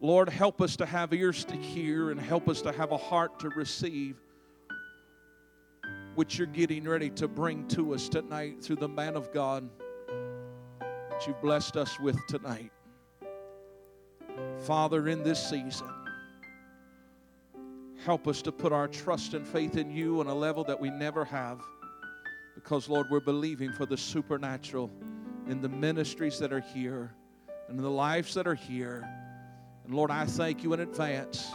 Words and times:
Lord, 0.00 0.28
help 0.28 0.60
us 0.60 0.76
to 0.76 0.86
have 0.86 1.12
ears 1.12 1.44
to 1.46 1.56
hear 1.56 2.10
and 2.10 2.20
help 2.20 2.48
us 2.48 2.62
to 2.62 2.72
have 2.72 2.92
a 2.92 2.96
heart 2.96 3.40
to 3.40 3.48
receive 3.50 4.16
what 6.14 6.38
you're 6.38 6.46
getting 6.46 6.84
ready 6.84 7.10
to 7.10 7.26
bring 7.26 7.66
to 7.68 7.94
us 7.94 8.08
tonight 8.08 8.62
through 8.62 8.76
the 8.76 8.88
man 8.88 9.16
of 9.16 9.32
God 9.32 9.68
that 10.80 11.26
you've 11.26 11.40
blessed 11.40 11.76
us 11.76 11.98
with 11.98 12.16
tonight. 12.28 12.70
Father, 14.58 15.08
in 15.08 15.24
this 15.24 15.48
season, 15.48 15.88
help 18.04 18.28
us 18.28 18.40
to 18.42 18.52
put 18.52 18.72
our 18.72 18.86
trust 18.86 19.34
and 19.34 19.46
faith 19.46 19.76
in 19.76 19.90
you 19.90 20.20
on 20.20 20.28
a 20.28 20.34
level 20.34 20.62
that 20.64 20.80
we 20.80 20.90
never 20.90 21.24
have. 21.24 21.60
Because, 22.54 22.88
Lord, 22.88 23.06
we're 23.10 23.20
believing 23.20 23.72
for 23.72 23.86
the 23.86 23.96
supernatural 23.96 24.90
in 25.48 25.60
the 25.60 25.68
ministries 25.68 26.38
that 26.38 26.52
are 26.52 26.60
here 26.60 27.14
and 27.68 27.78
in 27.78 27.82
the 27.82 27.90
lives 27.90 28.34
that 28.34 28.46
are 28.46 28.54
here. 28.54 29.08
And 29.88 29.96
Lord, 29.96 30.10
I 30.10 30.26
thank 30.26 30.62
you 30.62 30.74
in 30.74 30.80
advance 30.80 31.50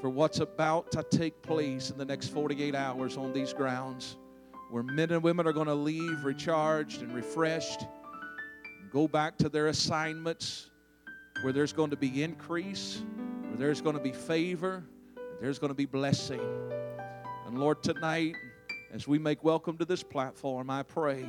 for 0.00 0.10
what's 0.10 0.40
about 0.40 0.90
to 0.90 1.04
take 1.04 1.40
place 1.40 1.88
in 1.88 1.96
the 1.96 2.04
next 2.04 2.30
48 2.30 2.74
hours 2.74 3.16
on 3.16 3.32
these 3.32 3.52
grounds, 3.52 4.16
where 4.72 4.82
men 4.82 5.12
and 5.12 5.22
women 5.22 5.46
are 5.46 5.52
going 5.52 5.68
to 5.68 5.74
leave 5.74 6.24
recharged 6.24 7.02
and 7.02 7.14
refreshed, 7.14 7.82
and 7.82 8.90
go 8.90 9.06
back 9.06 9.38
to 9.38 9.48
their 9.48 9.68
assignments, 9.68 10.68
where 11.42 11.52
there's 11.52 11.72
going 11.72 11.90
to 11.90 11.96
be 11.96 12.24
increase, 12.24 13.04
where 13.46 13.56
there's 13.56 13.80
going 13.80 13.96
to 13.96 14.02
be 14.02 14.10
favor, 14.10 14.82
there's 15.40 15.60
going 15.60 15.70
to 15.70 15.76
be 15.76 15.86
blessing. 15.86 16.40
And 17.46 17.60
Lord, 17.60 17.84
tonight, 17.84 18.34
as 18.92 19.06
we 19.06 19.20
make 19.20 19.44
welcome 19.44 19.78
to 19.78 19.84
this 19.84 20.02
platform, 20.02 20.70
I 20.70 20.82
pray 20.82 21.24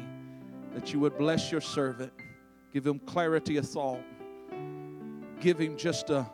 that 0.74 0.92
you 0.92 1.00
would 1.02 1.20
bless 1.20 1.52
your 1.52 1.62
servant, 1.62 2.14
give 2.74 2.88
him 2.88 2.98
clarity 2.98 3.58
of 3.58 3.70
thought 3.70 4.02
give 5.40 5.60
him 5.60 5.78
just 5.78 6.10
a, 6.10 6.30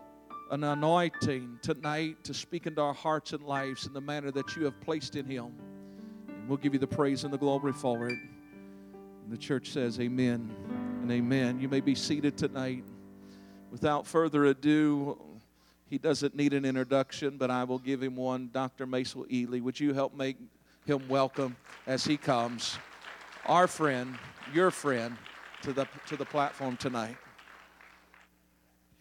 an 0.51 0.63
anointing 0.63 1.59
tonight 1.61 2.23
to 2.23 2.33
speak 2.33 2.67
into 2.67 2.81
our 2.81 2.93
hearts 2.93 3.33
and 3.33 3.43
lives 3.43 3.85
in 3.85 3.93
the 3.93 4.01
manner 4.01 4.31
that 4.31 4.55
you 4.55 4.65
have 4.65 4.79
placed 4.81 5.15
in 5.15 5.25
him. 5.25 5.53
And 6.27 6.47
we'll 6.47 6.57
give 6.57 6.73
you 6.73 6.79
the 6.79 6.87
praise 6.87 7.23
and 7.23 7.33
the 7.33 7.37
glory 7.37 7.73
for 7.73 8.07
it. 8.07 8.17
And 9.23 9.31
the 9.31 9.37
church 9.37 9.69
says, 9.69 9.99
Amen 9.99 10.53
and 11.01 11.11
amen. 11.11 11.59
You 11.59 11.69
may 11.69 11.81
be 11.81 11.95
seated 11.95 12.37
tonight. 12.37 12.83
Without 13.71 14.05
further 14.05 14.45
ado, 14.45 15.17
he 15.89 15.97
doesn't 15.97 16.35
need 16.35 16.53
an 16.53 16.65
introduction, 16.65 17.37
but 17.37 17.51
I 17.51 17.63
will 17.63 17.79
give 17.79 18.01
him 18.01 18.15
one. 18.15 18.49
Dr. 18.53 18.85
Masel 18.87 19.25
Ely, 19.31 19.59
would 19.59 19.79
you 19.79 19.93
help 19.93 20.15
make 20.15 20.37
him 20.85 21.07
welcome 21.07 21.55
as 21.87 22.05
he 22.05 22.17
comes? 22.17 22.77
Our 23.45 23.67
friend, 23.67 24.17
your 24.53 24.71
friend, 24.71 25.17
to 25.63 25.73
the, 25.73 25.87
to 26.07 26.15
the 26.15 26.25
platform 26.25 26.77
tonight. 26.77 27.17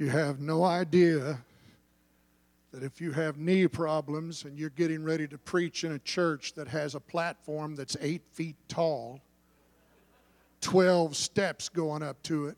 You 0.01 0.09
have 0.09 0.41
no 0.41 0.65
idea 0.65 1.45
that 2.73 2.83
if 2.83 3.03
you 3.03 3.13
have 3.13 3.37
knee 3.37 3.69
problems 3.69 4.47
and 4.47 4.59
you're 4.59 4.71
getting 4.71 5.05
ready 5.05 5.29
to 5.29 5.37
preach 5.37 5.85
in 5.85 5.93
a 5.93 5.99
church 5.99 6.55
that 6.55 6.69
has 6.69 6.95
a 6.95 7.01
platform 7.01 7.77
that's 7.77 7.99
eight 8.01 8.23
feet 8.33 8.57
tall, 8.67 9.21
12 10.63 11.15
steps 11.15 11.69
going 11.69 12.03
up 12.03 12.23
to 12.23 12.47
it, 12.47 12.57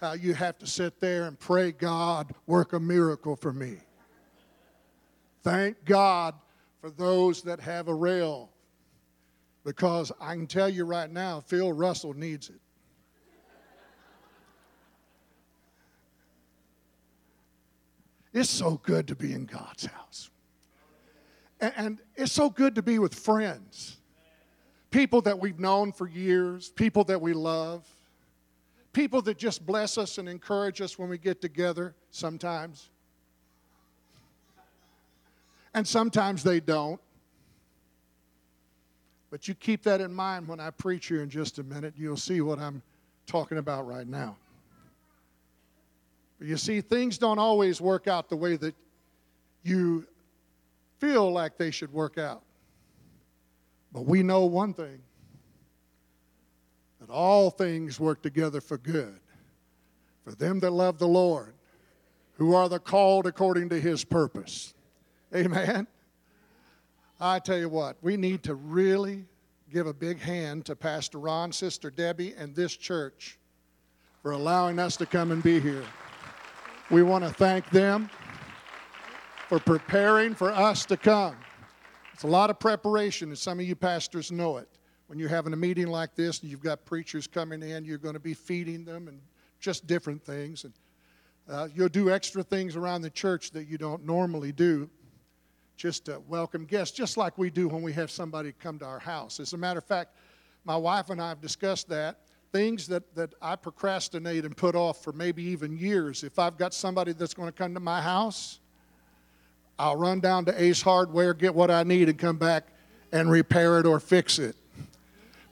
how 0.00 0.14
you 0.14 0.34
have 0.34 0.58
to 0.58 0.66
sit 0.66 0.98
there 0.98 1.28
and 1.28 1.38
pray, 1.38 1.70
God, 1.70 2.34
work 2.48 2.72
a 2.72 2.80
miracle 2.80 3.36
for 3.36 3.52
me. 3.52 3.76
Thank 5.44 5.84
God 5.84 6.34
for 6.80 6.90
those 6.90 7.40
that 7.42 7.60
have 7.60 7.86
a 7.86 7.94
rail 7.94 8.50
because 9.62 10.10
I 10.20 10.34
can 10.34 10.48
tell 10.48 10.68
you 10.68 10.84
right 10.84 11.08
now, 11.08 11.38
Phil 11.38 11.72
Russell 11.72 12.14
needs 12.14 12.48
it. 12.48 12.60
It's 18.38 18.50
so 18.50 18.80
good 18.84 19.08
to 19.08 19.16
be 19.16 19.32
in 19.32 19.46
God's 19.46 19.86
house. 19.86 20.30
And, 21.60 21.98
it's 22.14 22.30
so 22.30 22.48
good 22.48 22.76
to 22.76 22.82
be 22.82 23.00
with 23.00 23.12
friends, 23.12 23.96
people 24.92 25.20
that 25.22 25.40
we've 25.40 25.58
known 25.58 25.90
for 25.90 26.06
years, 26.08 26.68
people 26.68 27.02
that 27.04 27.20
we 27.20 27.32
love, 27.32 27.84
people 28.92 29.22
that 29.22 29.38
just 29.38 29.66
bless 29.66 29.98
us 29.98 30.18
and 30.18 30.28
encourage 30.28 30.80
us 30.80 30.96
when 30.96 31.08
we 31.08 31.18
get 31.18 31.40
together 31.40 31.96
sometimes. 32.12 32.90
And 35.74 35.86
sometimes 35.86 36.44
they 36.44 36.60
don't. 36.60 37.00
But 39.32 39.48
you 39.48 39.54
keep 39.54 39.82
that 39.82 40.00
in 40.00 40.14
mind 40.14 40.46
when 40.46 40.60
I 40.60 40.70
preach 40.70 41.06
here 41.06 41.24
in 41.24 41.28
just 41.28 41.58
a 41.58 41.64
minute. 41.64 41.94
You'll 41.96 42.16
see 42.16 42.40
what 42.40 42.60
I'm 42.60 42.82
talking 43.26 43.58
about 43.58 43.88
right 43.88 44.06
now. 44.06 44.36
But 46.38 46.48
you 46.48 46.56
see, 46.56 46.80
things 46.80 47.18
don't 47.18 47.38
always 47.38 47.80
work 47.80 48.06
out 48.06 48.28
the 48.28 48.36
way 48.36 48.56
that 48.56 48.74
you 49.62 50.06
feel 50.98 51.30
like 51.30 51.56
they 51.56 51.70
should 51.70 51.92
work 51.92 52.18
out. 52.18 52.42
But 53.92 54.06
we 54.06 54.22
know 54.22 54.44
one 54.44 54.74
thing 54.74 55.00
that 57.00 57.10
all 57.10 57.50
things 57.50 57.98
work 57.98 58.22
together 58.22 58.60
for 58.60 58.78
good 58.78 59.18
for 60.28 60.34
them 60.34 60.60
that 60.60 60.70
love 60.70 60.98
the 60.98 61.08
Lord, 61.08 61.54
who 62.36 62.54
are 62.54 62.68
the 62.68 62.78
called 62.78 63.26
according 63.26 63.70
to 63.70 63.80
his 63.80 64.04
purpose. 64.04 64.74
Amen. 65.34 65.86
I 67.18 67.38
tell 67.38 67.58
you 67.58 67.70
what, 67.70 67.96
we 68.02 68.18
need 68.18 68.42
to 68.42 68.54
really 68.54 69.24
give 69.72 69.86
a 69.86 69.94
big 69.94 70.20
hand 70.20 70.66
to 70.66 70.76
Pastor 70.76 71.18
Ron, 71.18 71.50
Sister 71.50 71.90
Debbie, 71.90 72.34
and 72.36 72.54
this 72.54 72.76
church 72.76 73.38
for 74.22 74.32
allowing 74.32 74.78
us 74.78 74.98
to 74.98 75.06
come 75.06 75.32
and 75.32 75.42
be 75.42 75.60
here. 75.60 75.84
We 76.90 77.02
want 77.02 77.22
to 77.22 77.30
thank 77.30 77.68
them 77.68 78.08
for 79.46 79.58
preparing 79.58 80.34
for 80.34 80.50
us 80.50 80.86
to 80.86 80.96
come. 80.96 81.36
It's 82.14 82.22
a 82.22 82.28
lot 82.28 82.48
of 82.48 82.58
preparation, 82.58 83.28
and 83.28 83.36
some 83.36 83.60
of 83.60 83.66
you 83.66 83.76
pastors 83.76 84.32
know 84.32 84.56
it. 84.56 84.68
When 85.06 85.18
you're 85.18 85.28
having 85.28 85.52
a 85.52 85.56
meeting 85.56 85.88
like 85.88 86.14
this 86.14 86.40
and 86.40 86.50
you've 86.50 86.62
got 86.62 86.86
preachers 86.86 87.26
coming 87.26 87.62
in, 87.62 87.84
you're 87.84 87.98
going 87.98 88.14
to 88.14 88.20
be 88.20 88.32
feeding 88.32 88.86
them 88.86 89.06
and 89.08 89.20
just 89.60 89.86
different 89.86 90.24
things. 90.24 90.64
And 90.64 90.72
uh, 91.46 91.68
you'll 91.74 91.90
do 91.90 92.10
extra 92.10 92.42
things 92.42 92.74
around 92.74 93.02
the 93.02 93.10
church 93.10 93.50
that 93.50 93.68
you 93.68 93.76
don't 93.76 94.06
normally 94.06 94.52
do 94.52 94.88
just 95.76 96.06
to 96.06 96.22
welcome 96.26 96.64
guests, 96.64 96.96
just 96.96 97.18
like 97.18 97.36
we 97.36 97.50
do 97.50 97.68
when 97.68 97.82
we 97.82 97.92
have 97.92 98.10
somebody 98.10 98.52
come 98.58 98.78
to 98.78 98.86
our 98.86 98.98
house. 98.98 99.40
As 99.40 99.52
a 99.52 99.58
matter 99.58 99.78
of 99.78 99.84
fact, 99.84 100.16
my 100.64 100.76
wife 100.76 101.10
and 101.10 101.20
I 101.20 101.28
have 101.28 101.42
discussed 101.42 101.90
that 101.90 102.20
things 102.52 102.86
that, 102.88 103.14
that 103.14 103.34
I 103.42 103.56
procrastinate 103.56 104.44
and 104.44 104.56
put 104.56 104.74
off 104.74 105.02
for 105.02 105.12
maybe 105.12 105.42
even 105.44 105.76
years. 105.76 106.24
If 106.24 106.38
I've 106.38 106.56
got 106.56 106.72
somebody 106.72 107.12
that's 107.12 107.34
going 107.34 107.48
to 107.48 107.52
come 107.52 107.74
to 107.74 107.80
my 107.80 108.00
house, 108.00 108.60
I'll 109.78 109.96
run 109.96 110.20
down 110.20 110.44
to 110.46 110.62
Ace 110.62 110.82
Hardware, 110.82 111.34
get 111.34 111.54
what 111.54 111.70
I 111.70 111.82
need, 111.82 112.08
and 112.08 112.18
come 112.18 112.36
back 112.36 112.68
and 113.12 113.30
repair 113.30 113.78
it 113.78 113.86
or 113.86 114.00
fix 114.00 114.38
it. 114.38 114.56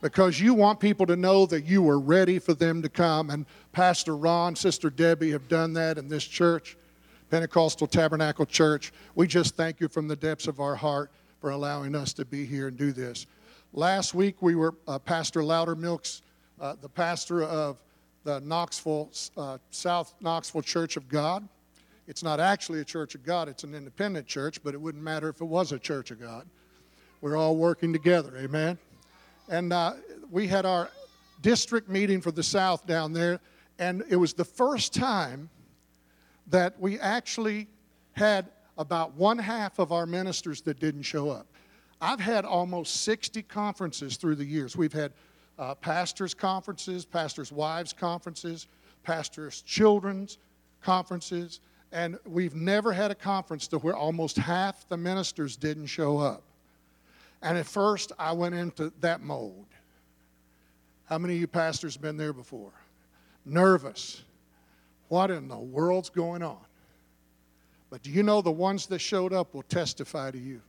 Because 0.01 0.41
you 0.41 0.53
want 0.53 0.81
people 0.81 1.06
to 1.06 1.17
know 1.17 1.47
that 1.47 1.65
you 1.65 1.89
are 1.89 1.99
ready 1.99 2.39
for 2.39 2.55
them 2.55 2.83
to 2.83 2.89
come. 2.89 3.31
And 3.31 3.47
Pastor 3.73 4.17
Ron, 4.17 4.55
Sister 4.56 4.91
Debbie 4.91 5.31
have 5.31 5.49
done 5.49 5.73
that 5.75 5.97
in 5.97 6.09
this 6.09 6.25
church, 6.25 6.77
Pentecostal 7.31 7.87
Tabernacle 7.87 8.47
Church. 8.47 8.93
We 9.15 9.27
just 9.27 9.56
thank 9.56 9.81
you 9.81 9.89
from 9.89 10.09
the 10.09 10.17
depths 10.17 10.49
of 10.49 10.61
our 10.61 10.75
heart 10.75 11.11
for 11.41 11.51
allowing 11.51 11.95
us 11.95 12.12
to 12.15 12.25
be 12.25 12.45
here 12.45 12.69
and 12.69 12.77
do 12.77 12.93
this. 12.93 13.27
Last 13.73 14.15
week, 14.15 14.43
we 14.43 14.55
were, 14.55 14.75
uh, 14.87 14.99
Pastor 14.99 15.41
Loudermilk's 15.41 16.23
uh, 16.61 16.75
the 16.81 16.89
pastor 16.89 17.43
of 17.43 17.83
the 18.25 18.41
Knoxville, 18.41 19.11
uh, 19.37 19.59
South 19.71 20.15
Knoxville 20.21 20.62
Church 20.62 20.97
of 20.97 21.09
God. 21.09 21.49
It's 22.06 22.22
not 22.22 22.41
actually 22.41 22.81
a 22.81 22.84
church 22.84 23.15
of 23.15 23.25
God, 23.25 23.49
it's 23.49 23.65
an 23.65 23.75
independent 23.75 24.27
church, 24.27 24.62
but 24.62 24.75
it 24.75 24.81
wouldn't 24.81 25.03
matter 25.03 25.28
if 25.28 25.41
it 25.41 25.44
was 25.44 25.72
a 25.72 25.78
church 25.78 26.11
of 26.11 26.21
God. 26.21 26.47
We're 27.21 27.37
all 27.37 27.56
working 27.56 27.93
together, 27.93 28.37
amen? 28.37 28.78
And 29.49 29.72
uh, 29.72 29.94
we 30.31 30.47
had 30.47 30.67
our 30.67 30.91
district 31.43 31.89
meeting 31.89 32.21
for 32.21 32.31
the 32.31 32.43
South 32.43 32.87
down 32.87 33.12
there, 33.12 33.41
and 33.78 34.05
it 34.09 34.17
was 34.17 34.34
the 34.34 34.44
first 34.44 34.94
time 34.94 35.50
that 36.49 36.78
we 36.81 36.99
actually 37.00 37.67
had 38.12 38.47
about 38.79 39.14
one 39.14 39.38
half 39.38 39.79
of 39.79 39.93
our 39.93 40.06
ministers 40.06 40.61
that 40.62 40.79
didn't 40.79 41.03
show 41.03 41.31
up. 41.31 41.47
I've 42.00 42.20
had 42.20 42.44
almost 42.44 43.03
60 43.03 43.43
conferences 43.43 44.17
through 44.17 44.37
the 44.37 44.44
years. 44.44 44.76
We've 44.76 44.93
had 44.93 45.12
uh, 45.58 45.75
pastors' 45.75 46.35
conferences, 46.35 47.05
pastors' 47.05 47.50
wives' 47.50 47.93
conferences, 47.93 48.67
pastors' 49.03 49.62
children's 49.62 50.38
conferences, 50.82 51.61
and 51.93 52.19
we've 52.26 52.55
never 52.55 52.93
had 52.93 53.11
a 53.11 53.14
conference 53.14 53.67
to 53.69 53.79
where 53.79 53.97
almost 53.97 54.37
half 54.37 54.88
the 54.88 54.97
ministers 54.97 55.56
didn't 55.56 55.87
show 55.87 56.19
up. 56.19 56.43
And 57.43 57.56
at 57.56 57.67
first, 57.67 58.12
I 58.19 58.32
went 58.32 58.55
into 58.55 58.93
that 59.00 59.23
mode. 59.23 59.55
How 61.05 61.19
many 61.19 61.35
of 61.35 61.41
you 61.41 61.47
pastors 61.47 61.97
been 61.97 62.17
there 62.17 62.32
before? 62.32 62.73
Nervous. 63.44 64.23
What 65.08 65.31
in 65.31 65.47
the 65.47 65.56
world's 65.56 66.11
going 66.11 66.43
on? 66.43 66.58
But 67.91 68.03
do 68.03 68.11
you 68.11 68.25
know 68.25 68.43
the 68.43 68.50
ones 68.50 68.87
that 68.87 68.99
showed 68.99 69.32
up 69.32 69.55
will 69.55 69.62
testify 69.62 70.31
to 70.32 70.38
you? 70.38 70.61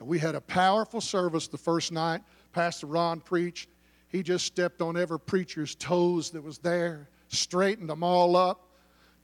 we 0.00 0.18
had 0.18 0.36
a 0.36 0.40
powerful 0.40 1.00
service 1.00 1.48
the 1.48 1.58
first 1.58 1.90
night. 1.90 2.22
Pastor 2.52 2.86
Ron 2.86 3.20
preached. 3.20 3.68
He 4.08 4.22
just 4.22 4.46
stepped 4.46 4.80
on 4.80 4.96
every 4.96 5.20
preacher's 5.20 5.74
toes 5.74 6.30
that 6.30 6.42
was 6.42 6.58
there, 6.58 7.08
straightened 7.28 7.90
them 7.90 8.02
all 8.02 8.36
up, 8.36 8.68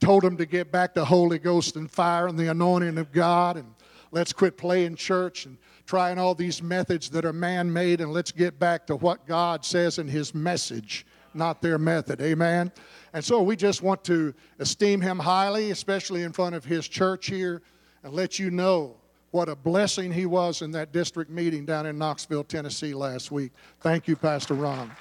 told 0.00 0.22
them 0.22 0.36
to 0.36 0.46
get 0.46 0.70
back 0.70 0.94
to 0.94 1.04
Holy 1.04 1.38
Ghost 1.38 1.76
and 1.76 1.90
fire 1.90 2.26
and 2.26 2.38
the 2.38 2.50
anointing 2.50 2.98
of 2.98 3.10
God, 3.10 3.56
and 3.56 3.74
let's 4.10 4.32
quit 4.32 4.56
playing 4.56 4.96
church 4.96 5.46
and 5.46 5.56
trying 5.86 6.18
all 6.18 6.34
these 6.34 6.62
methods 6.62 7.08
that 7.10 7.24
are 7.24 7.32
man 7.32 7.72
made, 7.72 8.00
and 8.00 8.12
let's 8.12 8.32
get 8.32 8.58
back 8.58 8.86
to 8.86 8.96
what 8.96 9.26
God 9.26 9.64
says 9.64 9.98
in 9.98 10.08
His 10.08 10.34
message, 10.34 11.06
not 11.32 11.62
their 11.62 11.78
method. 11.78 12.20
Amen. 12.20 12.70
And 13.14 13.24
so 13.24 13.40
we 13.42 13.54
just 13.54 13.80
want 13.80 14.02
to 14.04 14.34
esteem 14.58 15.00
him 15.00 15.20
highly, 15.20 15.70
especially 15.70 16.24
in 16.24 16.32
front 16.32 16.56
of 16.56 16.64
his 16.64 16.88
church 16.88 17.26
here, 17.26 17.62
and 18.02 18.12
let 18.12 18.40
you 18.40 18.50
know 18.50 18.96
what 19.34 19.48
a 19.48 19.56
blessing 19.56 20.12
he 20.12 20.26
was 20.26 20.62
in 20.62 20.70
that 20.70 20.92
district 20.92 21.28
meeting 21.28 21.64
down 21.64 21.86
in 21.86 21.98
Knoxville, 21.98 22.44
Tennessee 22.44 22.94
last 22.94 23.32
week. 23.32 23.50
Thank 23.80 24.06
you, 24.06 24.14
Pastor 24.14 24.54
Ron. 24.54 24.92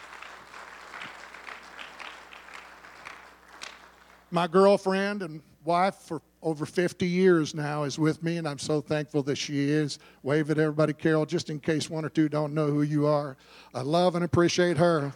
My 4.32 4.48
girlfriend 4.48 5.22
and 5.22 5.40
wife 5.64 5.94
for 5.98 6.20
over 6.42 6.66
50 6.66 7.06
years 7.06 7.54
now 7.54 7.84
is 7.84 8.00
with 8.00 8.24
me, 8.24 8.38
and 8.38 8.48
I'm 8.48 8.58
so 8.58 8.82
thankful 8.82 9.22
that 9.22 9.36
she 9.36 9.70
is. 9.70 10.00
Wave 10.24 10.50
at 10.50 10.58
everybody, 10.58 10.94
Carol, 10.94 11.28
just 11.28 11.52
in 11.52 11.60
case 11.60 11.88
one 11.88 12.04
or 12.04 12.10
two 12.10 12.28
don't 12.28 12.56
know 12.56 12.66
who 12.66 12.82
you 12.82 13.06
are. 13.06 13.38
I 13.76 13.82
love 13.82 14.16
and 14.16 14.26
appreciate 14.26 14.78
her. 14.78 15.14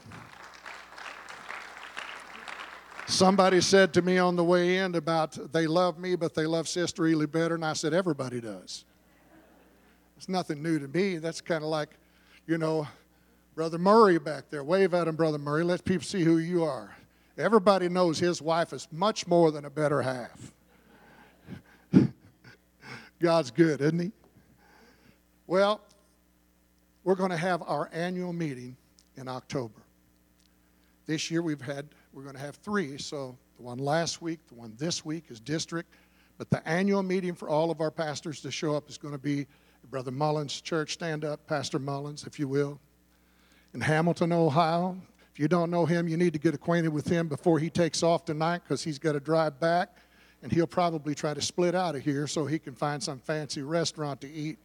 Somebody 3.07 3.61
said 3.61 3.95
to 3.95 4.03
me 4.03 4.19
on 4.19 4.35
the 4.35 4.43
way 4.43 4.77
in 4.77 4.93
about 4.93 5.51
they 5.51 5.65
love 5.65 5.97
me, 5.97 6.15
but 6.15 6.35
they 6.35 6.45
love 6.45 6.67
Sister 6.67 7.07
Ely 7.07 7.25
better, 7.25 7.55
and 7.55 7.65
I 7.65 7.73
said, 7.73 7.95
everybody 7.95 8.39
does. 8.39 8.85
It's 10.17 10.27
nothing 10.27 10.63
new 10.63 10.79
to 10.79 10.87
me. 10.87 11.17
That's 11.17 11.41
kind 11.41 11.63
of 11.63 11.69
like, 11.69 11.89
you 12.47 12.57
know, 12.57 12.87
Brother 13.53 13.77
Murray 13.77 14.17
back 14.17 14.49
there. 14.49 14.63
Wave 14.63 14.95
at 14.95 15.07
him, 15.07 15.15
Brother 15.15 15.37
Murray. 15.37 15.63
Let 15.63 15.85
people 15.85 16.03
see 16.03 16.23
who 16.23 16.39
you 16.39 16.63
are. 16.63 16.95
Everybody 17.37 17.87
knows 17.87 18.17
his 18.17 18.41
wife 18.41 18.73
is 18.73 18.87
much 18.91 19.27
more 19.27 19.51
than 19.51 19.65
a 19.65 19.69
better 19.69 20.01
half. 20.01 20.53
God's 23.19 23.51
good, 23.51 23.79
isn't 23.79 23.99
he? 23.99 24.11
Well, 25.45 25.81
we're 27.03 27.15
going 27.15 27.29
to 27.29 27.37
have 27.37 27.61
our 27.61 27.89
annual 27.93 28.33
meeting 28.33 28.75
in 29.17 29.27
October. 29.27 29.81
This 31.05 31.29
year 31.29 31.43
we've 31.43 31.61
had, 31.61 31.85
we're 32.11 32.23
going 32.23 32.35
to 32.35 32.41
have 32.41 32.55
three. 32.55 32.97
So 32.97 33.37
the 33.57 33.63
one 33.63 33.77
last 33.77 34.19
week, 34.19 34.39
the 34.47 34.55
one 34.55 34.73
this 34.79 35.05
week 35.05 35.25
is 35.29 35.39
district. 35.39 35.93
But 36.39 36.49
the 36.49 36.67
annual 36.67 37.03
meeting 37.03 37.35
for 37.35 37.49
all 37.49 37.69
of 37.69 37.81
our 37.81 37.91
pastors 37.91 38.41
to 38.41 38.51
show 38.51 38.75
up 38.75 38.89
is 38.89 38.97
going 38.97 39.13
to 39.13 39.19
be 39.19 39.45
Brother 39.89 40.11
Mullins 40.11 40.59
Church. 40.61 40.93
Stand 40.93 41.23
up, 41.23 41.45
Pastor 41.47 41.79
Mullins, 41.79 42.25
if 42.25 42.39
you 42.39 42.47
will. 42.47 42.79
In 43.73 43.81
Hamilton, 43.81 44.31
Ohio. 44.31 44.97
If 45.31 45.39
you 45.39 45.47
don't 45.47 45.69
know 45.69 45.85
him, 45.85 46.07
you 46.07 46.17
need 46.17 46.33
to 46.33 46.39
get 46.39 46.53
acquainted 46.53 46.89
with 46.89 47.07
him 47.07 47.27
before 47.27 47.59
he 47.59 47.69
takes 47.69 48.03
off 48.03 48.25
tonight 48.25 48.63
because 48.63 48.83
he's 48.83 48.99
got 48.99 49.13
to 49.13 49.19
drive 49.19 49.59
back 49.59 49.95
and 50.41 50.51
he'll 50.51 50.67
probably 50.67 51.15
try 51.15 51.33
to 51.33 51.41
split 51.41 51.75
out 51.75 51.95
of 51.95 52.03
here 52.03 52.27
so 52.27 52.45
he 52.45 52.59
can 52.59 52.73
find 52.73 53.01
some 53.01 53.19
fancy 53.19 53.61
restaurant 53.61 54.21
to 54.21 54.31
eat 54.31 54.57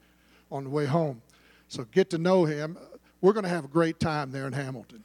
on 0.50 0.64
the 0.64 0.70
way 0.70 0.86
home. 0.86 1.22
So 1.68 1.84
get 1.84 2.10
to 2.10 2.18
know 2.18 2.44
him. 2.44 2.76
We're 3.20 3.32
going 3.32 3.44
to 3.44 3.50
have 3.50 3.64
a 3.64 3.68
great 3.68 4.00
time 4.00 4.30
there 4.30 4.46
in 4.46 4.52
Hamilton. 4.52 5.04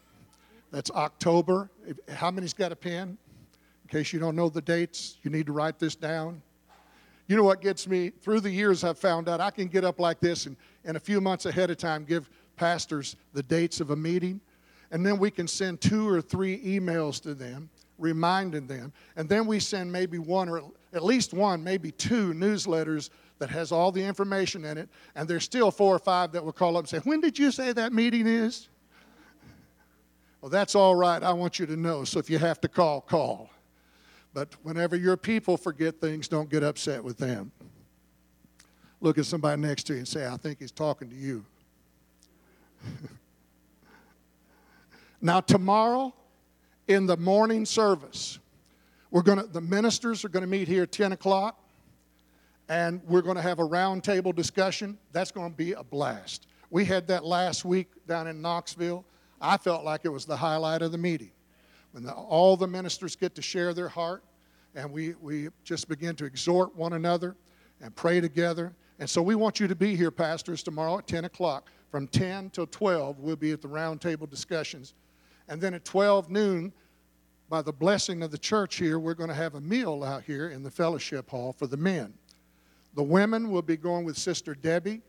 That's 0.71 0.91
October. 0.91 1.69
How 2.09 2.31
many's 2.31 2.53
got 2.53 2.71
a 2.71 2.75
pen? 2.75 3.17
In 3.83 3.89
case 3.89 4.11
you 4.11 4.19
don't 4.19 4.35
know 4.35 4.49
the 4.49 4.61
dates, 4.61 5.17
you 5.23 5.31
need 5.31 5.45
to 5.45 5.53
write 5.53 5.79
this 5.79 5.95
down. 5.95 6.41
You 7.27 7.35
know 7.35 7.43
what 7.43 7.61
gets 7.61 7.87
me? 7.87 8.09
Through 8.09 8.39
the 8.39 8.49
years, 8.49 8.83
I've 8.83 8.97
found 8.97 9.27
out 9.27 9.41
I 9.41 9.51
can 9.51 9.67
get 9.67 9.83
up 9.83 9.99
like 9.99 10.19
this 10.19 10.45
and, 10.45 10.55
and 10.85 10.95
a 10.95 10.99
few 10.99 11.19
months 11.19 11.45
ahead 11.45 11.69
of 11.69 11.77
time 11.77 12.05
give 12.05 12.29
pastors 12.55 13.17
the 13.33 13.43
dates 13.43 13.81
of 13.81 13.91
a 13.91 13.95
meeting. 13.95 14.39
And 14.91 15.05
then 15.05 15.19
we 15.19 15.29
can 15.29 15.47
send 15.47 15.81
two 15.81 16.07
or 16.07 16.21
three 16.21 16.59
emails 16.63 17.21
to 17.23 17.33
them 17.33 17.69
reminding 17.97 18.67
them. 18.67 18.93
And 19.15 19.27
then 19.27 19.45
we 19.45 19.59
send 19.59 19.91
maybe 19.91 20.19
one 20.19 20.49
or 20.49 20.63
at 20.93 21.03
least 21.03 21.33
one 21.33 21.63
maybe 21.63 21.91
two 21.91 22.33
newsletters 22.33 23.09
that 23.39 23.49
has 23.49 23.71
all 23.71 23.91
the 23.91 24.03
information 24.03 24.65
in 24.65 24.77
it. 24.77 24.89
And 25.15 25.27
there's 25.27 25.43
still 25.43 25.71
four 25.71 25.95
or 25.95 25.99
five 25.99 26.31
that 26.31 26.43
will 26.43 26.53
call 26.53 26.77
up 26.77 26.83
and 26.83 26.89
say 26.89 26.99
when 26.99 27.21
did 27.21 27.37
you 27.37 27.51
say 27.51 27.73
that 27.73 27.91
meeting 27.91 28.27
is? 28.27 28.69
Well 30.41 30.49
that's 30.49 30.75
all 30.75 30.95
right. 30.95 31.21
I 31.21 31.33
want 31.33 31.59
you 31.59 31.65
to 31.65 31.75
know. 31.75 32.03
So 32.03 32.19
if 32.19 32.29
you 32.29 32.39
have 32.39 32.61
to 32.61 32.67
call 32.67 33.01
call 33.01 33.49
but 34.37 34.53
whenever 34.61 34.95
your 34.95 35.17
people 35.17 35.57
forget 35.57 35.99
things 35.99 36.27
don't 36.27 36.49
get 36.49 36.61
upset 36.63 37.03
with 37.03 37.17
them 37.17 37.51
look 39.01 39.17
at 39.17 39.25
somebody 39.25 39.59
next 39.59 39.83
to 39.83 39.93
you 39.93 39.99
and 39.99 40.07
say 40.07 40.27
i 40.27 40.37
think 40.37 40.59
he's 40.59 40.71
talking 40.71 41.09
to 41.09 41.15
you 41.15 41.43
Now, 45.21 45.39
tomorrow 45.39 46.13
in 46.87 47.07
the 47.07 47.17
morning 47.17 47.65
service, 47.65 48.39
we're 49.09 49.23
to, 49.23 49.43
the 49.43 49.61
ministers 49.61 50.23
are 50.23 50.29
going 50.29 50.41
to 50.41 50.49
meet 50.49 50.67
here 50.67 50.83
at 50.83 50.91
10 50.91 51.11
o'clock, 51.11 51.59
and 52.69 53.01
we're 53.07 53.21
going 53.21 53.35
to 53.35 53.41
have 53.41 53.59
a 53.59 53.67
roundtable 53.67 54.35
discussion. 54.35 54.97
That's 55.11 55.31
going 55.31 55.51
to 55.51 55.57
be 55.57 55.73
a 55.73 55.83
blast. 55.83 56.47
We 56.69 56.85
had 56.85 57.07
that 57.07 57.25
last 57.25 57.65
week 57.65 57.87
down 58.07 58.27
in 58.27 58.41
Knoxville. 58.41 59.05
I 59.41 59.57
felt 59.57 59.83
like 59.83 60.01
it 60.03 60.09
was 60.09 60.25
the 60.25 60.37
highlight 60.37 60.81
of 60.81 60.91
the 60.91 60.97
meeting. 60.97 61.31
When 61.93 62.03
the, 62.03 62.13
all 62.13 62.57
the 62.57 62.67
ministers 62.67 63.15
get 63.15 63.33
to 63.35 63.41
share 63.41 63.73
their 63.73 63.89
heart, 63.89 64.23
and 64.75 64.91
we, 64.91 65.15
we 65.21 65.49
just 65.63 65.87
begin 65.87 66.15
to 66.15 66.25
exhort 66.25 66.75
one 66.75 66.93
another 66.93 67.35
and 67.81 67.95
pray 67.95 68.21
together. 68.21 68.73
And 68.99 69.09
so 69.09 69.21
we 69.21 69.35
want 69.35 69.59
you 69.59 69.67
to 69.67 69.75
be 69.75 69.95
here, 69.95 70.11
pastors, 70.11 70.63
tomorrow 70.63 70.99
at 70.99 71.07
10 71.07 71.25
o'clock. 71.25 71.69
From 71.89 72.07
10 72.07 72.49
till 72.49 72.67
12, 72.67 73.19
we'll 73.19 73.35
be 73.35 73.51
at 73.51 73.61
the 73.61 73.67
roundtable 73.67 74.29
discussions 74.29 74.93
and 75.47 75.61
then 75.61 75.73
at 75.73 75.85
12 75.85 76.29
noon, 76.29 76.73
by 77.49 77.61
the 77.61 77.71
blessing 77.71 78.21
of 78.23 78.31
the 78.31 78.37
church 78.37 78.75
here, 78.75 78.99
we're 78.99 79.13
going 79.13 79.29
to 79.29 79.35
have 79.35 79.55
a 79.55 79.61
meal 79.61 80.03
out 80.03 80.23
here 80.23 80.49
in 80.49 80.63
the 80.63 80.71
fellowship 80.71 81.29
hall 81.29 81.53
for 81.53 81.65
the 81.65 81.77
men. 81.77 82.13
The 82.95 83.03
women 83.03 83.49
will 83.49 83.61
be 83.61 83.77
going 83.77 84.03
with 84.03 84.17
Sister 84.17 84.53
Debbie, 84.53 85.01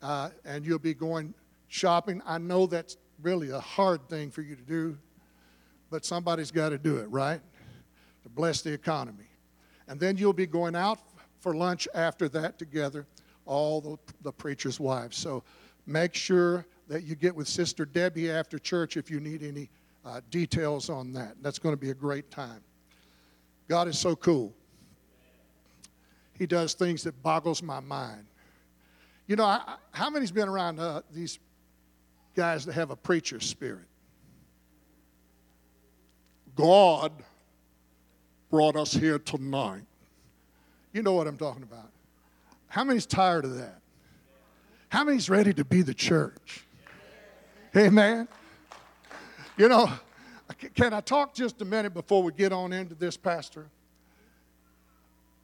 uh, 0.00 0.30
and 0.44 0.64
you'll 0.64 0.78
be 0.78 0.94
going 0.94 1.34
shopping. 1.66 2.22
I 2.24 2.38
know 2.38 2.66
that's 2.66 2.96
really 3.20 3.50
a 3.50 3.58
hard 3.58 4.08
thing 4.08 4.30
for 4.30 4.42
you 4.42 4.54
to 4.54 4.62
do, 4.62 4.96
but 5.90 6.04
somebody's 6.04 6.52
got 6.52 6.68
to 6.68 6.78
do 6.78 6.98
it, 6.98 7.10
right? 7.10 7.40
To 8.22 8.28
bless 8.28 8.62
the 8.62 8.72
economy. 8.72 9.28
And 9.88 9.98
then 9.98 10.16
you'll 10.16 10.32
be 10.32 10.46
going 10.46 10.76
out 10.76 11.00
for 11.40 11.54
lunch 11.54 11.88
after 11.94 12.28
that 12.30 12.58
together, 12.58 13.06
all 13.46 13.80
the, 13.80 13.98
the 14.22 14.32
preacher's 14.32 14.78
wives. 14.78 15.16
So 15.16 15.42
make 15.86 16.14
sure 16.14 16.64
that 16.88 17.02
you 17.02 17.16
get 17.16 17.34
with 17.34 17.48
Sister 17.48 17.84
Debbie 17.84 18.30
after 18.30 18.58
church 18.58 18.96
if 18.96 19.10
you 19.10 19.18
need 19.18 19.42
any 19.42 19.68
uh, 20.04 20.20
details 20.30 20.88
on 20.88 21.12
that. 21.14 21.34
That's 21.42 21.58
going 21.58 21.72
to 21.72 21.80
be 21.80 21.90
a 21.90 21.94
great 21.94 22.30
time. 22.30 22.60
God 23.68 23.88
is 23.88 23.98
so 23.98 24.14
cool. 24.14 24.52
He 26.38 26.46
does 26.46 26.74
things 26.74 27.02
that 27.04 27.20
boggles 27.22 27.62
my 27.62 27.80
mind. 27.80 28.26
You 29.26 29.36
know, 29.36 29.44
I, 29.44 29.76
how 29.92 30.10
many's 30.10 30.32
been 30.32 30.48
around 30.48 30.80
uh, 30.80 31.02
these 31.12 31.38
guys 32.34 32.64
that 32.66 32.74
have 32.74 32.90
a 32.90 32.96
preacher's 32.96 33.46
spirit? 33.46 33.86
God 36.54 37.12
brought 38.52 38.76
us 38.76 38.92
here 38.92 39.18
tonight. 39.18 39.82
You 40.92 41.02
know 41.02 41.14
what 41.14 41.26
I'm 41.26 41.38
talking 41.38 41.62
about. 41.62 41.88
How 42.68 42.84
many's 42.84 43.06
tired 43.06 43.46
of 43.46 43.56
that? 43.56 43.80
How 44.90 45.04
many's 45.04 45.30
ready 45.30 45.54
to 45.54 45.64
be 45.64 45.80
the 45.80 45.94
church? 45.94 46.66
Amen. 47.74 48.28
You 49.56 49.70
know, 49.70 49.90
can 50.74 50.92
I 50.92 51.00
talk 51.00 51.32
just 51.32 51.62
a 51.62 51.64
minute 51.64 51.94
before 51.94 52.22
we 52.22 52.30
get 52.30 52.52
on 52.52 52.74
into 52.74 52.94
this, 52.94 53.16
Pastor? 53.16 53.70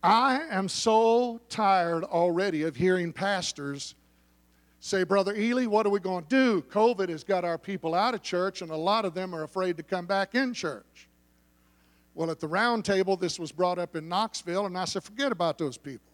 I 0.02 0.42
am 0.50 0.68
so 0.68 1.40
tired 1.48 2.04
already 2.04 2.64
of 2.64 2.76
hearing 2.76 3.14
pastors 3.14 3.94
say, 4.80 5.02
Brother 5.02 5.34
Ely, 5.34 5.64
what 5.64 5.86
are 5.86 5.90
we 5.90 5.98
going 5.98 6.24
to 6.24 6.28
do? 6.28 6.62
COVID 6.70 7.08
has 7.08 7.24
got 7.24 7.42
our 7.42 7.56
people 7.56 7.94
out 7.94 8.12
of 8.12 8.20
church, 8.20 8.60
and 8.60 8.70
a 8.70 8.76
lot 8.76 9.06
of 9.06 9.14
them 9.14 9.34
are 9.34 9.44
afraid 9.44 9.78
to 9.78 9.82
come 9.82 10.04
back 10.04 10.34
in 10.34 10.52
church. 10.52 11.07
Well, 12.18 12.32
at 12.32 12.40
the 12.40 12.48
round 12.48 12.84
table, 12.84 13.16
this 13.16 13.38
was 13.38 13.52
brought 13.52 13.78
up 13.78 13.94
in 13.94 14.08
Knoxville, 14.08 14.66
and 14.66 14.76
I 14.76 14.86
said, 14.86 15.04
forget 15.04 15.30
about 15.30 15.56
those 15.56 15.78
people. 15.78 16.10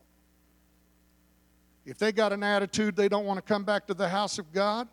If 1.86 1.96
they 1.96 2.12
got 2.12 2.30
an 2.30 2.42
attitude 2.42 2.94
they 2.94 3.08
don't 3.08 3.24
want 3.24 3.38
to 3.38 3.42
come 3.42 3.64
back 3.64 3.86
to 3.86 3.94
the 3.94 4.06
house 4.06 4.38
of 4.38 4.52
God, 4.52 4.86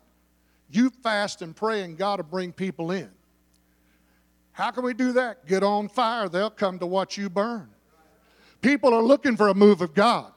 you 0.70 0.88
fast 1.02 1.42
and 1.42 1.54
pray, 1.54 1.82
and 1.82 1.98
God 1.98 2.18
will 2.18 2.24
bring 2.24 2.50
people 2.50 2.92
in. 2.92 3.10
How 4.52 4.70
can 4.70 4.84
we 4.84 4.94
do 4.94 5.12
that? 5.12 5.46
Get 5.46 5.62
on 5.62 5.90
fire. 5.90 6.30
They'll 6.30 6.48
come 6.48 6.78
to 6.78 6.86
watch 6.86 7.18
you 7.18 7.28
burn. 7.28 7.68
People 8.62 8.94
are 8.94 9.02
looking 9.02 9.36
for 9.36 9.48
a 9.48 9.54
move 9.54 9.82
of 9.82 9.92
God. 9.92 10.32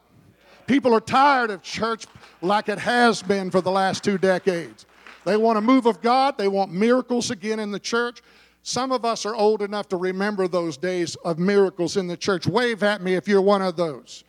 People 0.68 0.94
are 0.94 1.00
tired 1.00 1.52
of 1.52 1.62
church 1.62 2.06
like 2.42 2.68
it 2.68 2.80
has 2.80 3.24
been 3.24 3.50
for 3.50 3.62
the 3.62 3.72
last 3.72 4.04
two 4.04 4.18
decades. 4.18 4.86
They 5.24 5.38
want 5.38 5.58
a 5.58 5.62
move 5.62 5.86
of 5.86 6.02
God. 6.02 6.38
They 6.38 6.50
want 6.50 6.74
miracles 6.74 7.32
again 7.32 7.62
in 7.62 7.72
the 7.72 7.80
church. 7.80 8.22
Some 8.68 8.92
of 8.92 9.06
us 9.06 9.28
are 9.28 9.36
old 9.36 9.62
enough 9.62 9.90
to 9.90 9.96
remember 9.96 10.48
those 10.48 10.76
days 10.76 11.14
of 11.18 11.38
miracles 11.38 11.98
in 11.98 12.08
the 12.08 12.18
church. 12.18 12.48
Wave 12.48 12.82
at 12.82 13.00
me 13.00 13.14
if 13.14 13.28
you're 13.28 13.40
one 13.40 13.62
of 13.62 13.76
those. 13.76 14.24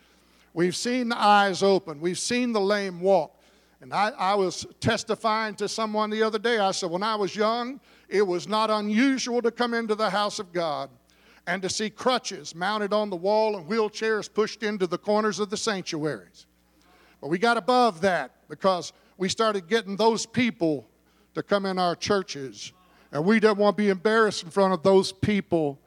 We've 0.53 0.75
seen 0.75 1.09
the 1.09 1.19
eyes 1.19 1.63
open, 1.63 1.99
we've 1.99 2.19
seen 2.19 2.53
the 2.53 2.61
lame 2.61 3.01
walk. 3.01 3.41
And 3.81 3.91
I, 3.91 4.09
I 4.09 4.35
was 4.35 4.63
testifying 4.79 5.55
to 5.55 5.67
someone 5.67 6.11
the 6.11 6.21
other 6.21 6.37
day. 6.37 6.59
I 6.59 6.69
said, 6.69 6.91
when 6.91 7.01
I 7.01 7.15
was 7.15 7.35
young, 7.35 7.79
it 8.09 8.21
was 8.21 8.47
not 8.47 8.69
unusual 8.69 9.41
to 9.41 9.49
come 9.49 9.73
into 9.73 9.95
the 9.95 10.11
house 10.11 10.37
of 10.37 10.53
God 10.53 10.91
and 11.47 11.59
to 11.63 11.69
see 11.69 11.89
crutches 11.89 12.53
mounted 12.53 12.93
on 12.93 13.09
the 13.09 13.15
wall 13.15 13.57
and 13.57 13.67
wheelchairs 13.67 14.31
pushed 14.31 14.61
into 14.61 14.85
the 14.85 14.99
corners 14.99 15.39
of 15.39 15.49
the 15.49 15.57
sanctuaries. 15.57 16.45
But 17.21 17.29
we 17.29 17.39
got 17.39 17.57
above 17.57 18.01
that 18.01 18.35
because 18.49 18.93
we 19.17 19.29
started 19.29 19.67
getting 19.67 19.95
those 19.95 20.27
people 20.27 20.87
to 21.33 21.41
come 21.41 21.65
in 21.65 21.79
our 21.79 21.95
churches. 21.95 22.71
And 23.11 23.25
we 23.25 23.39
don't 23.39 23.57
want 23.57 23.77
to 23.77 23.83
be 23.83 23.89
embarrassed 23.89 24.43
in 24.43 24.49
front 24.49 24.73
of 24.73 24.83
those 24.83 25.11
people 25.11 25.79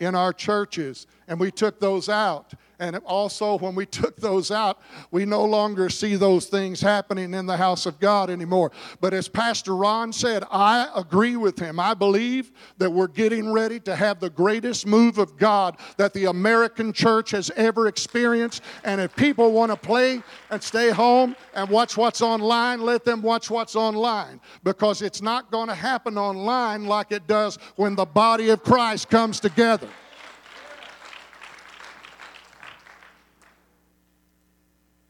in 0.00 0.14
our 0.14 0.32
churches. 0.32 1.06
And 1.28 1.40
we 1.40 1.50
took 1.50 1.80
those 1.80 2.08
out. 2.08 2.54
And 2.78 2.96
also, 3.06 3.56
when 3.58 3.74
we 3.74 3.86
took 3.86 4.16
those 4.16 4.50
out, 4.50 4.80
we 5.10 5.24
no 5.24 5.44
longer 5.44 5.88
see 5.88 6.14
those 6.16 6.46
things 6.46 6.80
happening 6.80 7.32
in 7.32 7.46
the 7.46 7.56
house 7.56 7.86
of 7.86 7.98
God 7.98 8.28
anymore. 8.28 8.70
But 9.00 9.14
as 9.14 9.28
Pastor 9.28 9.74
Ron 9.74 10.12
said, 10.12 10.44
I 10.50 10.90
agree 10.94 11.36
with 11.36 11.58
him. 11.58 11.80
I 11.80 11.94
believe 11.94 12.52
that 12.76 12.90
we're 12.90 13.06
getting 13.06 13.50
ready 13.50 13.80
to 13.80 13.96
have 13.96 14.20
the 14.20 14.28
greatest 14.28 14.86
move 14.86 15.16
of 15.16 15.38
God 15.38 15.78
that 15.96 16.12
the 16.12 16.26
American 16.26 16.92
church 16.92 17.30
has 17.30 17.50
ever 17.56 17.86
experienced. 17.88 18.62
And 18.84 19.00
if 19.00 19.16
people 19.16 19.52
want 19.52 19.72
to 19.72 19.76
play 19.76 20.22
and 20.50 20.62
stay 20.62 20.90
home 20.90 21.34
and 21.54 21.70
watch 21.70 21.96
what's 21.96 22.20
online, 22.20 22.82
let 22.82 23.06
them 23.06 23.22
watch 23.22 23.50
what's 23.50 23.74
online 23.74 24.38
because 24.64 25.00
it's 25.00 25.22
not 25.22 25.50
going 25.50 25.68
to 25.68 25.74
happen 25.74 26.18
online 26.18 26.84
like 26.84 27.10
it 27.10 27.26
does 27.26 27.58
when 27.76 27.94
the 27.94 28.04
body 28.04 28.50
of 28.50 28.62
Christ 28.62 29.08
comes 29.08 29.40
together. 29.40 29.88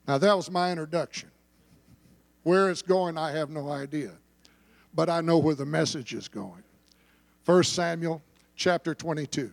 Now, 0.06 0.18
that 0.18 0.36
was 0.36 0.50
my 0.50 0.70
introduction. 0.70 1.30
Where 2.42 2.70
it's 2.70 2.82
going, 2.82 3.18
I 3.18 3.32
have 3.32 3.50
no 3.50 3.70
idea. 3.70 4.12
But 4.94 5.10
I 5.10 5.20
know 5.20 5.38
where 5.38 5.54
the 5.54 5.66
message 5.66 6.14
is 6.14 6.28
going. 6.28 6.62
1 7.44 7.64
Samuel 7.64 8.22
chapter 8.54 8.94
22. 8.94 9.50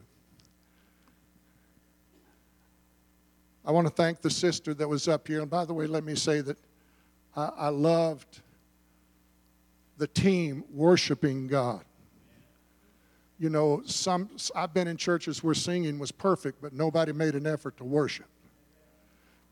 I 3.66 3.72
want 3.72 3.88
to 3.88 3.94
thank 3.94 4.22
the 4.22 4.30
sister 4.30 4.74
that 4.74 4.88
was 4.88 5.08
up 5.08 5.28
here. 5.28 5.42
And 5.42 5.50
by 5.50 5.66
the 5.66 5.74
way, 5.74 5.88
let 5.88 6.04
me 6.04 6.16
say 6.16 6.42
that 6.42 6.58
I, 7.36 7.50
I 7.58 7.70
loved 7.70 8.42
the 9.98 10.08
team 10.08 10.64
worshiping 10.72 11.48
God. 11.48 11.84
You 13.40 13.50
know, 13.50 13.82
some 13.86 14.30
I've 14.56 14.74
been 14.74 14.88
in 14.88 14.98
churches 14.98 15.44
where 15.44 15.54
singing 15.54 16.00
was 16.00 16.12
perfect, 16.12 16.62
but 16.62 16.74
nobody 16.74 17.12
made 17.12 17.36
an 17.36 17.48
effort 17.48 17.78
to 17.78 17.84
worship. 17.84 18.28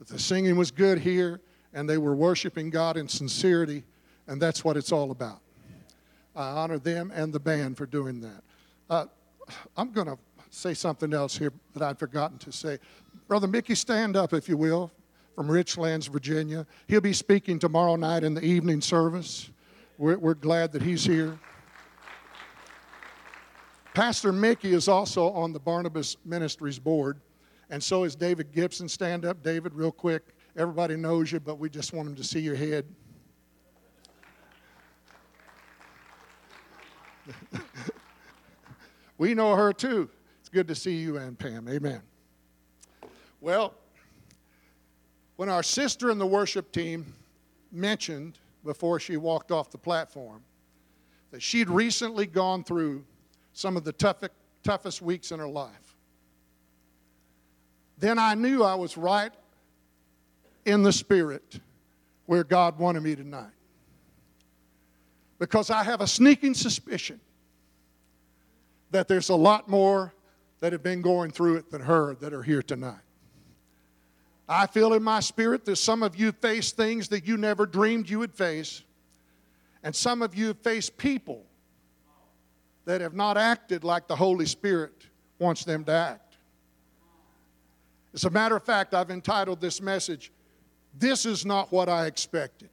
The 0.07 0.17
singing 0.17 0.55
was 0.55 0.71
good 0.71 0.99
here, 0.99 1.41
and 1.73 1.87
they 1.87 1.97
were 1.99 2.15
worshiping 2.15 2.69
God 2.71 2.97
in 2.97 3.07
sincerity, 3.07 3.83
and 4.27 4.41
that's 4.41 4.63
what 4.63 4.75
it's 4.75 4.91
all 4.91 5.11
about. 5.11 5.41
I 6.35 6.49
honor 6.49 6.79
them 6.79 7.11
and 7.13 7.31
the 7.31 7.39
band 7.39 7.77
for 7.77 7.85
doing 7.85 8.19
that. 8.21 8.43
Uh, 8.89 9.05
I'm 9.77 9.91
going 9.91 10.07
to 10.07 10.17
say 10.49 10.73
something 10.73 11.13
else 11.13 11.37
here 11.37 11.53
that 11.73 11.83
I'd 11.83 11.99
forgotten 11.99 12.37
to 12.39 12.51
say. 12.51 12.79
Brother 13.27 13.47
Mickey, 13.47 13.75
stand 13.75 14.17
up, 14.17 14.33
if 14.33 14.49
you 14.49 14.57
will, 14.57 14.91
from 15.35 15.47
Richlands, 15.47 16.09
Virginia. 16.09 16.65
He'll 16.87 17.01
be 17.01 17.13
speaking 17.13 17.59
tomorrow 17.59 17.95
night 17.95 18.23
in 18.23 18.33
the 18.33 18.43
evening 18.43 18.81
service. 18.81 19.51
We're, 19.97 20.17
we're 20.17 20.33
glad 20.33 20.71
that 20.71 20.81
he's 20.81 21.05
here. 21.05 21.37
Pastor 23.93 24.31
Mickey 24.31 24.73
is 24.73 24.87
also 24.87 25.29
on 25.31 25.53
the 25.53 25.59
Barnabas 25.59 26.17
Ministries 26.25 26.79
board. 26.79 27.19
And 27.71 27.81
so 27.81 28.03
is 28.03 28.15
David 28.15 28.51
Gibson. 28.51 28.87
Stand 28.89 29.25
up, 29.25 29.41
David, 29.41 29.73
real 29.73 29.93
quick. 29.93 30.35
Everybody 30.57 30.97
knows 30.97 31.31
you, 31.31 31.39
but 31.39 31.57
we 31.57 31.69
just 31.69 31.93
want 31.93 32.05
them 32.05 32.17
to 32.17 32.23
see 32.23 32.41
your 32.41 32.55
head. 32.55 32.85
we 39.17 39.33
know 39.33 39.55
her 39.55 39.71
too. 39.71 40.09
It's 40.41 40.49
good 40.49 40.67
to 40.67 40.75
see 40.75 40.97
you, 40.97 41.15
and 41.15 41.39
Pam. 41.39 41.69
Amen. 41.69 42.01
Well, 43.39 43.73
when 45.37 45.47
our 45.47 45.63
sister 45.63 46.11
in 46.11 46.19
the 46.19 46.27
worship 46.27 46.73
team 46.73 47.13
mentioned 47.71 48.37
before 48.65 48.99
she 48.99 49.15
walked 49.15 49.49
off 49.49 49.71
the 49.71 49.77
platform 49.77 50.43
that 51.31 51.41
she'd 51.41 51.69
recently 51.69 52.25
gone 52.25 52.65
through 52.65 53.05
some 53.53 53.77
of 53.77 53.85
the 53.85 53.93
toughest, 53.93 54.33
toughest 54.61 55.01
weeks 55.01 55.31
in 55.31 55.39
her 55.39 55.47
life 55.47 55.90
then 58.01 58.19
I 58.19 58.33
knew 58.33 58.63
I 58.63 58.75
was 58.75 58.97
right 58.97 59.31
in 60.65 60.83
the 60.83 60.91
spirit 60.91 61.59
where 62.25 62.43
God 62.43 62.79
wanted 62.79 63.03
me 63.03 63.15
tonight. 63.15 63.51
Because 65.39 65.69
I 65.69 65.83
have 65.83 66.01
a 66.01 66.07
sneaking 66.07 66.53
suspicion 66.53 67.19
that 68.91 69.07
there's 69.07 69.29
a 69.29 69.35
lot 69.35 69.69
more 69.69 70.13
that 70.59 70.73
have 70.73 70.83
been 70.83 71.01
going 71.01 71.31
through 71.31 71.55
it 71.55 71.71
than 71.71 71.81
her 71.81 72.15
that 72.15 72.33
are 72.33 72.43
here 72.43 72.61
tonight. 72.61 73.01
I 74.49 74.67
feel 74.67 74.93
in 74.93 75.03
my 75.03 75.19
spirit 75.19 75.63
that 75.65 75.77
some 75.77 76.03
of 76.03 76.15
you 76.15 76.31
face 76.31 76.71
things 76.71 77.07
that 77.09 77.25
you 77.25 77.37
never 77.37 77.65
dreamed 77.65 78.09
you 78.09 78.19
would 78.19 78.33
face, 78.33 78.83
and 79.83 79.95
some 79.95 80.21
of 80.21 80.35
you 80.35 80.53
face 80.55 80.89
people 80.89 81.45
that 82.85 82.99
have 82.99 83.13
not 83.13 83.37
acted 83.37 83.83
like 83.83 84.07
the 84.07 84.15
Holy 84.15 84.45
Spirit 84.45 84.93
wants 85.39 85.63
them 85.63 85.83
to 85.85 85.91
act. 85.91 86.30
As 88.13 88.25
a 88.25 88.29
matter 88.29 88.55
of 88.55 88.63
fact, 88.63 88.93
I've 88.93 89.09
entitled 89.09 89.61
this 89.61 89.81
message, 89.81 90.31
This 90.97 91.25
is 91.25 91.45
Not 91.45 91.71
What 91.71 91.87
I 91.87 92.05
Expected. 92.05 92.69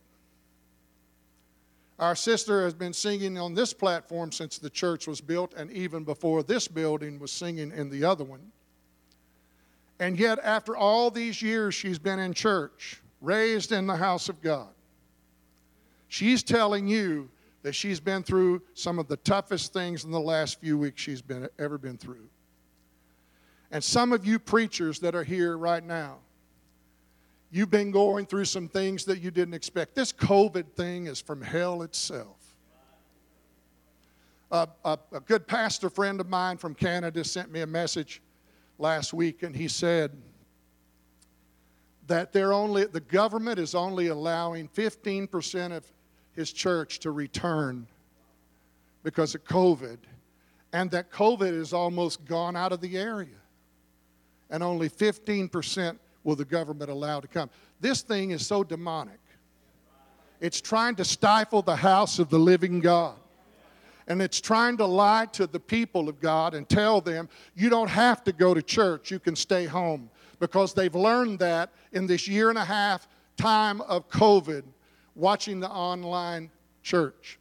Our 1.98 2.14
sister 2.14 2.62
has 2.62 2.74
been 2.74 2.92
singing 2.92 3.38
on 3.38 3.54
this 3.54 3.72
platform 3.72 4.30
since 4.30 4.58
the 4.58 4.70
church 4.70 5.06
was 5.06 5.20
built, 5.20 5.54
and 5.54 5.70
even 5.72 6.04
before 6.04 6.42
this 6.42 6.68
building 6.68 7.18
was 7.18 7.32
singing 7.32 7.72
in 7.72 7.90
the 7.90 8.04
other 8.04 8.24
one. 8.24 8.52
And 9.98 10.18
yet, 10.18 10.38
after 10.44 10.76
all 10.76 11.10
these 11.10 11.42
years 11.42 11.74
she's 11.74 11.98
been 11.98 12.20
in 12.20 12.34
church, 12.34 13.00
raised 13.20 13.72
in 13.72 13.88
the 13.88 13.96
house 13.96 14.28
of 14.28 14.40
God, 14.40 14.68
she's 16.06 16.44
telling 16.44 16.86
you 16.86 17.28
that 17.62 17.74
she's 17.74 17.98
been 17.98 18.22
through 18.22 18.62
some 18.74 19.00
of 19.00 19.08
the 19.08 19.16
toughest 19.18 19.72
things 19.72 20.04
in 20.04 20.12
the 20.12 20.20
last 20.20 20.60
few 20.60 20.78
weeks 20.78 21.02
she's 21.02 21.20
been, 21.20 21.48
ever 21.58 21.78
been 21.78 21.98
through. 21.98 22.28
And 23.70 23.84
some 23.84 24.12
of 24.12 24.26
you 24.26 24.38
preachers 24.38 24.98
that 25.00 25.14
are 25.14 25.24
here 25.24 25.58
right 25.58 25.84
now, 25.84 26.18
you've 27.50 27.70
been 27.70 27.90
going 27.90 28.26
through 28.26 28.46
some 28.46 28.68
things 28.68 29.04
that 29.04 29.20
you 29.20 29.30
didn't 29.30 29.54
expect. 29.54 29.94
This 29.94 30.12
COVID 30.12 30.72
thing 30.72 31.06
is 31.06 31.20
from 31.20 31.42
hell 31.42 31.82
itself. 31.82 32.36
A, 34.50 34.66
a 34.84 35.20
good 35.26 35.46
pastor 35.46 35.90
friend 35.90 36.20
of 36.20 36.28
mine 36.30 36.56
from 36.56 36.74
Canada 36.74 37.22
sent 37.22 37.52
me 37.52 37.60
a 37.60 37.66
message 37.66 38.22
last 38.78 39.12
week, 39.12 39.42
and 39.42 39.54
he 39.54 39.68
said 39.68 40.16
that 42.06 42.32
they're 42.32 42.54
only, 42.54 42.86
the 42.86 43.00
government 43.00 43.58
is 43.58 43.74
only 43.74 44.06
allowing 44.06 44.66
15% 44.68 45.76
of 45.76 45.84
his 46.32 46.50
church 46.50 47.00
to 47.00 47.10
return 47.10 47.86
because 49.02 49.34
of 49.34 49.44
COVID, 49.44 49.98
and 50.72 50.90
that 50.92 51.12
COVID 51.12 51.52
is 51.52 51.74
almost 51.74 52.24
gone 52.24 52.56
out 52.56 52.72
of 52.72 52.80
the 52.80 52.96
area 52.96 53.37
and 54.50 54.62
only 54.62 54.88
15% 54.88 55.98
will 56.24 56.36
the 56.36 56.44
government 56.44 56.90
allow 56.90 57.20
to 57.20 57.28
come. 57.28 57.50
This 57.80 58.02
thing 58.02 58.32
is 58.32 58.46
so 58.46 58.64
demonic. 58.64 59.20
It's 60.40 60.60
trying 60.60 60.94
to 60.96 61.04
stifle 61.04 61.62
the 61.62 61.76
house 61.76 62.18
of 62.18 62.30
the 62.30 62.38
living 62.38 62.80
God. 62.80 63.16
And 64.06 64.22
it's 64.22 64.40
trying 64.40 64.78
to 64.78 64.86
lie 64.86 65.26
to 65.32 65.46
the 65.46 65.60
people 65.60 66.08
of 66.08 66.20
God 66.20 66.54
and 66.54 66.66
tell 66.68 67.00
them, 67.00 67.28
you 67.54 67.68
don't 67.68 67.90
have 67.90 68.24
to 68.24 68.32
go 68.32 68.54
to 68.54 68.62
church, 68.62 69.10
you 69.10 69.18
can 69.18 69.36
stay 69.36 69.66
home. 69.66 70.08
Because 70.40 70.72
they've 70.72 70.94
learned 70.94 71.40
that 71.40 71.70
in 71.92 72.06
this 72.06 72.26
year 72.26 72.48
and 72.48 72.58
a 72.58 72.64
half 72.64 73.08
time 73.36 73.80
of 73.82 74.08
COVID, 74.08 74.62
watching 75.14 75.60
the 75.60 75.68
online 75.68 76.50
church. 76.82 77.38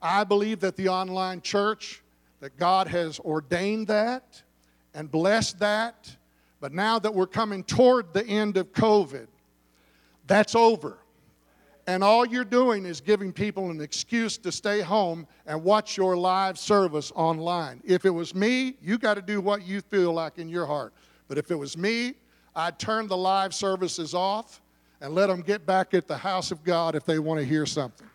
I 0.00 0.24
believe 0.24 0.60
that 0.60 0.76
the 0.76 0.88
online 0.88 1.42
church, 1.42 2.02
that 2.40 2.56
God 2.56 2.86
has 2.86 3.18
ordained 3.20 3.88
that 3.88 4.42
and 4.94 5.10
blessed 5.10 5.58
that 5.58 6.15
but 6.66 6.74
now 6.74 6.98
that 6.98 7.14
we're 7.14 7.28
coming 7.28 7.62
toward 7.62 8.12
the 8.12 8.26
end 8.26 8.56
of 8.56 8.72
COVID, 8.72 9.28
that's 10.26 10.56
over. 10.56 10.98
And 11.86 12.02
all 12.02 12.26
you're 12.26 12.44
doing 12.44 12.84
is 12.86 13.00
giving 13.00 13.32
people 13.32 13.70
an 13.70 13.80
excuse 13.80 14.36
to 14.38 14.50
stay 14.50 14.80
home 14.80 15.28
and 15.46 15.62
watch 15.62 15.96
your 15.96 16.16
live 16.16 16.58
service 16.58 17.12
online. 17.14 17.80
If 17.84 18.04
it 18.04 18.10
was 18.10 18.34
me, 18.34 18.74
you 18.82 18.98
got 18.98 19.14
to 19.14 19.22
do 19.22 19.40
what 19.40 19.64
you 19.64 19.80
feel 19.80 20.12
like 20.12 20.38
in 20.38 20.48
your 20.48 20.66
heart. 20.66 20.92
But 21.28 21.38
if 21.38 21.52
it 21.52 21.54
was 21.54 21.78
me, 21.78 22.14
I'd 22.56 22.80
turn 22.80 23.06
the 23.06 23.16
live 23.16 23.54
services 23.54 24.12
off 24.12 24.60
and 25.00 25.14
let 25.14 25.28
them 25.28 25.42
get 25.42 25.66
back 25.66 25.94
at 25.94 26.08
the 26.08 26.16
house 26.16 26.50
of 26.50 26.64
God 26.64 26.96
if 26.96 27.04
they 27.04 27.20
want 27.20 27.38
to 27.38 27.46
hear 27.46 27.64
something. 27.64 28.08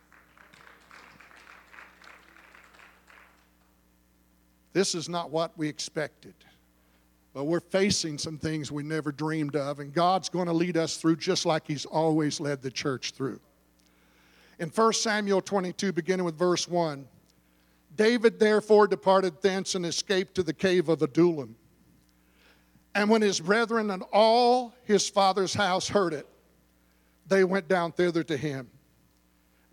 This 4.73 4.93
is 4.93 5.07
not 5.07 5.31
what 5.31 5.57
we 5.57 5.69
expected. 5.69 6.33
But 7.33 7.45
we're 7.45 7.61
facing 7.61 8.17
some 8.17 8.37
things 8.37 8.71
we 8.71 8.83
never 8.83 9.11
dreamed 9.11 9.55
of, 9.55 9.79
and 9.79 9.93
God's 9.93 10.27
going 10.27 10.47
to 10.47 10.53
lead 10.53 10.75
us 10.75 10.97
through 10.97 11.15
just 11.15 11.45
like 11.45 11.65
He's 11.65 11.85
always 11.85 12.39
led 12.39 12.61
the 12.61 12.71
church 12.71 13.11
through. 13.11 13.39
In 14.59 14.69
1 14.69 14.93
Samuel 14.93 15.41
22, 15.41 15.93
beginning 15.93 16.25
with 16.25 16.37
verse 16.37 16.67
1, 16.67 17.07
David 17.95 18.39
therefore 18.39 18.87
departed 18.87 19.41
thence 19.41 19.75
and 19.75 19.85
escaped 19.85 20.35
to 20.35 20.43
the 20.43 20.53
cave 20.53 20.89
of 20.89 21.01
Adullam. 21.01 21.55
And 22.93 23.09
when 23.09 23.21
his 23.21 23.39
brethren 23.39 23.91
and 23.91 24.03
all 24.11 24.73
his 24.83 25.09
father's 25.09 25.53
house 25.53 25.87
heard 25.87 26.13
it, 26.13 26.27
they 27.27 27.43
went 27.43 27.67
down 27.67 27.93
thither 27.93 28.23
to 28.23 28.35
him. 28.35 28.69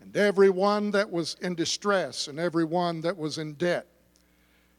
And 0.01 0.15
every 0.15 0.49
one 0.49 0.91
that 0.91 1.11
was 1.11 1.35
in 1.41 1.55
distress, 1.55 2.27
and 2.27 2.39
every 2.39 2.63
one 2.63 3.01
that 3.01 3.17
was 3.17 3.37
in 3.37 3.53
debt, 3.53 3.85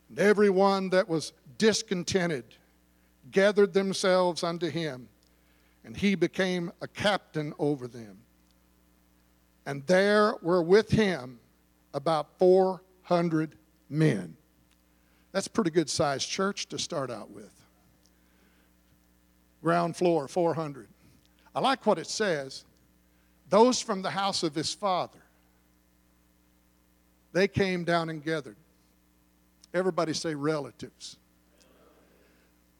and 0.09 0.19
every 0.19 0.49
one 0.49 0.89
that 0.91 1.09
was 1.09 1.33
discontented, 1.59 2.45
gathered 3.31 3.73
themselves 3.73 4.43
unto 4.43 4.69
him, 4.69 5.09
and 5.85 5.97
he 5.97 6.15
became 6.15 6.73
a 6.81 6.89
captain 6.89 7.55
over 7.59 7.89
them. 7.89 8.19
And 9.67 9.87
there 9.87 10.35
were 10.43 10.63
with 10.63 10.91
him 10.91 11.39
about 11.95 12.39
400 12.39 13.57
men. 13.89 14.37
That's 15.33 15.47
a 15.47 15.51
pretty 15.51 15.71
good 15.71 15.89
sized 15.89 16.29
church 16.29 16.67
to 16.69 16.79
start 16.79 17.11
out 17.11 17.31
with. 17.31 17.53
Ground 19.63 19.97
floor, 19.97 20.27
400. 20.27 20.89
I 21.55 21.61
like 21.61 21.85
what 21.87 21.99
it 21.99 22.07
says. 22.07 22.65
Those 23.49 23.81
from 23.81 24.03
the 24.03 24.11
house 24.11 24.43
of 24.43 24.55
his 24.55 24.73
father, 24.73 25.19
they 27.33 27.49
came 27.49 27.85
down 27.85 28.09
and 28.09 28.25
gathered. 28.25 28.57
Everybody 29.75 30.15
say 30.15 30.35
relatives. 30.35 31.17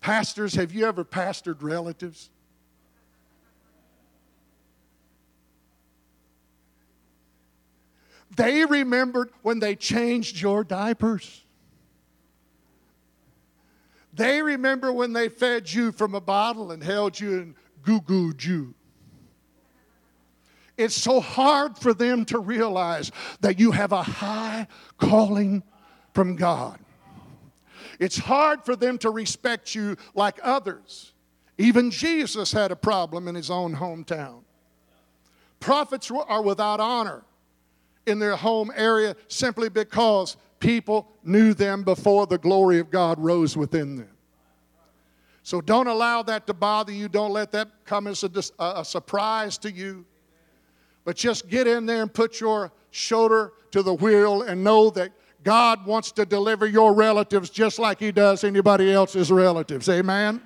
Pastors, 0.01 0.55
have 0.55 0.73
you 0.73 0.87
ever 0.87 1.05
pastored 1.05 1.63
relatives? 1.63 2.31
They 8.37 8.65
remembered 8.65 9.31
when 9.43 9.59
they 9.59 9.77
changed 9.77 10.41
your 10.41 10.65
diapers. 10.65 11.45
They 14.15 14.43
remember 14.43 14.93
when 14.93 15.13
they 15.13 15.29
fed 15.29 15.73
you 15.73 15.93
from 15.93 16.15
a 16.15 16.21
bottle 16.21 16.73
and 16.73 16.83
held 16.83 17.19
you 17.19 17.41
and 17.41 17.55
goo 17.83 18.01
gooed 18.01 18.45
you. 18.45 18.75
It's 20.77 20.95
so 20.95 21.21
hard 21.21 21.77
for 21.77 21.93
them 21.93 22.25
to 22.27 22.39
realize 22.39 23.13
that 23.41 23.59
you 23.61 23.73
have 23.73 23.93
a 23.93 24.03
high 24.03 24.67
calling 24.97 25.63
from 26.15 26.37
God. 26.37 26.79
It's 28.01 28.17
hard 28.17 28.65
for 28.65 28.75
them 28.75 28.97
to 28.99 29.11
respect 29.11 29.75
you 29.75 29.97
like 30.15 30.41
others. 30.43 31.13
Even 31.59 31.91
Jesus 31.91 32.51
had 32.51 32.73
a 32.73 32.77
problem 32.77 33.29
in 33.29 33.35
his 33.35 33.51
own 33.51 33.77
hometown. 33.77 34.41
Prophets 35.61 36.11
are 36.11 36.43
without 36.43 36.81
honor 36.81 37.23
in 38.07 38.19
their 38.19 38.37
home 38.37 38.73
area 38.75 39.15
simply 39.29 39.69
because 39.69 40.39
people 40.59 41.13
knew 41.23 41.53
them 41.53 41.83
before 41.83 42.27
the 42.27 42.39
glory 42.39 42.79
of 42.79 42.91
God 42.91 43.19
rose 43.21 43.59
within 43.59 43.97
them. 43.97 44.09
So 45.43 45.61
don't 45.61 45.87
allow 45.87 46.23
that 46.23 46.47
to 46.47 46.55
bother 46.55 46.93
you. 46.93 47.09
Don't 47.09 47.33
let 47.33 47.53
that 47.53 47.69
come 47.85 48.07
as 48.07 48.25
a, 48.25 48.31
a, 48.59 48.85
surprise 48.85 49.59
to 49.59 49.71
you. 49.71 50.07
But 51.05 51.17
just 51.17 51.49
get 51.49 51.67
in 51.67 51.85
there 51.85 52.03
and 52.03 52.13
put 52.13 52.41
your 52.41 52.73
shoulder 52.91 53.53
to 53.73 53.83
the 53.83 53.95
wheel 53.95 54.43
and 54.43 54.65
know 54.65 54.91
that 54.91 55.13
God 55.43 55.87
wants 55.87 56.13
to 56.13 56.27
deliver 56.27 56.67
your 56.67 56.95
relatives 56.95 57.51
just 57.51 57.79
like 57.79 57.99
He 57.99 58.13
does 58.13 58.45
anybody 58.45 58.93
else's 58.93 59.31
relatives. 59.31 59.89
Amen? 59.89 60.43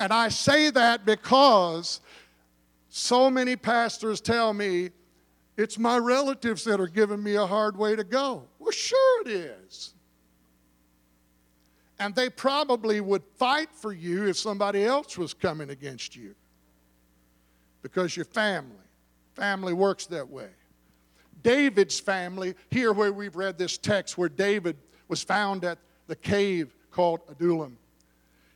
And 0.00 0.12
I 0.12 0.28
say 0.28 0.70
that 0.70 1.06
because 1.06 2.00
so 2.88 3.30
many 3.30 3.56
pastors 3.56 4.20
tell 4.20 4.52
me 4.52 4.90
it's 5.56 5.78
my 5.78 5.98
relatives 5.98 6.64
that 6.64 6.80
are 6.80 6.88
giving 6.88 7.22
me 7.22 7.36
a 7.36 7.46
hard 7.46 7.76
way 7.76 7.94
to 7.94 8.02
go. 8.02 8.44
Well, 8.58 8.72
sure 8.72 9.22
it 9.22 9.28
is. 9.28 9.94
And 12.00 12.14
they 12.14 12.28
probably 12.28 13.00
would 13.00 13.22
fight 13.36 13.68
for 13.72 13.92
you 13.92 14.26
if 14.26 14.36
somebody 14.36 14.84
else 14.84 15.16
was 15.16 15.32
coming 15.32 15.70
against 15.70 16.16
you 16.16 16.34
because 17.82 18.16
your 18.16 18.24
family. 18.24 18.70
Family 19.34 19.72
works 19.72 20.06
that 20.06 20.28
way. 20.28 20.48
David's 21.44 22.00
family, 22.00 22.54
here 22.70 22.92
where 22.92 23.12
we've 23.12 23.36
read 23.36 23.56
this 23.56 23.78
text 23.78 24.18
where 24.18 24.28
David 24.28 24.76
was 25.06 25.22
found 25.22 25.64
at 25.64 25.78
the 26.08 26.16
cave 26.16 26.74
called 26.90 27.20
Adullam. 27.30 27.78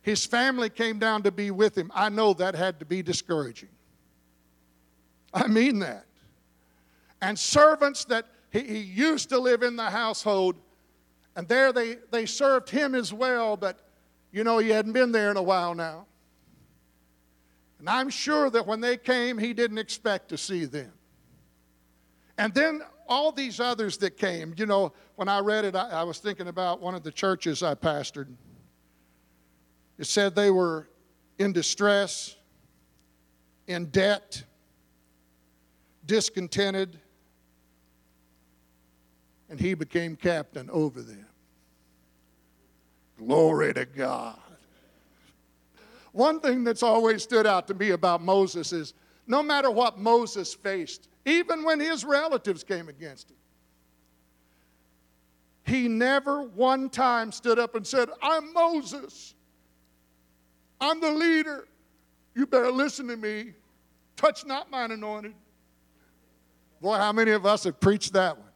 His 0.01 0.25
family 0.25 0.69
came 0.69 0.99
down 0.99 1.23
to 1.23 1.31
be 1.31 1.51
with 1.51 1.77
him. 1.77 1.89
I 1.95 2.09
know 2.09 2.33
that 2.33 2.55
had 2.55 2.79
to 2.79 2.85
be 2.85 3.01
discouraging. 3.01 3.69
I 5.33 5.47
mean 5.47 5.79
that 5.79 6.05
and 7.21 7.37
servants 7.37 8.05
that 8.05 8.25
he, 8.51 8.61
he 8.61 8.79
used 8.79 9.29
to 9.29 9.39
live 9.39 9.63
in 9.63 9.75
the 9.75 9.89
household. 9.89 10.55
And 11.35 11.47
there 11.47 11.71
they, 11.71 11.97
they 12.11 12.25
served 12.25 12.69
him 12.69 12.95
as 12.95 13.13
well, 13.13 13.57
but 13.57 13.79
you 14.31 14.43
know, 14.43 14.57
he 14.59 14.69
hadn't 14.69 14.93
been 14.93 15.11
there 15.11 15.31
in 15.31 15.37
a 15.37 15.41
while 15.41 15.73
now. 15.73 16.05
And 17.79 17.89
I'm 17.89 18.09
sure 18.09 18.49
that 18.49 18.67
when 18.67 18.81
they 18.81 18.97
came, 18.97 19.37
he 19.37 19.53
didn't 19.53 19.77
expect 19.77 20.29
to 20.29 20.37
see 20.37 20.65
them. 20.65 20.91
And 22.39 22.53
then 22.53 22.81
all 23.09 23.33
these 23.33 23.59
others 23.59 23.97
that 23.97 24.15
came, 24.15 24.53
you 24.55 24.65
know, 24.65 24.93
when 25.17 25.27
I 25.27 25.39
read 25.39 25.65
it, 25.65 25.75
I, 25.75 25.89
I 25.89 26.03
was 26.03 26.19
thinking 26.19 26.47
about 26.47 26.79
one 26.79 26.95
of 26.95 27.03
the 27.03 27.11
churches 27.11 27.61
I 27.61 27.75
pastored. 27.75 28.27
It 29.97 30.05
said 30.05 30.35
they 30.35 30.49
were 30.49 30.87
in 31.37 31.51
distress, 31.51 32.37
in 33.67 33.87
debt, 33.87 34.41
discontented, 36.05 36.97
and 39.49 39.59
he 39.59 39.73
became 39.73 40.15
captain 40.15 40.69
over 40.69 41.01
them. 41.01 41.25
Glory 43.17 43.73
to 43.73 43.83
God. 43.83 44.39
One 46.13 46.39
thing 46.39 46.63
that's 46.63 46.83
always 46.83 47.21
stood 47.21 47.45
out 47.45 47.67
to 47.67 47.73
me 47.73 47.89
about 47.89 48.21
Moses 48.21 48.71
is 48.71 48.93
no 49.27 49.43
matter 49.43 49.69
what 49.69 49.99
Moses 49.99 50.53
faced, 50.53 51.09
even 51.29 51.63
when 51.63 51.79
his 51.79 52.03
relatives 52.03 52.63
came 52.63 52.89
against 52.89 53.29
him, 53.29 53.37
he 55.65 55.87
never 55.87 56.41
one 56.41 56.89
time 56.89 57.31
stood 57.31 57.59
up 57.59 57.75
and 57.75 57.85
said, 57.85 58.09
I'm 58.21 58.53
Moses. 58.53 59.35
I'm 60.81 60.99
the 60.99 61.11
leader. 61.11 61.67
You 62.35 62.47
better 62.47 62.71
listen 62.71 63.07
to 63.09 63.17
me. 63.17 63.53
Touch 64.15 64.45
not 64.45 64.71
mine 64.71 64.91
anointed. 64.91 65.35
Boy, 66.81 66.95
how 66.95 67.11
many 67.11 67.31
of 67.31 67.45
us 67.45 67.65
have 67.65 67.79
preached 67.79 68.13
that 68.13 68.37
one? 68.37 68.47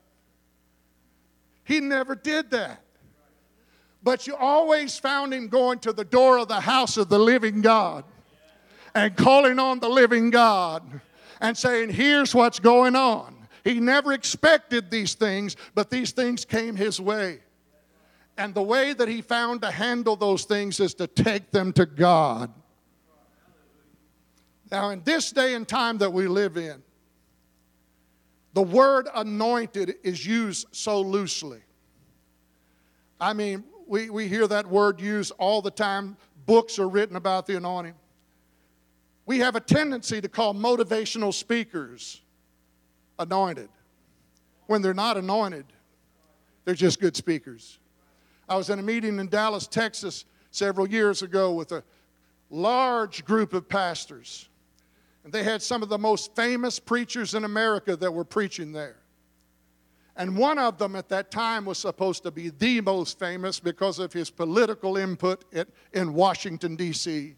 He 1.65 1.79
never 1.79 2.15
did 2.15 2.51
that. 2.51 2.81
But 4.01 4.27
you 4.27 4.35
always 4.35 4.97
found 4.97 5.33
him 5.33 5.47
going 5.47 5.79
to 5.79 5.93
the 5.93 6.03
door 6.03 6.39
of 6.39 6.47
the 6.47 6.59
house 6.59 6.97
of 6.97 7.09
the 7.09 7.19
living 7.19 7.61
God 7.61 8.03
and 8.95 9.15
calling 9.15 9.59
on 9.59 9.79
the 9.79 9.89
living 9.89 10.29
God 10.29 11.01
and 11.43 11.55
saying, 11.55 11.89
Here's 11.89 12.33
what's 12.33 12.57
going 12.57 12.95
on. 12.95 13.35
He 13.63 13.79
never 13.79 14.13
expected 14.13 14.89
these 14.89 15.13
things, 15.13 15.55
but 15.75 15.91
these 15.91 16.11
things 16.11 16.43
came 16.43 16.75
his 16.75 16.99
way. 16.99 17.39
And 18.37 18.55
the 18.55 18.63
way 18.63 18.93
that 18.93 19.07
he 19.07 19.21
found 19.21 19.61
to 19.61 19.69
handle 19.69 20.15
those 20.15 20.45
things 20.45 20.79
is 20.79 20.95
to 20.95 21.05
take 21.05 21.51
them 21.51 21.71
to 21.73 21.85
God. 21.85 22.51
Now, 24.71 24.89
in 24.89 25.03
this 25.03 25.31
day 25.31 25.53
and 25.53 25.67
time 25.67 25.99
that 25.99 26.11
we 26.11 26.27
live 26.27 26.57
in, 26.57 26.81
the 28.53 28.63
word 28.63 29.07
anointed 29.13 29.95
is 30.03 30.25
used 30.25 30.67
so 30.71 31.01
loosely. 31.01 31.61
I 33.19 33.33
mean, 33.33 33.63
we, 33.87 34.09
we 34.09 34.27
hear 34.27 34.47
that 34.47 34.67
word 34.67 34.99
used 34.99 35.31
all 35.37 35.61
the 35.61 35.71
time. 35.71 36.17
Books 36.45 36.79
are 36.79 36.89
written 36.89 37.15
about 37.15 37.45
the 37.45 37.55
anointing. 37.55 37.93
We 39.25 39.39
have 39.39 39.55
a 39.55 39.59
tendency 39.59 40.19
to 40.21 40.27
call 40.27 40.53
motivational 40.53 41.33
speakers 41.33 42.21
anointed 43.19 43.69
when 44.67 44.81
they're 44.81 44.93
not 44.93 45.17
anointed, 45.17 45.65
they're 46.65 46.75
just 46.75 46.99
good 46.99 47.15
speakers. 47.15 47.79
I 48.47 48.55
was 48.55 48.69
in 48.69 48.79
a 48.79 48.83
meeting 48.83 49.19
in 49.19 49.27
Dallas, 49.29 49.67
Texas 49.67 50.25
several 50.51 50.87
years 50.87 51.21
ago 51.21 51.53
with 51.53 51.71
a 51.71 51.83
large 52.49 53.25
group 53.25 53.53
of 53.53 53.67
pastors. 53.67 54.49
And 55.23 55.31
they 55.31 55.43
had 55.43 55.61
some 55.61 55.81
of 55.81 55.89
the 55.89 55.97
most 55.97 56.35
famous 56.35 56.79
preachers 56.79 57.33
in 57.33 57.45
America 57.45 57.95
that 57.95 58.11
were 58.11 58.25
preaching 58.25 58.71
there. 58.71 58.97
And 60.15 60.37
one 60.37 60.59
of 60.59 60.77
them 60.77 60.95
at 60.95 61.09
that 61.09 61.31
time 61.31 61.65
was 61.65 61.77
supposed 61.77 62.23
to 62.23 62.31
be 62.31 62.49
the 62.49 62.81
most 62.81 63.17
famous 63.17 63.59
because 63.59 63.97
of 63.97 64.13
his 64.13 64.29
political 64.29 64.97
input 64.97 65.45
in 65.93 66.13
Washington, 66.13 66.75
D.C. 66.75 67.35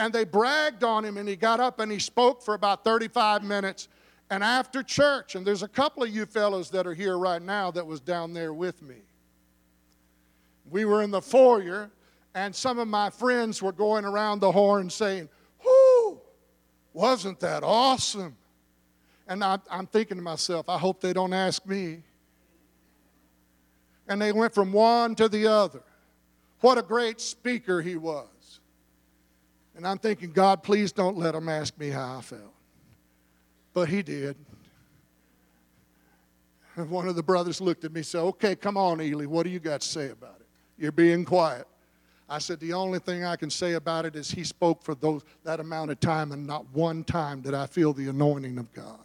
And 0.00 0.14
they 0.14 0.24
bragged 0.24 0.82
on 0.82 1.04
him, 1.04 1.18
and 1.18 1.28
he 1.28 1.36
got 1.36 1.60
up 1.60 1.78
and 1.78 1.92
he 1.92 1.98
spoke 1.98 2.42
for 2.42 2.54
about 2.54 2.84
35 2.84 3.44
minutes. 3.44 3.88
And 4.30 4.42
after 4.42 4.82
church, 4.82 5.34
and 5.34 5.46
there's 5.46 5.62
a 5.62 5.68
couple 5.68 6.02
of 6.02 6.08
you 6.08 6.24
fellows 6.24 6.70
that 6.70 6.86
are 6.86 6.94
here 6.94 7.18
right 7.18 7.42
now 7.42 7.70
that 7.72 7.86
was 7.86 8.00
down 8.00 8.32
there 8.32 8.54
with 8.54 8.80
me. 8.80 8.96
We 10.70 10.86
were 10.86 11.02
in 11.02 11.10
the 11.10 11.20
foyer, 11.20 11.90
and 12.34 12.56
some 12.56 12.78
of 12.78 12.88
my 12.88 13.10
friends 13.10 13.60
were 13.60 13.72
going 13.72 14.06
around 14.06 14.38
the 14.38 14.50
horn 14.50 14.88
saying, 14.88 15.28
whoo 15.62 16.18
wasn't 16.94 17.38
that 17.40 17.62
awesome? 17.62 18.38
And 19.28 19.44
I, 19.44 19.58
am 19.70 19.86
thinking 19.86 20.16
to 20.16 20.22
myself, 20.22 20.70
I 20.70 20.78
hope 20.78 21.02
they 21.02 21.12
don't 21.12 21.34
ask 21.34 21.66
me. 21.66 22.02
And 24.08 24.22
they 24.22 24.32
went 24.32 24.54
from 24.54 24.72
one 24.72 25.14
to 25.16 25.28
the 25.28 25.46
other. 25.46 25.82
What 26.62 26.78
a 26.78 26.82
great 26.82 27.20
speaker 27.20 27.82
he 27.82 27.96
was. 27.96 28.28
And 29.80 29.86
I'm 29.86 29.96
thinking, 29.96 30.30
God, 30.30 30.62
please 30.62 30.92
don't 30.92 31.16
let 31.16 31.32
them 31.32 31.48
ask 31.48 31.78
me 31.78 31.88
how 31.88 32.18
I 32.18 32.20
felt. 32.20 32.52
But 33.72 33.88
he 33.88 34.02
did. 34.02 34.36
And 36.76 36.90
one 36.90 37.08
of 37.08 37.16
the 37.16 37.22
brothers 37.22 37.62
looked 37.62 37.84
at 37.84 37.92
me 37.94 38.00
and 38.00 38.06
said, 38.06 38.20
Okay, 38.20 38.54
come 38.54 38.76
on, 38.76 39.00
Ely, 39.00 39.24
what 39.24 39.44
do 39.44 39.48
you 39.48 39.58
got 39.58 39.80
to 39.80 39.88
say 39.88 40.10
about 40.10 40.36
it? 40.38 40.46
You're 40.76 40.92
being 40.92 41.24
quiet. 41.24 41.66
I 42.28 42.40
said, 42.40 42.60
The 42.60 42.74
only 42.74 42.98
thing 42.98 43.24
I 43.24 43.36
can 43.36 43.48
say 43.48 43.72
about 43.72 44.04
it 44.04 44.16
is 44.16 44.30
he 44.30 44.44
spoke 44.44 44.82
for 44.82 44.94
those, 44.94 45.22
that 45.44 45.60
amount 45.60 45.92
of 45.92 45.98
time, 45.98 46.32
and 46.32 46.46
not 46.46 46.66
one 46.74 47.02
time 47.02 47.40
did 47.40 47.54
I 47.54 47.64
feel 47.64 47.94
the 47.94 48.08
anointing 48.08 48.58
of 48.58 48.70
God. 48.74 49.00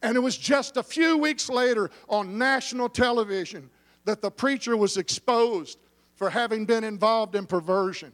And 0.00 0.16
it 0.16 0.20
was 0.20 0.36
just 0.36 0.76
a 0.76 0.82
few 0.84 1.18
weeks 1.18 1.48
later 1.48 1.90
on 2.08 2.38
national 2.38 2.88
television 2.88 3.68
that 4.04 4.22
the 4.22 4.30
preacher 4.30 4.76
was 4.76 4.96
exposed 4.96 5.76
for 6.14 6.30
having 6.30 6.66
been 6.66 6.84
involved 6.84 7.34
in 7.34 7.46
perversion. 7.46 8.12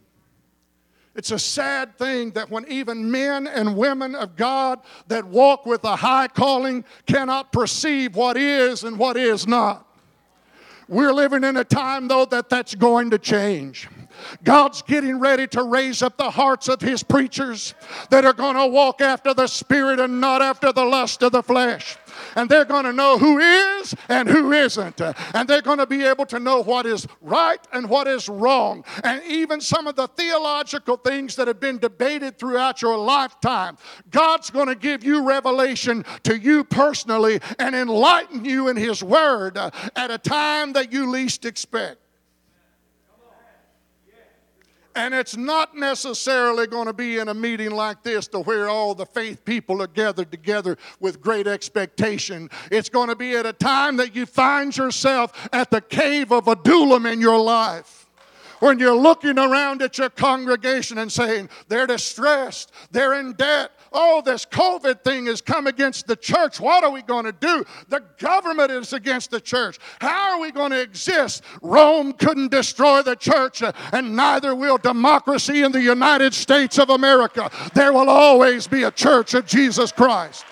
It's 1.15 1.31
a 1.31 1.39
sad 1.39 1.97
thing 1.97 2.31
that 2.31 2.49
when 2.49 2.65
even 2.67 3.09
men 3.11 3.45
and 3.45 3.77
women 3.77 4.15
of 4.15 4.35
God 4.35 4.79
that 5.07 5.25
walk 5.25 5.65
with 5.65 5.83
a 5.83 5.95
high 5.95 6.27
calling 6.27 6.83
cannot 7.05 7.51
perceive 7.51 8.15
what 8.15 8.35
is 8.35 8.83
and 8.83 8.97
what 8.97 9.15
is 9.15 9.45
not. 9.47 9.87
We're 10.87 11.13
living 11.13 11.43
in 11.43 11.55
a 11.57 11.63
time, 11.63 12.07
though, 12.07 12.25
that 12.25 12.49
that's 12.49 12.75
going 12.75 13.11
to 13.11 13.17
change. 13.17 13.87
God's 14.43 14.81
getting 14.81 15.19
ready 15.19 15.47
to 15.47 15.63
raise 15.63 16.01
up 16.01 16.17
the 16.17 16.29
hearts 16.29 16.67
of 16.67 16.81
His 16.81 17.03
preachers 17.03 17.73
that 18.09 18.25
are 18.25 18.33
going 18.33 18.57
to 18.57 18.67
walk 18.67 19.01
after 19.01 19.33
the 19.33 19.47
Spirit 19.47 19.99
and 19.99 20.19
not 20.19 20.41
after 20.41 20.71
the 20.71 20.83
lust 20.83 21.23
of 21.23 21.31
the 21.31 21.43
flesh 21.43 21.97
and 22.35 22.49
they're 22.49 22.65
going 22.65 22.85
to 22.85 22.93
know 22.93 23.17
who 23.17 23.39
is 23.39 23.95
and 24.09 24.29
who 24.29 24.51
isn't. 24.51 25.01
And 25.33 25.47
they're 25.47 25.61
going 25.61 25.79
to 25.79 25.87
be 25.87 26.03
able 26.03 26.25
to 26.27 26.39
know 26.39 26.61
what 26.61 26.85
is 26.85 27.07
right 27.21 27.59
and 27.71 27.89
what 27.89 28.07
is 28.07 28.29
wrong. 28.29 28.83
And 29.03 29.21
even 29.23 29.61
some 29.61 29.87
of 29.87 29.95
the 29.95 30.07
theological 30.07 30.97
things 30.97 31.35
that 31.35 31.47
have 31.47 31.59
been 31.59 31.77
debated 31.77 32.37
throughout 32.37 32.81
your 32.81 32.97
lifetime, 32.97 33.77
God's 34.09 34.49
going 34.49 34.67
to 34.67 34.75
give 34.75 35.03
you 35.03 35.23
revelation 35.23 36.05
to 36.23 36.37
you 36.37 36.63
personally 36.63 37.39
and 37.59 37.75
enlighten 37.75 38.45
you 38.45 38.67
in 38.67 38.77
His 38.77 39.03
Word 39.03 39.57
at 39.57 40.11
a 40.11 40.17
time 40.17 40.73
that 40.73 40.91
you 40.91 41.09
least 41.09 41.45
expect. 41.45 42.02
And 44.95 45.13
it's 45.13 45.35
not 45.35 45.75
necessarily 45.75 46.67
going 46.67 46.85
to 46.85 46.93
be 46.93 47.17
in 47.17 47.27
a 47.27 47.33
meeting 47.33 47.71
like 47.71 48.03
this 48.03 48.27
to 48.29 48.39
where 48.39 48.69
all 48.69 48.93
the 48.93 49.05
faith 49.05 49.43
people 49.43 49.81
are 49.81 49.87
gathered 49.87 50.31
together 50.31 50.77
with 50.99 51.19
great 51.19 51.47
expectation. 51.47 52.49
It's 52.71 52.89
going 52.89 53.09
to 53.09 53.15
be 53.15 53.35
at 53.35 53.45
a 53.45 53.53
time 53.53 53.97
that 53.97 54.15
you 54.15 54.25
find 54.25 54.75
yourself 54.75 55.49
at 55.51 55.71
the 55.71 55.81
cave 55.81 56.31
of 56.31 56.47
Adullam 56.47 57.05
in 57.05 57.19
your 57.21 57.39
life 57.39 58.03
when 58.63 58.79
you're 58.79 58.95
looking 58.95 59.37
around 59.37 59.81
at 59.81 59.97
your 59.97 60.09
congregation 60.09 60.97
and 60.97 61.11
saying, 61.11 61.49
they're 61.67 61.85
distressed, 61.85 62.71
they're 62.91 63.19
in 63.19 63.33
debt, 63.33 63.71
oh, 63.93 64.21
this 64.25 64.45
COVID 64.45 65.03
thing 65.03 65.27
has 65.27 65.41
come 65.41 65.67
against 65.67 66.07
the 66.07 66.15
church. 66.15 66.59
What 66.59 66.83
are 66.83 66.91
we 66.91 67.01
going 67.01 67.25
to 67.25 67.31
do? 67.31 67.63
The 67.89 68.03
government 68.17 68.71
is 68.71 68.93
against 68.93 69.31
the 69.31 69.39
church. 69.39 69.79
How 69.99 70.33
are 70.33 70.39
we 70.39 70.51
going 70.51 70.71
to 70.71 70.81
exist? 70.81 71.43
Rome 71.61 72.13
couldn't 72.13 72.51
destroy 72.51 73.01
the 73.01 73.15
church, 73.15 73.61
uh, 73.61 73.71
and 73.91 74.15
neither 74.15 74.55
will 74.55 74.77
democracy 74.77 75.63
in 75.63 75.71
the 75.71 75.81
United 75.81 76.33
States 76.33 76.79
of 76.79 76.89
America. 76.89 77.49
There 77.73 77.93
will 77.93 78.09
always 78.09 78.67
be 78.67 78.83
a 78.83 78.91
church 78.91 79.33
of 79.33 79.45
Jesus 79.45 79.91
Christ. 79.91 80.45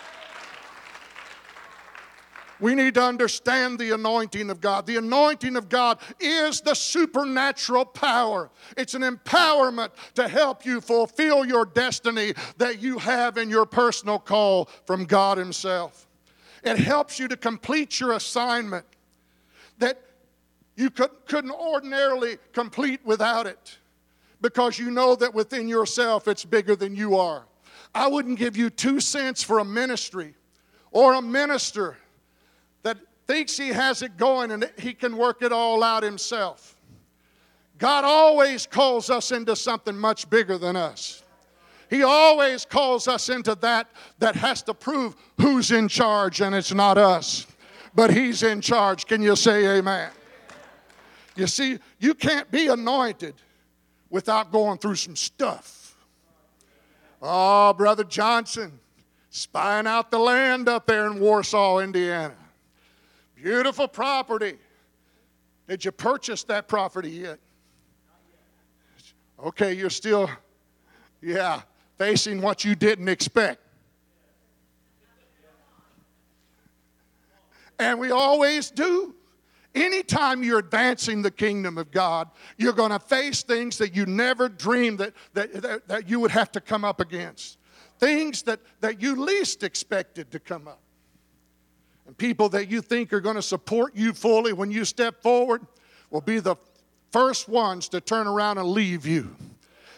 We 2.62 2.76
need 2.76 2.94
to 2.94 3.04
understand 3.04 3.80
the 3.80 3.94
anointing 3.96 4.52
of 4.52 4.62
God. 4.62 4.86
The 4.86 4.98
anointing 4.98 5.56
of 5.56 5.68
God 5.68 5.98
is 6.20 6.62
the 6.62 6.76
supernatural 6.76 7.86
power, 7.86 8.50
it's 8.78 8.94
an 8.94 9.02
empowerment 9.02 9.90
to 10.14 10.28
help 10.28 10.66
you 10.66 10.80
fulfill 10.80 11.44
your 11.44 11.66
destiny 11.66 12.34
that 12.58 12.82
you 12.82 13.00
have 13.00 13.38
in 13.38 13.50
your 13.50 13.66
personal 13.66 14.20
call 14.20 14.70
from 14.86 15.06
God 15.06 15.38
Himself. 15.38 16.08
It 16.64 16.78
helps 16.78 17.18
you 17.18 17.28
to 17.28 17.36
complete 17.36 18.00
your 18.00 18.14
assignment 18.14 18.86
that 19.80 20.00
you 20.76 20.92
could, 20.92 21.10
couldn't 21.26 21.52
ordinarily 21.52 22.38
complete 22.54 23.02
without 23.04 23.48
it 23.48 23.80
because 24.42 24.78
you 24.78 24.92
know 24.92 25.16
that 25.16 25.34
within 25.34 25.68
yourself 25.68 26.28
it's 26.28 26.46
bigger 26.46 26.76
than 26.76 26.96
you 26.96 27.18
are. 27.18 27.46
I 27.96 28.08
wouldn't 28.08 28.38
give 28.38 28.56
you 28.56 28.70
two 28.70 29.00
cents 29.00 29.42
for 29.42 29.60
a 29.60 29.66
ministry 29.66 30.36
or 30.92 31.16
a 31.16 31.22
minister 31.22 31.98
thinks 33.32 33.56
he 33.56 33.70
has 33.70 34.02
it 34.02 34.18
going 34.18 34.52
and 34.52 34.70
he 34.78 34.94
can 34.94 35.16
work 35.16 35.42
it 35.42 35.54
all 35.54 35.84
out 35.84 36.04
himself. 36.04 36.76
God 37.78 38.04
always 38.04 38.66
calls 38.66 39.10
us 39.10 39.32
into 39.32 39.56
something 39.56 39.98
much 39.98 40.30
bigger 40.30 40.58
than 40.58 40.76
us. 40.76 41.24
He 41.90 42.04
always 42.04 42.66
calls 42.66 43.08
us 43.08 43.30
into 43.30 43.56
that 43.56 43.88
that 44.20 44.36
has 44.36 44.62
to 44.64 44.74
prove 44.74 45.16
who's 45.40 45.72
in 45.72 45.88
charge, 45.88 46.42
and 46.42 46.54
it's 46.54 46.74
not 46.74 46.98
us, 46.98 47.48
but 47.96 48.12
He's 48.14 48.44
in 48.44 48.60
charge. 48.60 49.06
Can 49.06 49.22
you 49.22 49.36
say 49.38 49.78
amen? 49.78 50.12
You 51.38 51.48
see, 51.48 51.80
you 52.00 52.14
can't 52.14 52.52
be 52.52 52.68
anointed 52.68 53.36
without 54.10 54.52
going 54.52 54.78
through 54.78 54.96
some 54.96 55.16
stuff. 55.16 55.96
Oh, 57.22 57.74
Brother 57.74 58.04
Johnson, 58.04 58.80
spying 59.30 59.88
out 59.88 60.12
the 60.12 60.20
land 60.20 60.68
up 60.68 60.86
there 60.86 61.08
in 61.08 61.20
Warsaw, 61.20 61.80
Indiana. 61.80 62.36
Beautiful 63.42 63.88
property. 63.88 64.58
Did 65.68 65.84
you 65.84 65.92
purchase 65.92 66.44
that 66.44 66.68
property 66.68 67.10
yet? 67.10 67.40
Okay, 69.44 69.74
you're 69.74 69.90
still, 69.90 70.30
yeah, 71.22 71.62
facing 71.98 72.42
what 72.42 72.64
you 72.64 72.76
didn't 72.76 73.08
expect. 73.08 73.60
And 77.80 78.00
we 78.00 78.12
always 78.12 78.70
do. 78.70 79.16
Anytime 79.74 80.44
you're 80.44 80.60
advancing 80.60 81.24
the 81.24 81.32
kingdom 81.32 81.80
of 81.80 81.90
God, 81.90 82.30
you're 82.58 82.74
going 82.74 82.92
to 82.92 83.00
face 83.00 83.42
things 83.42 83.78
that 83.80 83.96
you 83.96 84.06
never 84.06 84.50
dreamed 84.50 85.00
that, 85.00 85.14
that, 85.34 85.54
that, 85.62 85.88
that, 85.88 86.10
you 86.10 86.20
would 86.20 86.32
have 86.32 86.52
to 86.52 86.62
come 86.62 86.86
up 86.86 87.00
against. 87.00 87.58
Things 87.98 88.44
that, 88.44 88.60
that 88.82 89.02
you 89.02 89.16
least 89.16 89.64
expected 89.64 90.30
to 90.32 90.40
come 90.40 90.68
up 90.68 90.82
and 92.06 92.18
people 92.18 92.50
that 92.50 92.70
you 92.70 92.82
think 92.82 93.14
are 93.14 93.22
going 93.22 93.36
to 93.36 93.42
support 93.42 93.96
you 93.96 94.14
fully 94.14 94.54
when 94.54 94.72
you 94.72 94.86
step 94.86 95.22
forward 95.22 95.66
will 96.10 96.22
be 96.22 96.40
the 96.40 96.56
first 97.12 97.48
ones 97.48 97.90
to 97.90 98.02
turn 98.02 98.28
around 98.28 98.58
and 98.58 98.68
leave 98.68 99.06
you. 99.06 99.36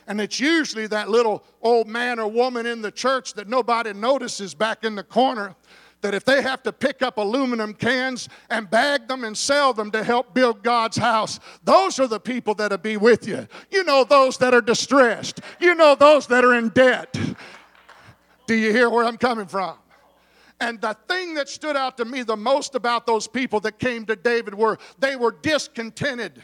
And 0.08 0.20
it's 0.20 0.40
usually 0.40 0.88
that 0.88 1.10
little 1.10 1.44
old 1.62 1.88
man 1.88 2.20
or 2.20 2.28
woman 2.28 2.66
in 2.66 2.82
the 2.82 2.92
church 2.92 3.34
that 3.36 3.48
nobody 3.48 3.94
notices 3.94 4.54
back 4.54 4.84
in 4.84 4.96
the 4.96 5.04
corner 5.04 5.56
that 6.02 6.14
if 6.14 6.26
they 6.26 6.42
have 6.42 6.62
to 6.64 6.74
pick 6.74 7.02
up 7.02 7.18
aluminum 7.18 7.74
cans 7.74 8.28
and 8.50 8.70
bag 8.70 9.08
them 9.08 9.24
and 9.24 9.38
sell 9.38 9.74
them 9.74 9.90
to 9.92 10.04
help 10.04 10.34
build 10.34 10.62
God's 10.62 10.98
house, 10.98 11.40
those 11.64 11.98
are 11.98 12.08
the 12.08 12.20
people 12.20 12.54
that'll 12.54 12.78
be 12.78 12.98
with 12.98 13.26
you. 13.26 13.48
You 13.72 13.86
know 13.86 14.04
those 14.04 14.38
that 14.40 14.54
are 14.54 14.62
distressed. 14.62 15.40
You 15.62 15.74
know 15.76 15.96
those 15.96 16.28
that 16.28 16.44
are 16.44 16.56
in 16.56 16.70
debt. 16.70 17.18
Do 18.48 18.56
you 18.56 18.72
hear 18.74 18.90
where 18.90 19.06
I'm 19.06 19.18
coming 19.18 19.48
from? 19.48 19.78
And 20.64 20.80
the 20.80 20.96
thing 21.10 21.34
that 21.34 21.50
stood 21.50 21.76
out 21.76 21.98
to 21.98 22.06
me 22.06 22.24
the 22.24 22.38
most 22.38 22.74
about 22.74 23.06
those 23.06 23.28
people 23.28 23.60
that 23.60 23.80
came 23.80 24.06
to 24.06 24.16
David 24.16 24.56
were 24.56 24.80
they 24.98 25.18
were 25.18 25.34
discontented. 25.42 26.42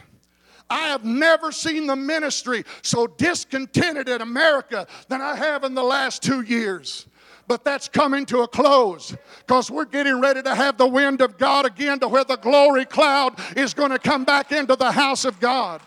I 0.70 0.90
have 0.90 1.06
never 1.06 1.54
seen 1.54 1.88
the 1.88 1.96
ministry 1.96 2.66
so 2.82 3.08
discontented 3.08 4.10
in 4.10 4.22
America 4.22 4.88
than 5.08 5.22
I 5.22 5.38
have 5.38 5.64
in 5.64 5.74
the 5.74 5.84
last 5.84 6.22
two 6.22 6.42
years. 6.42 7.08
But 7.48 7.64
that's 7.64 7.88
coming 7.88 8.26
to 8.26 8.42
a 8.42 8.48
close 8.48 9.16
because 9.48 9.72
we're 9.72 9.86
getting 9.86 10.20
ready 10.20 10.44
to 10.44 10.54
have 10.54 10.78
the 10.78 10.86
wind 10.86 11.22
of 11.22 11.38
God 11.38 11.66
again 11.66 12.00
to 12.00 12.10
where 12.10 12.26
the 12.26 12.36
glory 12.36 12.84
cloud 12.84 13.40
is 13.56 13.74
going 13.74 13.92
to 13.92 14.00
come 14.00 14.26
back 14.26 14.52
into 14.52 14.76
the 14.76 14.92
house 14.92 15.24
of 15.24 15.40
God. 15.40 15.80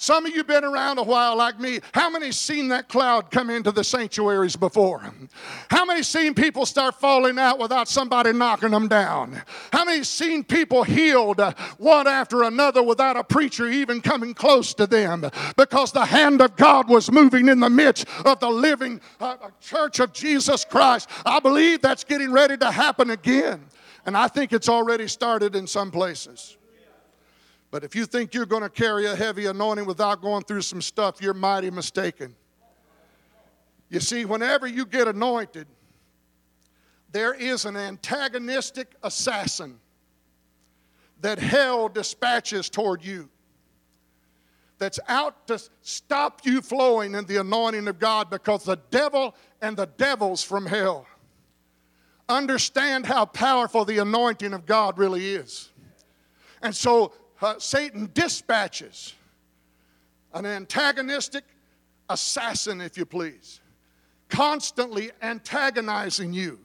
Some 0.00 0.26
of 0.26 0.34
you 0.34 0.44
been 0.44 0.62
around 0.62 0.98
a 0.98 1.02
while 1.02 1.36
like 1.36 1.58
me. 1.58 1.80
How 1.92 2.08
many 2.08 2.30
seen 2.30 2.68
that 2.68 2.88
cloud 2.88 3.32
come 3.32 3.50
into 3.50 3.72
the 3.72 3.82
sanctuaries 3.82 4.54
before? 4.54 5.02
How 5.70 5.84
many 5.84 6.04
seen 6.04 6.34
people 6.34 6.66
start 6.66 6.94
falling 6.94 7.36
out 7.36 7.58
without 7.58 7.88
somebody 7.88 8.32
knocking 8.32 8.70
them 8.70 8.86
down? 8.86 9.42
How 9.72 9.84
many 9.84 10.04
seen 10.04 10.44
people 10.44 10.84
healed 10.84 11.40
uh, 11.40 11.52
one 11.78 12.06
after 12.06 12.44
another 12.44 12.80
without 12.80 13.16
a 13.16 13.24
preacher 13.24 13.66
even 13.66 14.00
coming 14.00 14.34
close 14.34 14.72
to 14.74 14.86
them? 14.86 15.28
Because 15.56 15.90
the 15.90 16.04
hand 16.04 16.40
of 16.42 16.54
God 16.54 16.88
was 16.88 17.10
moving 17.10 17.48
in 17.48 17.58
the 17.58 17.68
midst 17.68 18.06
of 18.24 18.38
the 18.38 18.50
living 18.50 19.00
uh, 19.18 19.36
church 19.60 19.98
of 19.98 20.12
Jesus 20.12 20.64
Christ. 20.64 21.10
I 21.26 21.40
believe 21.40 21.82
that's 21.82 22.04
getting 22.04 22.30
ready 22.30 22.56
to 22.58 22.70
happen 22.70 23.10
again. 23.10 23.64
And 24.06 24.16
I 24.16 24.28
think 24.28 24.52
it's 24.52 24.68
already 24.68 25.08
started 25.08 25.56
in 25.56 25.66
some 25.66 25.90
places. 25.90 26.57
But 27.70 27.84
if 27.84 27.94
you 27.94 28.06
think 28.06 28.32
you're 28.32 28.46
going 28.46 28.62
to 28.62 28.70
carry 28.70 29.06
a 29.06 29.14
heavy 29.14 29.46
anointing 29.46 29.84
without 29.84 30.22
going 30.22 30.44
through 30.44 30.62
some 30.62 30.80
stuff, 30.80 31.20
you're 31.20 31.34
mighty 31.34 31.70
mistaken. 31.70 32.34
You 33.90 34.00
see, 34.00 34.24
whenever 34.24 34.66
you 34.66 34.86
get 34.86 35.08
anointed, 35.08 35.66
there 37.12 37.34
is 37.34 37.64
an 37.64 37.76
antagonistic 37.76 38.94
assassin 39.02 39.78
that 41.20 41.38
hell 41.38 41.88
dispatches 41.88 42.70
toward 42.70 43.04
you. 43.04 43.28
that's 44.78 45.00
out 45.08 45.46
to 45.48 45.60
stop 45.82 46.40
you 46.44 46.62
flowing 46.62 47.14
in 47.14 47.24
the 47.26 47.36
anointing 47.36 47.88
of 47.88 47.98
God 47.98 48.30
because 48.30 48.64
the 48.64 48.78
devil 48.90 49.34
and 49.60 49.76
the 49.76 49.86
devils 49.86 50.42
from 50.42 50.66
hell 50.66 51.06
understand 52.28 53.06
how 53.06 53.24
powerful 53.24 53.84
the 53.84 53.98
anointing 53.98 54.52
of 54.52 54.66
God 54.66 54.98
really 54.98 55.34
is. 55.34 55.70
And 56.62 56.74
so 56.74 57.12
uh, 57.40 57.58
Satan 57.58 58.10
dispatches 58.14 59.14
an 60.32 60.46
antagonistic 60.46 61.44
assassin, 62.08 62.80
if 62.80 62.96
you 62.96 63.04
please, 63.04 63.60
constantly 64.28 65.10
antagonizing 65.22 66.32
you, 66.32 66.58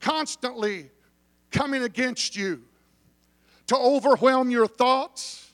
constantly 0.00 0.90
coming 1.50 1.82
against 1.82 2.36
you 2.36 2.62
to 3.66 3.76
overwhelm 3.76 4.50
your 4.50 4.66
thoughts, 4.66 5.52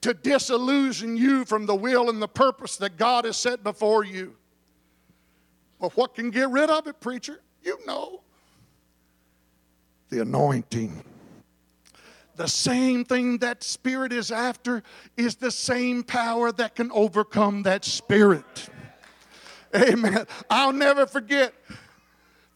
to 0.00 0.14
disillusion 0.14 1.16
you 1.16 1.44
from 1.44 1.66
the 1.66 1.74
will 1.74 2.08
and 2.08 2.22
the 2.22 2.28
purpose 2.28 2.76
that 2.76 2.96
God 2.96 3.24
has 3.24 3.36
set 3.36 3.62
before 3.62 4.04
you. 4.04 4.36
But 5.80 5.96
what 5.96 6.14
can 6.14 6.30
get 6.30 6.48
rid 6.50 6.70
of 6.70 6.86
it, 6.86 7.00
preacher? 7.00 7.40
You 7.62 7.78
know. 7.86 8.22
The 10.08 10.22
anointing. 10.22 11.04
The 12.36 12.48
same 12.48 13.04
thing 13.04 13.38
that 13.38 13.64
spirit 13.64 14.12
is 14.12 14.30
after 14.30 14.82
is 15.16 15.36
the 15.36 15.50
same 15.50 16.02
power 16.02 16.52
that 16.52 16.76
can 16.76 16.90
overcome 16.92 17.62
that 17.62 17.84
spirit. 17.84 18.68
Amen. 19.74 20.26
I'll 20.50 20.72
never 20.72 21.06
forget 21.06 21.54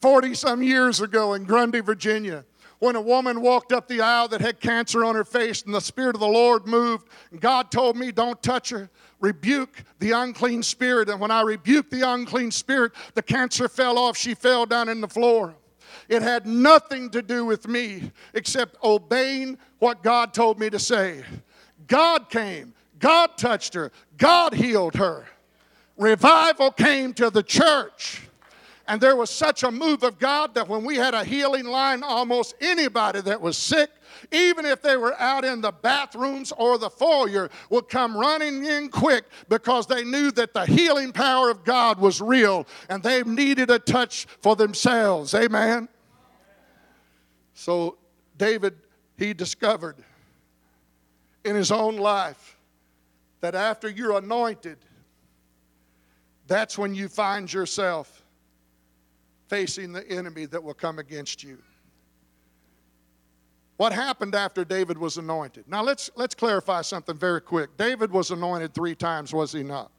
40 0.01 0.33
some 0.35 0.63
years 0.63 1.01
ago 1.01 1.33
in 1.33 1.43
Grundy, 1.43 1.79
Virginia 1.79 2.45
when 2.81 2.95
a 2.95 3.01
woman 3.01 3.41
walked 3.41 3.71
up 3.71 3.87
the 3.87 4.01
aisle 4.01 4.27
that 4.27 4.41
had 4.41 4.59
cancer 4.59 5.05
on 5.05 5.13
her 5.13 5.23
face 5.23 5.61
and 5.61 5.73
the 5.73 5.79
Spirit 5.79 6.15
of 6.15 6.19
the 6.19 6.27
Lord 6.27 6.65
moved. 6.65 7.07
God 7.39 7.69
told 7.69 7.95
me, 7.95 8.11
Don't 8.11 8.41
touch 8.41 8.71
her. 8.71 8.89
Rebuke 9.19 9.83
the 9.99 10.11
unclean 10.11 10.63
spirit. 10.63 11.07
And 11.07 11.21
when 11.21 11.29
I 11.29 11.41
rebuked 11.41 11.91
the 11.91 12.01
unclean 12.01 12.49
spirit, 12.49 12.93
the 13.13 13.21
cancer 13.21 13.69
fell 13.69 13.99
off. 13.99 14.17
She 14.17 14.33
fell 14.33 14.65
down 14.65 14.89
in 14.89 14.99
the 14.99 15.07
floor. 15.07 15.53
It 16.11 16.21
had 16.21 16.45
nothing 16.45 17.09
to 17.11 17.21
do 17.21 17.45
with 17.45 17.69
me 17.69 18.11
except 18.33 18.75
obeying 18.83 19.57
what 19.79 20.03
God 20.03 20.33
told 20.33 20.59
me 20.59 20.69
to 20.69 20.77
say. 20.77 21.23
God 21.87 22.29
came, 22.29 22.73
God 22.99 23.37
touched 23.37 23.73
her, 23.75 23.93
God 24.17 24.53
healed 24.53 24.95
her. 24.95 25.25
Revival 25.95 26.71
came 26.71 27.13
to 27.13 27.29
the 27.29 27.41
church. 27.41 28.23
And 28.89 28.99
there 28.99 29.15
was 29.15 29.29
such 29.29 29.63
a 29.63 29.71
move 29.71 30.03
of 30.03 30.19
God 30.19 30.53
that 30.55 30.67
when 30.67 30.83
we 30.83 30.97
had 30.97 31.13
a 31.13 31.23
healing 31.23 31.65
line, 31.65 32.03
almost 32.03 32.55
anybody 32.59 33.21
that 33.21 33.39
was 33.39 33.57
sick, 33.57 33.89
even 34.33 34.65
if 34.65 34.81
they 34.81 34.97
were 34.97 35.17
out 35.17 35.45
in 35.45 35.61
the 35.61 35.71
bathrooms 35.71 36.51
or 36.51 36.77
the 36.77 36.89
foyer, 36.89 37.49
would 37.69 37.87
come 37.87 38.17
running 38.17 38.65
in 38.65 38.89
quick 38.89 39.23
because 39.47 39.87
they 39.87 40.03
knew 40.03 40.29
that 40.31 40.53
the 40.53 40.65
healing 40.65 41.13
power 41.13 41.49
of 41.49 41.63
God 41.63 41.99
was 41.99 42.19
real 42.19 42.67
and 42.89 43.01
they 43.01 43.23
needed 43.23 43.69
a 43.69 43.79
touch 43.79 44.25
for 44.41 44.57
themselves. 44.57 45.33
Amen. 45.33 45.87
So 47.61 47.99
David, 48.37 48.73
he 49.19 49.35
discovered 49.35 49.97
in 51.45 51.55
his 51.55 51.71
own 51.71 51.95
life 51.97 52.57
that 53.41 53.53
after 53.53 53.87
you're 53.87 54.17
anointed, 54.17 54.79
that's 56.47 56.75
when 56.75 56.95
you 56.95 57.07
find 57.07 57.53
yourself 57.53 58.23
facing 59.47 59.93
the 59.93 60.09
enemy 60.09 60.45
that 60.47 60.63
will 60.63 60.73
come 60.73 60.97
against 60.97 61.43
you. 61.43 61.59
What 63.77 63.93
happened 63.93 64.33
after 64.33 64.65
David 64.65 64.97
was 64.97 65.17
anointed? 65.17 65.65
Now 65.67 65.83
let's 65.83 66.09
let's 66.15 66.33
clarify 66.33 66.81
something 66.81 67.15
very 67.15 67.41
quick. 67.41 67.77
David 67.77 68.09
was 68.11 68.31
anointed 68.31 68.73
3 68.73 68.95
times, 68.95 69.35
was 69.35 69.51
he 69.51 69.61
not? 69.61 69.91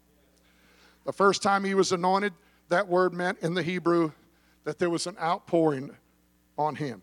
The 1.05 1.13
first 1.13 1.45
time 1.45 1.63
he 1.63 1.75
was 1.75 1.93
anointed, 1.93 2.33
that 2.71 2.89
word 2.89 3.15
meant 3.15 3.39
in 3.39 3.55
the 3.55 3.63
Hebrew 3.63 4.11
that 4.65 4.81
there 4.81 4.91
was 4.91 5.07
an 5.07 5.17
outpouring 5.23 5.93
on 6.59 6.75
him. 6.75 7.03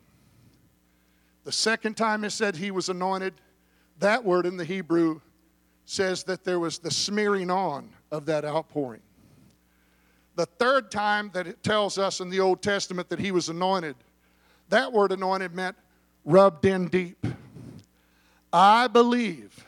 The 1.50 1.54
second 1.54 1.98
time 1.98 2.24
it 2.26 2.30
said 2.30 2.56
he 2.56 2.70
was 2.70 2.90
anointed, 2.90 3.34
that 3.98 4.24
word 4.24 4.46
in 4.46 4.56
the 4.56 4.64
Hebrew 4.64 5.20
says 5.86 6.24
that 6.26 6.44
there 6.44 6.60
was 6.60 6.78
the 6.78 6.92
smearing 6.92 7.50
on 7.50 7.90
of 8.12 8.28
that 8.28 8.46
outpouring. 8.46 9.02
The 10.36 10.46
third 10.46 10.92
time 10.92 11.32
that 11.34 11.48
it 11.48 11.64
tells 11.64 11.98
us 11.98 12.20
in 12.20 12.30
the 12.30 12.40
Old 12.40 12.62
Testament 12.62 13.10
that 13.10 13.18
he 13.18 13.32
was 13.32 13.50
anointed, 13.50 13.96
that 14.70 14.94
word 14.94 15.12
anointed 15.12 15.56
meant 15.56 15.76
rubbed 16.24 16.66
in 16.66 16.88
deep. 16.88 17.26
I 18.54 18.86
believe 18.86 19.66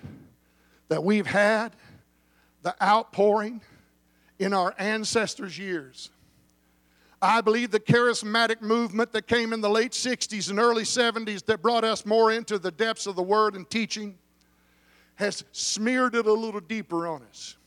that 0.90 1.04
we've 1.04 1.26
had 1.26 1.72
the 2.62 2.76
outpouring 2.80 3.60
in 4.38 4.54
our 4.54 4.76
ancestors' 4.78 5.58
years. 5.58 6.12
I 7.22 7.42
believe 7.42 7.70
the 7.70 7.80
charismatic 7.80 8.62
movement 8.62 9.12
that 9.14 9.28
came 9.28 9.54
in 9.54 9.62
the 9.62 9.70
late 9.70 9.92
60s 9.92 10.50
and 10.50 10.60
early 10.60 10.84
70s 10.84 11.46
that 11.46 11.62
brought 11.62 11.84
us 11.84 12.06
more 12.06 12.32
into 12.32 12.58
the 12.58 12.72
depths 12.72 13.06
of 13.06 13.16
the 13.16 13.22
Word 13.22 13.56
and 13.56 13.70
teaching 13.70 14.18
has 15.16 15.44
smeared 15.52 16.16
it 16.16 16.26
a 16.26 16.34
little 16.34 16.60
deeper 16.60 17.06
on 17.06 17.22
us. 17.24 17.58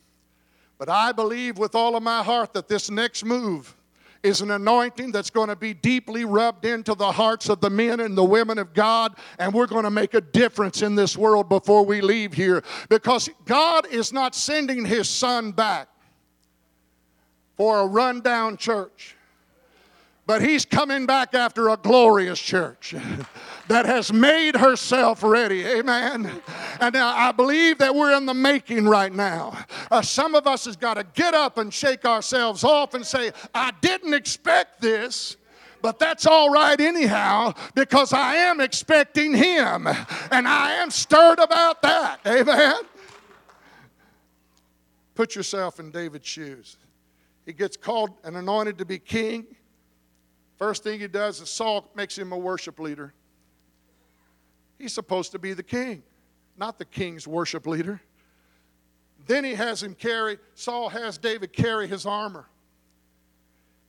But 0.76 0.88
I 0.88 1.12
believe 1.12 1.56
with 1.56 1.76
all 1.76 1.94
of 1.94 2.02
my 2.02 2.22
heart 2.22 2.52
that 2.54 2.66
this 2.66 2.90
next 2.90 3.24
move 3.24 3.76
is 4.24 4.40
an 4.40 4.50
anointing 4.50 5.12
that's 5.12 5.30
going 5.30 5.50
to 5.50 5.56
be 5.56 5.72
deeply 5.74 6.24
rubbed 6.24 6.64
into 6.64 6.94
the 6.94 7.12
hearts 7.12 7.48
of 7.48 7.60
the 7.60 7.70
men 7.70 8.00
and 8.00 8.18
the 8.18 8.24
women 8.24 8.58
of 8.58 8.72
God, 8.72 9.14
and 9.38 9.52
we're 9.52 9.66
going 9.66 9.84
to 9.84 9.90
make 9.90 10.14
a 10.14 10.20
difference 10.20 10.82
in 10.82 10.94
this 10.94 11.16
world 11.16 11.48
before 11.48 11.84
we 11.84 12.00
leave 12.00 12.32
here. 12.32 12.64
Because 12.88 13.28
God 13.44 13.86
is 13.86 14.12
not 14.12 14.34
sending 14.34 14.84
His 14.84 15.08
Son 15.08 15.52
back 15.52 15.88
for 17.56 17.80
a 17.80 17.86
rundown 17.86 18.56
church, 18.56 19.14
but 20.26 20.42
He's 20.42 20.64
coming 20.64 21.06
back 21.06 21.34
after 21.34 21.68
a 21.68 21.76
glorious 21.76 22.40
church. 22.40 22.94
that 23.68 23.86
has 23.86 24.12
made 24.12 24.56
herself 24.56 25.22
ready. 25.22 25.64
Amen. 25.64 26.30
And 26.80 26.92
now 26.92 27.16
I 27.16 27.32
believe 27.32 27.78
that 27.78 27.94
we're 27.94 28.14
in 28.14 28.26
the 28.26 28.34
making 28.34 28.86
right 28.86 29.12
now. 29.12 29.64
Uh, 29.90 30.02
some 30.02 30.34
of 30.34 30.46
us 30.46 30.66
has 30.66 30.76
got 30.76 30.94
to 30.94 31.04
get 31.14 31.32
up 31.32 31.56
and 31.56 31.72
shake 31.72 32.04
ourselves 32.04 32.62
off 32.62 32.94
and 32.94 33.06
say, 33.06 33.32
I 33.54 33.72
didn't 33.80 34.14
expect 34.14 34.80
this 34.80 35.36
but 35.84 35.98
that's 35.98 36.24
all 36.24 36.48
right 36.48 36.80
anyhow 36.80 37.52
because 37.74 38.14
I 38.14 38.36
am 38.36 38.58
expecting 38.58 39.34
him 39.34 39.86
and 39.86 40.48
I 40.48 40.76
am 40.76 40.90
stirred 40.90 41.38
about 41.38 41.82
that. 41.82 42.20
Amen. 42.26 42.76
Put 45.14 45.36
yourself 45.36 45.80
in 45.80 45.90
David's 45.90 46.26
shoes. 46.26 46.78
He 47.44 47.52
gets 47.52 47.76
called 47.76 48.12
and 48.24 48.34
anointed 48.34 48.78
to 48.78 48.86
be 48.86 48.98
king. 48.98 49.44
First 50.64 50.82
thing 50.82 50.98
he 50.98 51.08
does 51.08 51.42
is 51.42 51.50
Saul 51.50 51.90
makes 51.94 52.16
him 52.16 52.32
a 52.32 52.38
worship 52.38 52.80
leader. 52.80 53.12
He's 54.78 54.94
supposed 54.94 55.32
to 55.32 55.38
be 55.38 55.52
the 55.52 55.62
king, 55.62 56.02
not 56.56 56.78
the 56.78 56.86
king's 56.86 57.28
worship 57.28 57.66
leader. 57.66 58.00
Then 59.26 59.44
he 59.44 59.52
has 59.52 59.82
him 59.82 59.94
carry, 59.94 60.38
Saul 60.54 60.88
has 60.88 61.18
David 61.18 61.52
carry 61.52 61.86
his 61.86 62.06
armor. 62.06 62.46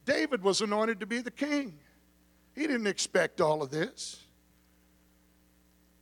David 0.04 0.44
was 0.44 0.60
anointed 0.60 1.00
to 1.00 1.06
be 1.06 1.22
the 1.22 1.32
king. 1.32 1.80
He 2.54 2.68
didn't 2.68 2.88
expect 2.88 3.40
all 3.40 3.64
of 3.64 3.72
this. 3.72 4.20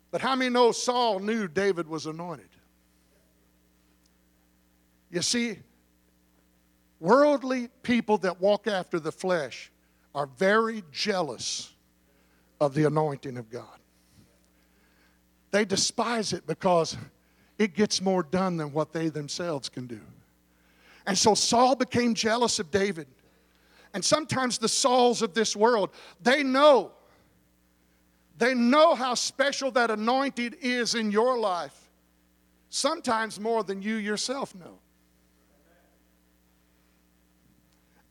But 0.09 0.21
how 0.21 0.35
many 0.35 0.49
know 0.49 0.71
Saul 0.71 1.19
knew 1.19 1.47
David 1.47 1.87
was 1.87 2.07
anointed? 2.07 2.49
You 5.11 5.21
see, 5.21 5.59
worldly 6.99 7.69
people 7.83 8.17
that 8.17 8.41
walk 8.41 8.65
after 8.65 8.99
the 8.99 9.11
flesh 9.11 9.69
are 10.15 10.27
very 10.37 10.83
jealous 10.91 11.71
of 12.59 12.73
the 12.73 12.85
anointing 12.85 13.37
of 13.37 13.49
God. 13.49 13.79
They 15.51 15.65
despise 15.65 16.33
it 16.33 16.47
because 16.47 16.97
it 17.57 17.75
gets 17.75 18.01
more 18.01 18.23
done 18.23 18.57
than 18.57 18.73
what 18.73 18.93
they 18.93 19.09
themselves 19.09 19.69
can 19.69 19.87
do. 19.87 19.99
And 21.05 21.17
so 21.17 21.35
Saul 21.35 21.75
became 21.75 22.13
jealous 22.13 22.59
of 22.59 22.71
David. 22.71 23.07
And 23.93 24.03
sometimes 24.03 24.57
the 24.57 24.67
Sauls 24.67 25.21
of 25.21 25.33
this 25.33 25.55
world, 25.55 25.91
they 26.21 26.43
know. 26.43 26.91
They 28.37 28.55
know 28.55 28.95
how 28.95 29.13
special 29.13 29.69
that 29.71 29.91
anointing 29.91 30.55
is 30.61 30.95
in 30.95 31.11
your 31.11 31.37
life, 31.37 31.91
sometimes 32.69 33.39
more 33.39 33.63
than 33.63 33.81
you 33.81 33.95
yourself 33.95 34.55
know. 34.55 34.79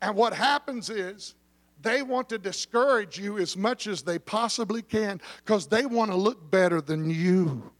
And 0.00 0.14
what 0.14 0.32
happens 0.32 0.90
is 0.90 1.34
they 1.83 2.03
want 2.03 2.29
to 2.31 2.38
discourage 2.38 3.18
you 3.18 3.38
as 3.38 3.57
much 3.57 3.87
as 3.87 4.03
they 4.03 4.18
possibly 4.18 4.83
can 4.83 5.21
because 5.45 5.66
they 5.66 5.87
want 5.87 6.11
to 6.11 6.16
look 6.16 6.51
better 6.51 6.81
than 6.81 7.11
you. 7.11 7.71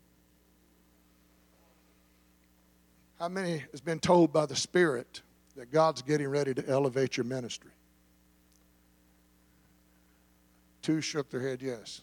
How 3.19 3.29
many 3.29 3.65
has 3.71 3.81
been 3.81 4.01
told 4.01 4.33
by 4.33 4.47
the 4.47 4.57
Spirit 4.57 5.23
that 5.57 5.71
God's 5.71 6.03
getting 6.03 6.29
ready 6.29 6.55
to 6.55 6.69
elevate 6.69 7.17
your 7.17 7.25
ministry? 7.25 7.71
Two 10.83 11.01
shook 11.01 11.31
their 11.31 11.41
head, 11.41 11.62
yes. 11.62 12.01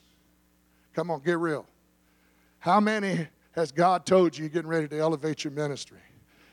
Come 0.94 1.12
on, 1.12 1.22
get 1.22 1.38
real. 1.38 1.66
How 2.60 2.80
many 2.80 3.28
Has 3.52 3.72
God 3.72 4.06
told 4.06 4.38
you 4.38 4.44
you're 4.44 4.50
getting 4.50 4.70
ready 4.70 4.88
to 4.88 4.98
elevate 4.98 5.44
your 5.44 5.52
ministry? 5.52 6.00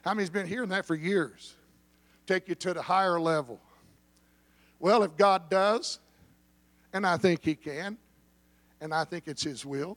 How 0.03 0.15
many's 0.15 0.31
been 0.31 0.47
hearing 0.47 0.71
that 0.71 0.87
for 0.87 0.95
years? 0.95 1.55
Take 2.27 2.49
you 2.49 2.55
to 2.57 2.75
the 2.75 2.83
higher 2.83 3.21
level. 3.21 3.61
Well, 4.79 5.03
if 5.03 5.17
God 5.17 5.49
does, 5.51 5.99
and 6.93 7.07
I 7.07 7.17
think 7.17 7.45
He 7.45 7.55
can, 7.55 7.97
and 8.81 8.93
I 8.93 9.05
think 9.05 9.25
it's 9.27 9.43
His 9.43 9.65
will, 9.65 9.97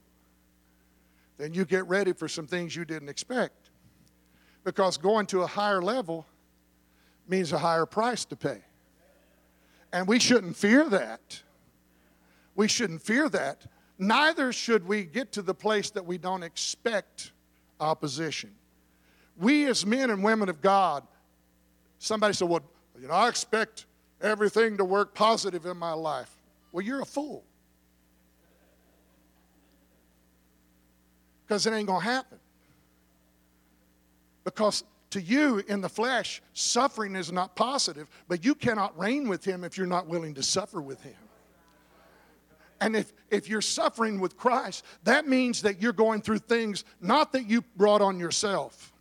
then 1.38 1.54
you 1.54 1.65
get 1.65 1.88
ready 1.88 2.13
for 2.13 2.28
some 2.28 2.48
things 2.48 2.76
you 2.76 2.86
didn't 2.86 3.10
expect. 3.10 3.70
Because 4.63 4.98
going 4.98 5.26
to 5.28 5.42
a 5.42 5.48
higher 5.48 5.82
level 5.82 6.26
means 7.28 7.54
a 7.54 7.58
higher 7.58 7.86
price 7.86 8.26
to 8.26 8.36
pay. 8.36 8.62
And 9.94 10.08
we 10.08 10.20
shouldn't 10.20 10.56
fear 10.56 10.88
that. 10.89 11.42
We 12.56 12.68
shouldn't 12.68 13.02
fear 13.02 13.30
that. 13.30 13.65
Neither 13.98 14.52
should 14.52 14.88
we 14.88 15.04
get 15.04 15.32
to 15.34 15.42
the 15.42 15.54
place 15.54 15.92
that 15.92 16.06
we 16.06 16.18
don't 16.18 16.44
expect 16.44 17.32
opposition. 17.80 18.52
We, 19.38 19.65
as 19.68 19.86
men 19.86 20.10
and 20.10 20.24
women 20.24 20.50
of 20.50 20.62
God, 20.62 21.04
somebody 22.00 22.34
said, 22.34 22.50
Well, 22.50 22.63
you 23.00 23.08
know, 23.08 23.13
I 23.13 23.30
expect 23.30 23.86
everything 24.21 24.77
to 24.77 24.86
work 24.86 25.13
positive 25.13 25.65
in 25.65 25.77
my 25.77 25.93
life. 25.93 26.34
Well, 26.71 26.84
you're 26.84 27.01
a 27.01 27.05
fool. 27.05 27.43
Because 31.47 31.65
it 31.65 31.73
ain't 31.73 31.88
going 31.88 32.01
to 32.01 32.08
happen. 32.08 32.38
Because 34.43 34.84
to 35.12 35.21
you 35.21 35.63
in 35.67 35.82
the 35.82 35.89
flesh, 35.89 36.41
suffering 36.53 37.15
is 37.15 37.32
not 37.32 37.55
positive, 37.55 38.08
but 38.27 38.45
you 38.45 38.53
cannot 38.53 38.97
reign 38.97 39.27
with 39.27 39.43
him 39.43 39.63
if 39.63 39.77
you're 39.77 39.88
not 39.88 40.08
willing 40.08 40.36
to 40.36 40.43
suffer 40.43 40.82
with 40.82 41.01
him. 41.01 41.15
And 42.82 42.95
if, 42.95 43.12
if 43.29 43.49
you're 43.49 43.62
suffering 43.62 44.19
with 44.19 44.38
Christ, 44.38 44.86
that 45.03 45.27
means 45.27 45.63
that 45.63 45.82
you're 45.82 45.93
going 45.93 46.21
through 46.21 46.39
things 46.39 46.86
not 47.01 47.34
that 47.34 47.49
you 47.49 47.63
brought 47.75 48.01
on 48.01 48.19
yourself, 48.19 48.93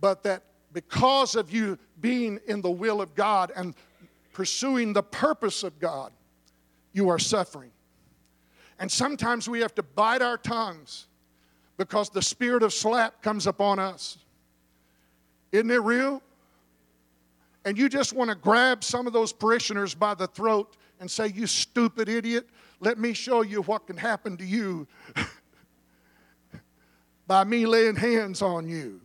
but 0.00 0.22
that 0.22 0.44
because 0.72 1.34
of 1.34 1.52
you 1.52 1.78
being 2.00 2.40
in 2.46 2.60
the 2.60 2.70
will 2.70 3.00
of 3.00 3.14
God 3.14 3.52
and 3.54 3.74
pursuing 4.32 4.92
the 4.92 5.02
purpose 5.02 5.62
of 5.62 5.78
God, 5.78 6.12
you 6.92 7.08
are 7.08 7.18
suffering. 7.18 7.70
And 8.78 8.90
sometimes 8.90 9.48
we 9.48 9.60
have 9.60 9.74
to 9.74 9.82
bite 9.82 10.22
our 10.22 10.38
tongues 10.38 11.06
because 11.76 12.10
the 12.10 12.22
spirit 12.22 12.62
of 12.62 12.72
slap 12.72 13.22
comes 13.22 13.46
upon 13.46 13.78
us. 13.78 14.18
Isn't 15.52 15.70
it 15.70 15.82
real? 15.82 16.22
And 17.64 17.76
you 17.76 17.88
just 17.88 18.12
want 18.12 18.30
to 18.30 18.36
grab 18.36 18.82
some 18.82 19.06
of 19.06 19.12
those 19.12 19.32
parishioners 19.32 19.94
by 19.94 20.14
the 20.14 20.26
throat 20.26 20.76
and 20.98 21.10
say, 21.10 21.28
You 21.28 21.46
stupid 21.46 22.08
idiot, 22.08 22.48
let 22.80 22.98
me 22.98 23.12
show 23.12 23.42
you 23.42 23.62
what 23.62 23.86
can 23.86 23.96
happen 23.96 24.36
to 24.38 24.44
you 24.44 24.86
by 27.26 27.44
me 27.44 27.66
laying 27.66 27.96
hands 27.96 28.40
on 28.40 28.68
you. 28.68 29.00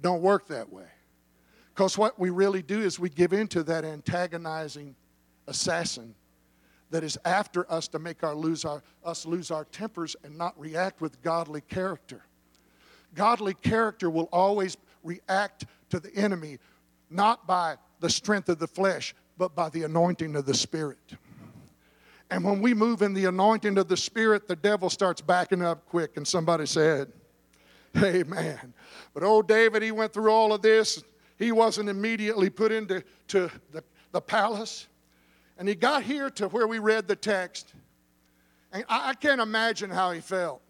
Don't 0.00 0.22
work 0.22 0.48
that 0.48 0.72
way. 0.72 0.86
Because 1.74 1.98
what 1.98 2.18
we 2.18 2.30
really 2.30 2.62
do 2.62 2.80
is 2.80 2.98
we 2.98 3.10
give 3.10 3.32
in 3.32 3.48
to 3.48 3.62
that 3.64 3.84
antagonizing 3.84 4.96
assassin 5.46 6.14
that 6.90 7.04
is 7.04 7.18
after 7.24 7.70
us 7.70 7.88
to 7.88 7.98
make 7.98 8.22
our 8.22 8.34
lose 8.34 8.64
our, 8.64 8.82
us 9.04 9.26
lose 9.26 9.50
our 9.50 9.64
tempers 9.64 10.16
and 10.24 10.38
not 10.38 10.58
react 10.58 11.00
with 11.00 11.20
godly 11.22 11.60
character. 11.60 12.22
Godly 13.14 13.54
character 13.54 14.08
will 14.08 14.28
always 14.32 14.76
react 15.02 15.66
to 15.90 16.00
the 16.00 16.14
enemy 16.14 16.58
not 17.10 17.46
by 17.46 17.76
the 18.00 18.10
strength 18.10 18.48
of 18.48 18.58
the 18.58 18.66
flesh, 18.66 19.14
but 19.38 19.54
by 19.54 19.68
the 19.68 19.82
anointing 19.82 20.34
of 20.36 20.46
the 20.46 20.54
Spirit. 20.54 21.16
And 22.30 22.44
when 22.44 22.60
we 22.60 22.74
move 22.74 23.02
in 23.02 23.14
the 23.14 23.26
anointing 23.26 23.78
of 23.78 23.88
the 23.88 23.96
Spirit, 23.96 24.48
the 24.48 24.56
devil 24.56 24.90
starts 24.90 25.20
backing 25.20 25.62
up 25.62 25.86
quick. 25.86 26.16
And 26.16 26.26
somebody 26.26 26.66
said, 26.66 27.12
Amen. 28.04 28.74
But 29.14 29.22
old 29.22 29.48
David, 29.48 29.82
he 29.82 29.90
went 29.90 30.12
through 30.12 30.30
all 30.30 30.52
of 30.52 30.60
this. 30.60 31.02
He 31.38 31.52
wasn't 31.52 31.88
immediately 31.88 32.50
put 32.50 32.72
into 32.72 33.02
to 33.28 33.50
the, 33.72 33.82
the 34.12 34.20
palace. 34.20 34.86
And 35.58 35.68
he 35.68 35.74
got 35.74 36.02
here 36.02 36.28
to 36.30 36.48
where 36.48 36.66
we 36.66 36.78
read 36.78 37.08
the 37.08 37.16
text. 37.16 37.72
And 38.72 38.84
I, 38.88 39.10
I 39.10 39.14
can't 39.14 39.40
imagine 39.40 39.90
how 39.90 40.10
he 40.10 40.20
felt. 40.20 40.60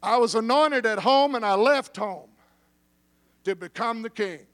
I 0.00 0.16
was 0.18 0.36
anointed 0.36 0.86
at 0.86 1.00
home 1.00 1.34
and 1.34 1.44
I 1.44 1.54
left 1.54 1.96
home 1.96 2.30
to 3.44 3.56
become 3.56 4.02
the 4.02 4.10
king. 4.10 4.46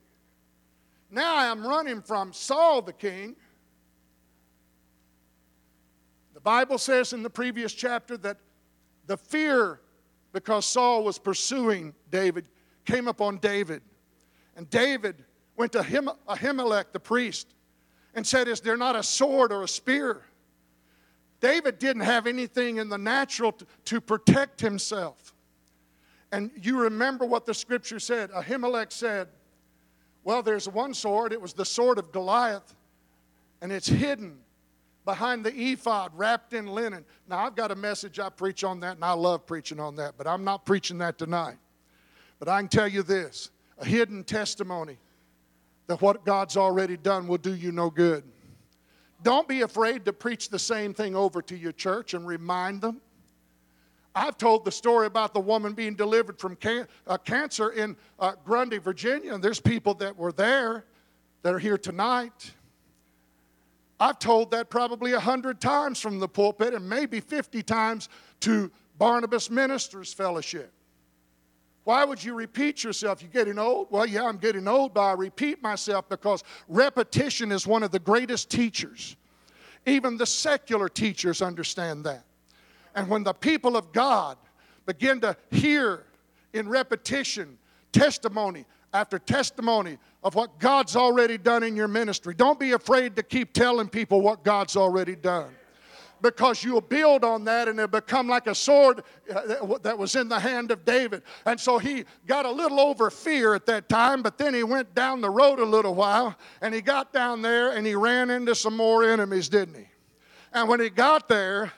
Now 1.11 1.35
I 1.35 1.45
am 1.45 1.65
running 1.65 2.01
from 2.01 2.33
Saul 2.33 2.81
the 2.81 2.93
king. 2.93 3.35
The 6.33 6.39
Bible 6.39 6.79
says 6.79 7.13
in 7.13 7.21
the 7.21 7.29
previous 7.29 7.73
chapter 7.73 8.17
that 8.17 8.37
the 9.05 9.17
fear, 9.17 9.81
because 10.35 10.65
Saul 10.65 11.05
was 11.05 11.17
pursuing 11.17 11.93
David, 12.11 12.49
came 12.83 13.07
upon 13.07 13.37
David. 13.37 13.81
And 14.57 14.69
David 14.69 15.23
went 15.55 15.71
to 15.71 15.79
Ahimelech, 15.79 16.91
the 16.91 16.99
priest, 16.99 17.55
and 18.13 18.27
said, 18.27 18.49
Is 18.49 18.59
there 18.59 18.75
not 18.75 18.97
a 18.97 19.01
sword 19.01 19.53
or 19.53 19.63
a 19.63 19.67
spear? 19.67 20.23
David 21.39 21.79
didn't 21.79 22.01
have 22.01 22.27
anything 22.27 22.77
in 22.77 22.89
the 22.89 22.97
natural 22.97 23.53
to, 23.53 23.65
to 23.85 24.01
protect 24.01 24.59
himself. 24.59 25.33
And 26.33 26.51
you 26.61 26.81
remember 26.81 27.25
what 27.25 27.45
the 27.45 27.53
scripture 27.53 28.01
said. 28.01 28.29
Ahimelech 28.31 28.91
said, 28.91 29.29
Well, 30.25 30.43
there's 30.43 30.67
one 30.67 30.93
sword. 30.93 31.31
It 31.31 31.41
was 31.41 31.53
the 31.53 31.63
sword 31.63 31.97
of 31.97 32.11
Goliath, 32.11 32.75
and 33.61 33.71
it's 33.71 33.87
hidden 33.87 34.39
behind 35.05 35.45
the 35.45 35.53
ephod, 35.53 36.11
wrapped 36.15 36.53
in 36.53 36.65
linen. 36.65 37.05
Now, 37.29 37.45
I've 37.45 37.55
got 37.55 37.71
a 37.71 37.75
message 37.75 38.19
I 38.19 38.29
preach 38.29 38.63
on 38.63 38.79
that, 38.81 38.95
and 38.95 39.05
I 39.05 39.13
love 39.13 39.45
preaching 39.45 39.79
on 39.79 39.95
that, 39.97 40.15
but 40.17 40.27
I'm 40.27 40.43
not 40.43 40.65
preaching 40.65 40.97
that 40.97 41.17
tonight. 41.17 41.57
But 42.39 42.49
I 42.49 42.59
can 42.59 42.67
tell 42.67 42.87
you 42.87 43.03
this 43.03 43.51
a 43.77 43.85
hidden 43.85 44.23
testimony 44.23 44.97
that 45.87 46.01
what 46.01 46.25
God's 46.25 46.57
already 46.57 46.97
done 46.97 47.27
will 47.27 47.37
do 47.37 47.53
you 47.53 47.71
no 47.71 47.89
good. 47.89 48.23
Don't 49.23 49.47
be 49.47 49.61
afraid 49.61 50.05
to 50.05 50.13
preach 50.13 50.49
the 50.49 50.59
same 50.59 50.93
thing 50.93 51.15
over 51.15 51.41
to 51.43 51.55
your 51.55 51.71
church 51.71 52.13
and 52.13 52.27
remind 52.27 52.81
them. 52.81 53.01
I've 54.13 54.37
told 54.37 54.63
the 54.63 54.71
story 54.71 55.07
about 55.07 55.33
the 55.33 55.39
woman 55.39 55.73
being 55.73 55.93
delivered 55.93 56.39
from 56.39 56.55
can- 56.55 56.87
uh, 57.05 57.17
cancer 57.17 57.71
in 57.71 57.97
uh, 58.17 58.33
Grundy, 58.45 58.77
Virginia, 58.77 59.33
and 59.33 59.43
there's 59.43 59.59
people 59.59 59.93
that 59.95 60.15
were 60.15 60.31
there 60.31 60.85
that 61.43 61.53
are 61.53 61.59
here 61.59 61.77
tonight. 61.77 62.53
I've 63.99 64.19
told 64.19 64.51
that 64.51 64.69
probably 64.69 65.13
a 65.13 65.19
hundred 65.19 65.61
times 65.61 66.01
from 66.01 66.19
the 66.19 66.27
pulpit 66.27 66.73
and 66.73 66.87
maybe 66.87 67.19
50 67.19 67.63
times 67.63 68.09
to 68.41 68.71
Barnabas 68.97 69.49
Ministers 69.49 70.11
Fellowship. 70.13 70.71
Why 71.85 72.03
would 72.03 72.23
you 72.23 72.33
repeat 72.33 72.83
yourself? 72.83 73.21
You're 73.21 73.31
getting 73.31 73.59
old? 73.59 73.87
Well, 73.91 74.05
yeah, 74.05 74.23
I'm 74.23 74.37
getting 74.37 74.67
old, 74.67 74.93
but 74.93 75.01
I 75.01 75.11
repeat 75.13 75.61
myself 75.61 76.09
because 76.09 76.43
repetition 76.67 77.51
is 77.51 77.67
one 77.67 77.83
of 77.83 77.91
the 77.91 77.99
greatest 77.99 78.49
teachers. 78.49 79.15
Even 79.85 80.17
the 80.17 80.25
secular 80.25 80.89
teachers 80.89 81.43
understand 81.43 82.03
that. 82.05 82.25
And 82.95 83.07
when 83.07 83.23
the 83.23 83.33
people 83.33 83.77
of 83.77 83.93
God 83.93 84.37
begin 84.87 85.21
to 85.21 85.37
hear 85.51 86.05
in 86.53 86.67
repetition 86.67 87.57
testimony 87.91 88.65
after 88.93 89.19
testimony 89.19 89.97
of 90.25 90.33
what 90.33 90.59
God's 90.59 90.95
already 90.95 91.37
done 91.37 91.61
in 91.61 91.75
your 91.75 91.87
ministry, 91.87 92.33
don't 92.33 92.59
be 92.59 92.71
afraid 92.71 93.15
to 93.15 93.23
keep 93.23 93.53
telling 93.53 93.87
people 93.87 94.21
what 94.21 94.43
God's 94.43 94.75
already 94.75 95.15
done 95.15 95.55
because 96.21 96.63
you'll 96.63 96.81
build 96.81 97.23
on 97.23 97.43
that 97.43 97.67
and 97.67 97.77
it'll 97.77 97.87
become 97.87 98.27
like 98.27 98.47
a 98.47 98.55
sword 98.55 99.03
uh, 99.33 99.77
that 99.83 99.95
was 99.95 100.15
in 100.15 100.27
the 100.27 100.39
hand 100.39 100.71
of 100.71 100.83
David. 100.83 101.21
And 101.45 101.59
so 101.59 101.77
he 101.77 102.05
got 102.25 102.45
a 102.45 102.51
little 102.51 102.79
over 102.79 103.11
fear 103.11 103.53
at 103.53 103.67
that 103.67 103.87
time, 103.89 104.23
but 104.23 104.37
then 104.39 104.55
he 104.55 104.63
went 104.63 104.95
down 104.95 105.21
the 105.21 105.29
road 105.29 105.59
a 105.59 105.65
little 105.65 105.93
while 105.93 106.35
and 106.61 106.73
he 106.73 106.81
got 106.81 107.13
down 107.13 107.43
there 107.43 107.73
and 107.73 107.85
he 107.85 107.93
ran 107.93 108.31
into 108.31 108.55
some 108.55 108.75
more 108.75 109.03
enemies, 109.03 109.49
didn't 109.49 109.75
he? 109.75 109.85
And 110.51 110.67
when 110.67 110.79
he 110.79 110.89
got 110.89 111.27
there, 111.27 111.71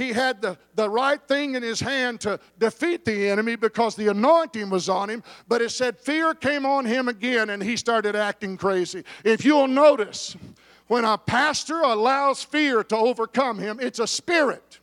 he 0.00 0.12
had 0.12 0.40
the, 0.40 0.56
the 0.74 0.88
right 0.88 1.20
thing 1.28 1.54
in 1.54 1.62
his 1.62 1.78
hand 1.78 2.20
to 2.22 2.40
defeat 2.58 3.04
the 3.04 3.28
enemy 3.28 3.54
because 3.54 3.94
the 3.94 4.08
anointing 4.08 4.70
was 4.70 4.88
on 4.88 5.10
him. 5.10 5.22
But 5.46 5.60
it 5.60 5.70
said 5.70 5.98
fear 5.98 6.34
came 6.34 6.64
on 6.64 6.86
him 6.86 7.08
again 7.08 7.50
and 7.50 7.62
he 7.62 7.76
started 7.76 8.16
acting 8.16 8.56
crazy. 8.56 9.04
If 9.24 9.44
you'll 9.44 9.68
notice, 9.68 10.36
when 10.86 11.04
a 11.04 11.18
pastor 11.18 11.82
allows 11.82 12.42
fear 12.42 12.82
to 12.84 12.96
overcome 12.96 13.58
him, 13.58 13.78
it's 13.80 13.98
a 13.98 14.06
spirit. 14.06 14.79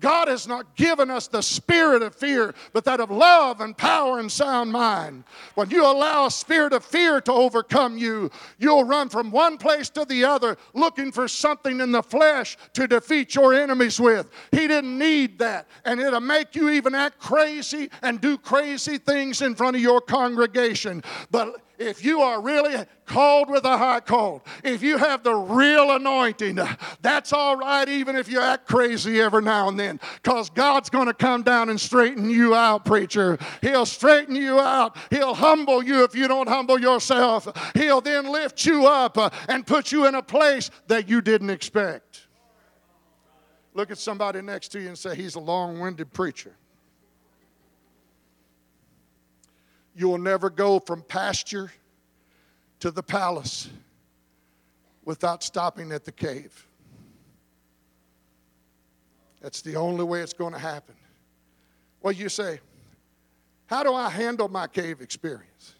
God 0.00 0.28
has 0.28 0.46
not 0.46 0.74
given 0.76 1.10
us 1.10 1.28
the 1.28 1.42
spirit 1.42 2.02
of 2.02 2.14
fear, 2.14 2.54
but 2.72 2.84
that 2.84 3.00
of 3.00 3.10
love 3.10 3.60
and 3.60 3.76
power 3.76 4.18
and 4.18 4.30
sound 4.30 4.72
mind. 4.72 5.24
When 5.54 5.70
you 5.70 5.84
allow 5.84 6.26
a 6.26 6.30
spirit 6.30 6.72
of 6.72 6.84
fear 6.84 7.20
to 7.22 7.32
overcome 7.32 7.96
you, 7.96 8.30
you'll 8.58 8.84
run 8.84 9.08
from 9.08 9.30
one 9.30 9.56
place 9.56 9.88
to 9.90 10.04
the 10.04 10.24
other 10.24 10.56
looking 10.74 11.12
for 11.12 11.28
something 11.28 11.80
in 11.80 11.92
the 11.92 12.02
flesh 12.02 12.56
to 12.74 12.86
defeat 12.86 13.34
your 13.34 13.54
enemies 13.54 14.00
with. 14.00 14.30
He 14.50 14.66
didn't 14.66 14.98
need 14.98 15.38
that. 15.38 15.68
And 15.84 16.00
it'll 16.00 16.20
make 16.20 16.54
you 16.54 16.70
even 16.70 16.94
act 16.94 17.18
crazy 17.18 17.88
and 18.02 18.20
do 18.20 18.36
crazy 18.36 18.98
things 18.98 19.42
in 19.42 19.54
front 19.54 19.76
of 19.76 19.82
your 19.82 20.00
congregation. 20.00 21.02
But 21.30 21.63
if 21.78 22.04
you 22.04 22.20
are 22.20 22.40
really 22.40 22.84
called 23.06 23.50
with 23.50 23.64
a 23.64 23.76
high 23.76 24.00
call, 24.00 24.44
if 24.62 24.82
you 24.82 24.96
have 24.98 25.22
the 25.22 25.34
real 25.34 25.92
anointing, 25.92 26.58
that's 27.02 27.32
all 27.32 27.56
right, 27.56 27.88
even 27.88 28.16
if 28.16 28.28
you 28.28 28.40
act 28.40 28.66
crazy 28.66 29.20
every 29.20 29.42
now 29.42 29.68
and 29.68 29.78
then, 29.78 30.00
because 30.22 30.50
God's 30.50 30.90
going 30.90 31.06
to 31.06 31.14
come 31.14 31.42
down 31.42 31.68
and 31.68 31.80
straighten 31.80 32.30
you 32.30 32.54
out, 32.54 32.84
preacher. 32.84 33.38
He'll 33.60 33.86
straighten 33.86 34.36
you 34.36 34.60
out. 34.60 34.96
He'll 35.10 35.34
humble 35.34 35.82
you 35.82 36.04
if 36.04 36.14
you 36.14 36.28
don't 36.28 36.48
humble 36.48 36.78
yourself. 36.78 37.48
He'll 37.74 38.00
then 38.00 38.30
lift 38.30 38.64
you 38.64 38.86
up 38.86 39.18
uh, 39.18 39.30
and 39.48 39.66
put 39.66 39.92
you 39.92 40.06
in 40.06 40.14
a 40.14 40.22
place 40.22 40.70
that 40.86 41.08
you 41.08 41.20
didn't 41.20 41.50
expect. 41.50 42.26
Look 43.74 43.90
at 43.90 43.98
somebody 43.98 44.40
next 44.40 44.68
to 44.68 44.80
you 44.80 44.88
and 44.88 44.98
say, 44.98 45.16
He's 45.16 45.34
a 45.34 45.40
long 45.40 45.80
winded 45.80 46.12
preacher. 46.12 46.54
You 49.94 50.08
will 50.08 50.18
never 50.18 50.50
go 50.50 50.80
from 50.80 51.02
pasture 51.02 51.72
to 52.80 52.90
the 52.90 53.02
palace 53.02 53.68
without 55.04 55.42
stopping 55.42 55.92
at 55.92 56.04
the 56.04 56.12
cave. 56.12 56.66
That's 59.40 59.60
the 59.62 59.76
only 59.76 60.04
way 60.04 60.20
it's 60.20 60.32
going 60.32 60.54
to 60.54 60.58
happen. 60.58 60.94
Well, 62.02 62.12
you 62.12 62.28
say, 62.28 62.60
How 63.66 63.82
do 63.82 63.94
I 63.94 64.08
handle 64.08 64.48
my 64.48 64.66
cave 64.66 65.00
experience 65.00 65.74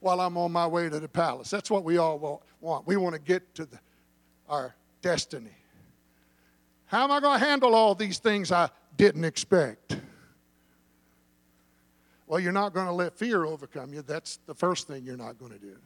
while 0.00 0.20
I'm 0.20 0.36
on 0.36 0.52
my 0.52 0.66
way 0.66 0.88
to 0.88 1.00
the 1.00 1.08
palace? 1.08 1.50
That's 1.50 1.70
what 1.70 1.84
we 1.84 1.96
all 1.96 2.40
want. 2.60 2.86
We 2.86 2.96
want 2.96 3.14
to 3.14 3.20
get 3.20 3.54
to 3.56 3.64
the, 3.64 3.78
our 4.48 4.74
destiny. 5.00 5.56
How 6.86 7.04
am 7.04 7.10
I 7.10 7.20
going 7.20 7.40
to 7.40 7.44
handle 7.44 7.74
all 7.74 7.94
these 7.94 8.18
things 8.18 8.52
I 8.52 8.68
didn't 8.98 9.24
expect? 9.24 9.96
Well, 12.32 12.40
you're 12.40 12.50
not 12.50 12.72
going 12.72 12.86
to 12.86 12.94
let 12.94 13.18
fear 13.18 13.44
overcome 13.44 13.92
you. 13.92 14.00
That's 14.00 14.38
the 14.46 14.54
first 14.54 14.86
thing 14.86 15.04
you're 15.04 15.18
not 15.18 15.38
going 15.38 15.52
to 15.52 15.58
do. 15.58 15.76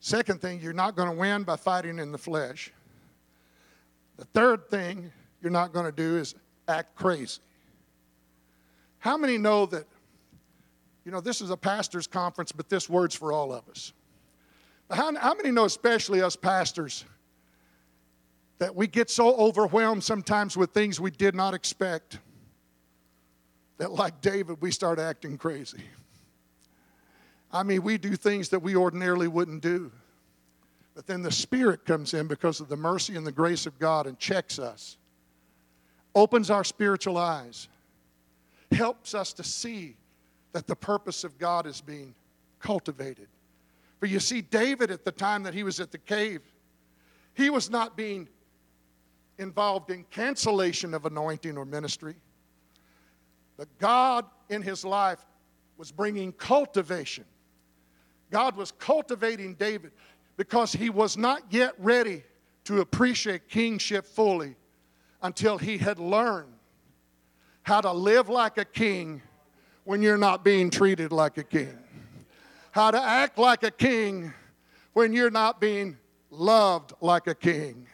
Second 0.00 0.40
thing, 0.40 0.58
you're 0.62 0.72
not 0.72 0.96
going 0.96 1.10
to 1.10 1.14
win 1.14 1.42
by 1.42 1.56
fighting 1.56 1.98
in 1.98 2.12
the 2.12 2.16
flesh. 2.16 2.72
The 4.16 4.24
third 4.24 4.70
thing 4.70 5.12
you're 5.42 5.52
not 5.52 5.74
going 5.74 5.84
to 5.84 5.92
do 5.92 6.16
is 6.16 6.34
act 6.66 6.94
crazy. 6.94 7.42
How 8.96 9.18
many 9.18 9.36
know 9.36 9.66
that, 9.66 9.84
you 11.04 11.12
know, 11.12 11.20
this 11.20 11.42
is 11.42 11.50
a 11.50 11.58
pastor's 11.58 12.06
conference, 12.06 12.50
but 12.50 12.70
this 12.70 12.88
word's 12.88 13.14
for 13.14 13.32
all 13.32 13.52
of 13.52 13.68
us? 13.68 13.92
How, 14.90 15.14
how 15.16 15.34
many 15.34 15.50
know, 15.50 15.66
especially 15.66 16.22
us 16.22 16.36
pastors, 16.36 17.04
that 18.56 18.74
we 18.74 18.86
get 18.86 19.10
so 19.10 19.36
overwhelmed 19.36 20.02
sometimes 20.02 20.56
with 20.56 20.70
things 20.70 20.98
we 20.98 21.10
did 21.10 21.34
not 21.34 21.52
expect? 21.52 22.18
That, 23.78 23.92
like 23.92 24.20
David, 24.20 24.60
we 24.60 24.70
start 24.70 24.98
acting 24.98 25.38
crazy. 25.38 25.82
I 27.52 27.62
mean, 27.62 27.82
we 27.82 27.98
do 27.98 28.16
things 28.16 28.48
that 28.50 28.60
we 28.60 28.76
ordinarily 28.76 29.28
wouldn't 29.28 29.62
do. 29.62 29.90
But 30.94 31.06
then 31.06 31.22
the 31.22 31.30
Spirit 31.30 31.84
comes 31.84 32.14
in 32.14 32.26
because 32.26 32.60
of 32.60 32.68
the 32.68 32.76
mercy 32.76 33.16
and 33.16 33.26
the 33.26 33.32
grace 33.32 33.66
of 33.66 33.78
God 33.78 34.06
and 34.06 34.18
checks 34.18 34.58
us, 34.58 34.96
opens 36.14 36.50
our 36.50 36.64
spiritual 36.64 37.18
eyes, 37.18 37.68
helps 38.72 39.14
us 39.14 39.32
to 39.34 39.44
see 39.44 39.94
that 40.52 40.66
the 40.66 40.74
purpose 40.74 41.22
of 41.22 41.38
God 41.38 41.66
is 41.66 41.82
being 41.82 42.14
cultivated. 42.60 43.28
For 44.00 44.06
you 44.06 44.20
see, 44.20 44.40
David, 44.40 44.90
at 44.90 45.04
the 45.04 45.12
time 45.12 45.42
that 45.42 45.52
he 45.52 45.62
was 45.62 45.80
at 45.80 45.92
the 45.92 45.98
cave, 45.98 46.40
he 47.34 47.50
was 47.50 47.70
not 47.70 47.96
being 47.96 48.26
involved 49.38 49.90
in 49.90 50.04
cancellation 50.10 50.94
of 50.94 51.04
anointing 51.04 51.58
or 51.58 51.66
ministry. 51.66 52.14
But 53.56 53.68
God 53.78 54.24
in 54.48 54.62
his 54.62 54.84
life 54.84 55.24
was 55.76 55.92
bringing 55.92 56.32
cultivation. 56.32 57.24
God 58.30 58.56
was 58.56 58.72
cultivating 58.72 59.54
David 59.54 59.92
because 60.36 60.72
he 60.72 60.90
was 60.90 61.16
not 61.16 61.42
yet 61.50 61.74
ready 61.78 62.22
to 62.64 62.80
appreciate 62.80 63.48
kingship 63.48 64.04
fully 64.04 64.56
until 65.22 65.58
he 65.58 65.78
had 65.78 65.98
learned 65.98 66.52
how 67.62 67.80
to 67.80 67.92
live 67.92 68.28
like 68.28 68.58
a 68.58 68.64
king 68.64 69.22
when 69.84 70.02
you're 70.02 70.18
not 70.18 70.44
being 70.44 70.68
treated 70.68 71.12
like 71.12 71.38
a 71.38 71.44
king, 71.44 71.78
how 72.72 72.90
to 72.90 73.00
act 73.00 73.38
like 73.38 73.62
a 73.62 73.70
king 73.70 74.32
when 74.92 75.12
you're 75.12 75.30
not 75.30 75.60
being 75.60 75.96
loved 76.30 76.92
like 77.00 77.26
a 77.26 77.34
king. 77.34 77.86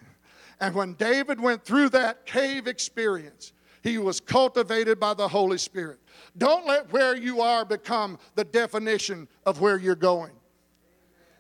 And 0.60 0.74
when 0.74 0.94
David 0.94 1.40
went 1.40 1.64
through 1.64 1.90
that 1.90 2.24
cave 2.24 2.66
experience, 2.66 3.52
he 3.83 3.99
was 3.99 4.20
cultivated 4.20 5.01
by 5.01 5.14
the 5.14 5.26
Holy 5.26 5.59
Spirit. 5.59 5.99
Don't 6.39 6.66
let 6.66 6.93
where 6.93 7.16
you 7.16 7.41
are 7.41 7.64
become 7.64 8.18
the 8.37 8.45
definition 8.45 9.28
of 9.45 9.61
where 9.61 9.76
you're 9.76 9.95
going. 9.95 10.33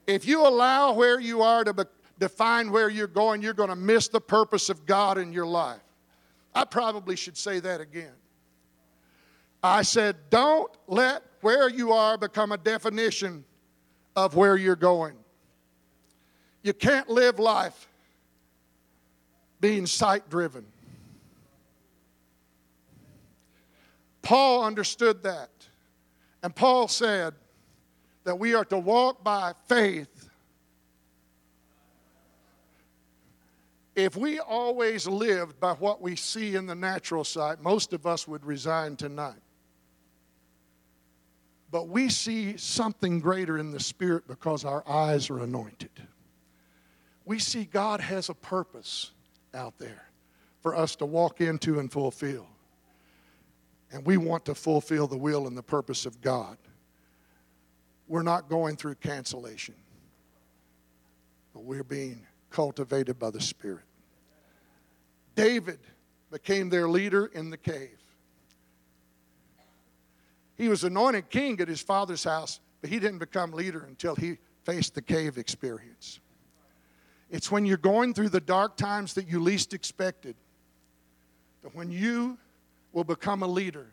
If 0.06 0.26
you 0.26 0.46
allow 0.46 0.92
where 0.92 1.20
you 1.20 1.42
are 1.42 1.62
to 1.62 1.72
be, 1.72 1.84
define 2.18 2.70
where 2.70 2.88
you're 2.88 3.06
going, 3.06 3.42
you're 3.42 3.54
going 3.54 3.68
to 3.68 3.76
miss 3.76 4.08
the 4.08 4.20
purpose 4.20 4.68
of 4.68 4.84
God 4.86 5.18
in 5.18 5.32
your 5.32 5.46
life. 5.46 5.80
I 6.54 6.64
probably 6.64 7.16
should 7.16 7.36
say 7.36 7.60
that 7.60 7.80
again. 7.80 8.12
I 9.62 9.82
said, 9.82 10.16
don't 10.28 10.70
let 10.88 11.22
where 11.40 11.68
you 11.70 11.92
are 11.92 12.18
become 12.18 12.50
a 12.50 12.58
definition 12.58 13.44
of 14.16 14.34
where 14.34 14.56
you're 14.56 14.76
going. 14.76 15.14
You 16.62 16.74
can't 16.74 17.08
live 17.08 17.38
life 17.38 17.88
being 19.60 19.86
sight 19.86 20.28
driven. 20.28 20.66
Paul 24.22 24.64
understood 24.64 25.24
that. 25.24 25.50
And 26.42 26.54
Paul 26.54 26.88
said 26.88 27.34
that 28.24 28.38
we 28.38 28.54
are 28.54 28.64
to 28.66 28.78
walk 28.78 29.22
by 29.22 29.52
faith. 29.66 30.30
If 33.94 34.16
we 34.16 34.38
always 34.38 35.06
lived 35.06 35.60
by 35.60 35.74
what 35.74 36.00
we 36.00 36.16
see 36.16 36.54
in 36.54 36.66
the 36.66 36.74
natural 36.74 37.24
sight, 37.24 37.60
most 37.60 37.92
of 37.92 38.06
us 38.06 38.26
would 38.26 38.44
resign 38.44 38.96
tonight. 38.96 39.42
But 41.70 41.88
we 41.88 42.08
see 42.08 42.56
something 42.56 43.20
greater 43.20 43.58
in 43.58 43.70
the 43.70 43.80
spirit 43.80 44.26
because 44.26 44.64
our 44.64 44.86
eyes 44.88 45.30
are 45.30 45.40
anointed. 45.40 45.90
We 47.24 47.38
see 47.38 47.64
God 47.64 48.00
has 48.00 48.28
a 48.28 48.34
purpose 48.34 49.10
out 49.54 49.78
there 49.78 50.08
for 50.60 50.74
us 50.76 50.96
to 50.96 51.06
walk 51.06 51.40
into 51.40 51.78
and 51.78 51.90
fulfill 51.90 52.46
and 53.92 54.04
we 54.06 54.16
want 54.16 54.44
to 54.46 54.54
fulfill 54.54 55.06
the 55.06 55.16
will 55.16 55.46
and 55.46 55.56
the 55.56 55.62
purpose 55.62 56.06
of 56.06 56.20
God. 56.20 56.56
We're 58.08 58.22
not 58.22 58.48
going 58.48 58.76
through 58.76 58.96
cancellation, 58.96 59.74
but 61.52 61.64
we're 61.64 61.84
being 61.84 62.26
cultivated 62.50 63.18
by 63.18 63.30
the 63.30 63.40
Spirit. 63.40 63.84
David 65.34 65.78
became 66.30 66.70
their 66.70 66.88
leader 66.88 67.26
in 67.26 67.50
the 67.50 67.56
cave. 67.56 67.98
He 70.56 70.68
was 70.68 70.84
anointed 70.84 71.30
king 71.30 71.60
at 71.60 71.68
his 71.68 71.80
father's 71.80 72.24
house, 72.24 72.60
but 72.80 72.90
he 72.90 72.98
didn't 72.98 73.18
become 73.18 73.52
leader 73.52 73.84
until 73.88 74.14
he 74.14 74.38
faced 74.64 74.94
the 74.94 75.02
cave 75.02 75.38
experience. 75.38 76.20
It's 77.30 77.50
when 77.50 77.64
you're 77.64 77.78
going 77.78 78.14
through 78.14 78.28
the 78.28 78.40
dark 78.40 78.76
times 78.76 79.14
that 79.14 79.26
you 79.26 79.40
least 79.40 79.72
expected 79.72 80.36
that 81.62 81.74
when 81.74 81.90
you 81.90 82.38
will 82.92 83.04
become 83.04 83.42
a 83.42 83.46
leader. 83.46 83.86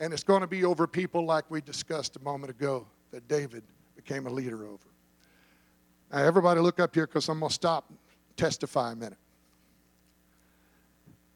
And 0.00 0.12
it's 0.12 0.24
going 0.24 0.42
to 0.42 0.46
be 0.46 0.64
over 0.64 0.86
people 0.86 1.24
like 1.24 1.50
we 1.50 1.60
discussed 1.60 2.16
a 2.16 2.20
moment 2.20 2.50
ago 2.50 2.86
that 3.10 3.26
David 3.28 3.62
became 3.94 4.26
a 4.26 4.30
leader 4.30 4.64
over. 4.64 4.84
Now, 6.12 6.18
everybody 6.18 6.60
look 6.60 6.78
up 6.78 6.94
here 6.94 7.06
because 7.06 7.28
I'm 7.28 7.40
going 7.40 7.48
to 7.48 7.54
stop 7.54 7.86
and 7.88 7.98
testify 8.36 8.92
a 8.92 8.96
minute. 8.96 9.18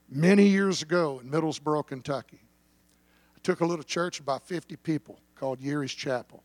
Many 0.09 0.47
years 0.47 0.83
ago 0.83 1.21
in 1.23 1.31
Middlesboro, 1.31 1.87
Kentucky, 1.87 2.41
I 3.35 3.39
took 3.43 3.61
a 3.61 3.67
little 3.67 3.85
church 3.85 4.21
about 4.21 4.47
50 4.47 4.77
people 4.77 5.19
called 5.37 5.61
Yeary's 5.61 5.93
Chapel. 5.93 6.43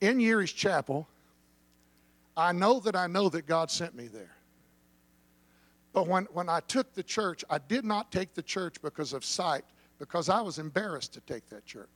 In 0.00 0.18
Yeary's 0.18 0.52
Chapel, 0.52 1.06
I 2.36 2.52
know 2.52 2.80
that 2.80 2.96
I 2.96 3.06
know 3.06 3.28
that 3.28 3.46
God 3.46 3.70
sent 3.70 3.94
me 3.94 4.08
there. 4.08 4.37
But 5.98 6.06
when, 6.06 6.28
when 6.32 6.48
I 6.48 6.60
took 6.60 6.94
the 6.94 7.02
church, 7.02 7.44
I 7.50 7.58
did 7.58 7.84
not 7.84 8.12
take 8.12 8.32
the 8.32 8.42
church 8.42 8.80
because 8.80 9.12
of 9.12 9.24
sight, 9.24 9.64
because 9.98 10.28
I 10.28 10.40
was 10.40 10.60
embarrassed 10.60 11.12
to 11.14 11.20
take 11.22 11.48
that 11.48 11.66
church. 11.66 11.88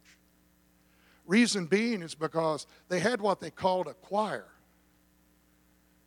Reason 1.24 1.66
being 1.66 2.02
is 2.02 2.16
because 2.16 2.66
they 2.88 2.98
had 2.98 3.20
what 3.20 3.38
they 3.38 3.52
called 3.52 3.86
a 3.86 3.94
choir. 3.94 4.46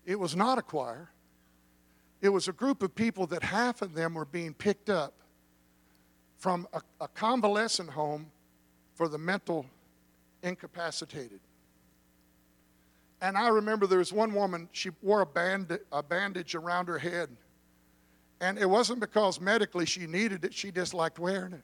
It 0.06 0.20
was 0.20 0.36
not 0.36 0.58
a 0.58 0.62
choir, 0.62 1.10
it 2.20 2.28
was 2.28 2.50
a 2.50 2.52
group 2.52 2.84
of 2.84 2.94
people 2.94 3.28
that 3.28 3.44
half 3.44 3.82
of 3.82 3.94
them 3.94 4.16
were 4.16 4.26
being 4.26 4.54
picked 4.54 4.90
up 4.90 5.14
from 6.36 6.68
a, 6.74 6.82
a 7.00 7.08
convalescent 7.08 7.92
home 7.92 8.30
for 8.94 9.08
the 9.08 9.18
mental 9.18 9.66
incapacitated. 10.44 11.40
And 13.22 13.38
I 13.38 13.48
remember 13.48 13.88
there 13.88 14.00
was 14.00 14.12
one 14.12 14.34
woman, 14.34 14.68
she 14.74 14.90
wore 15.02 15.22
a, 15.22 15.26
band, 15.26 15.80
a 15.94 16.04
bandage 16.04 16.56
around 16.56 16.90
her 16.90 17.00
head 17.00 17.30
and 18.42 18.58
it 18.58 18.70
wasn't 18.70 19.00
because 19.00 19.40
medically 19.40 19.86
she 19.86 20.08
needed 20.08 20.44
it, 20.44 20.54
she 20.54 20.72
just 20.72 20.94
liked 20.94 21.20
wearing 21.20 21.54
it. 21.54 21.64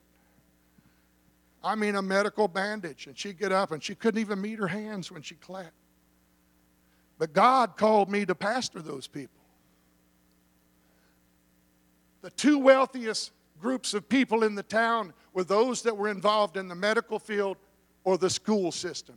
I 1.64 1.74
mean, 1.74 1.94
a 1.94 2.02
medical 2.02 2.48
bandage. 2.48 3.06
And 3.06 3.16
she'd 3.16 3.38
get 3.38 3.52
up 3.52 3.70
and 3.72 3.82
she 3.82 3.94
couldn't 3.94 4.20
even 4.20 4.40
meet 4.40 4.58
her 4.58 4.68
hands 4.68 5.10
when 5.12 5.22
she 5.22 5.34
clapped. 5.36 5.72
But 7.18 7.32
God 7.32 7.76
called 7.76 8.10
me 8.10 8.26
to 8.26 8.34
pastor 8.34 8.80
those 8.80 9.06
people. 9.06 9.40
The 12.22 12.30
two 12.30 12.58
wealthiest 12.58 13.32
groups 13.60 13.94
of 13.94 14.08
people 14.08 14.42
in 14.42 14.54
the 14.54 14.62
town 14.62 15.12
were 15.32 15.44
those 15.44 15.82
that 15.82 15.96
were 15.96 16.08
involved 16.08 16.56
in 16.56 16.68
the 16.68 16.74
medical 16.74 17.18
field 17.18 17.56
or 18.04 18.18
the 18.18 18.30
school 18.30 18.72
system. 18.72 19.16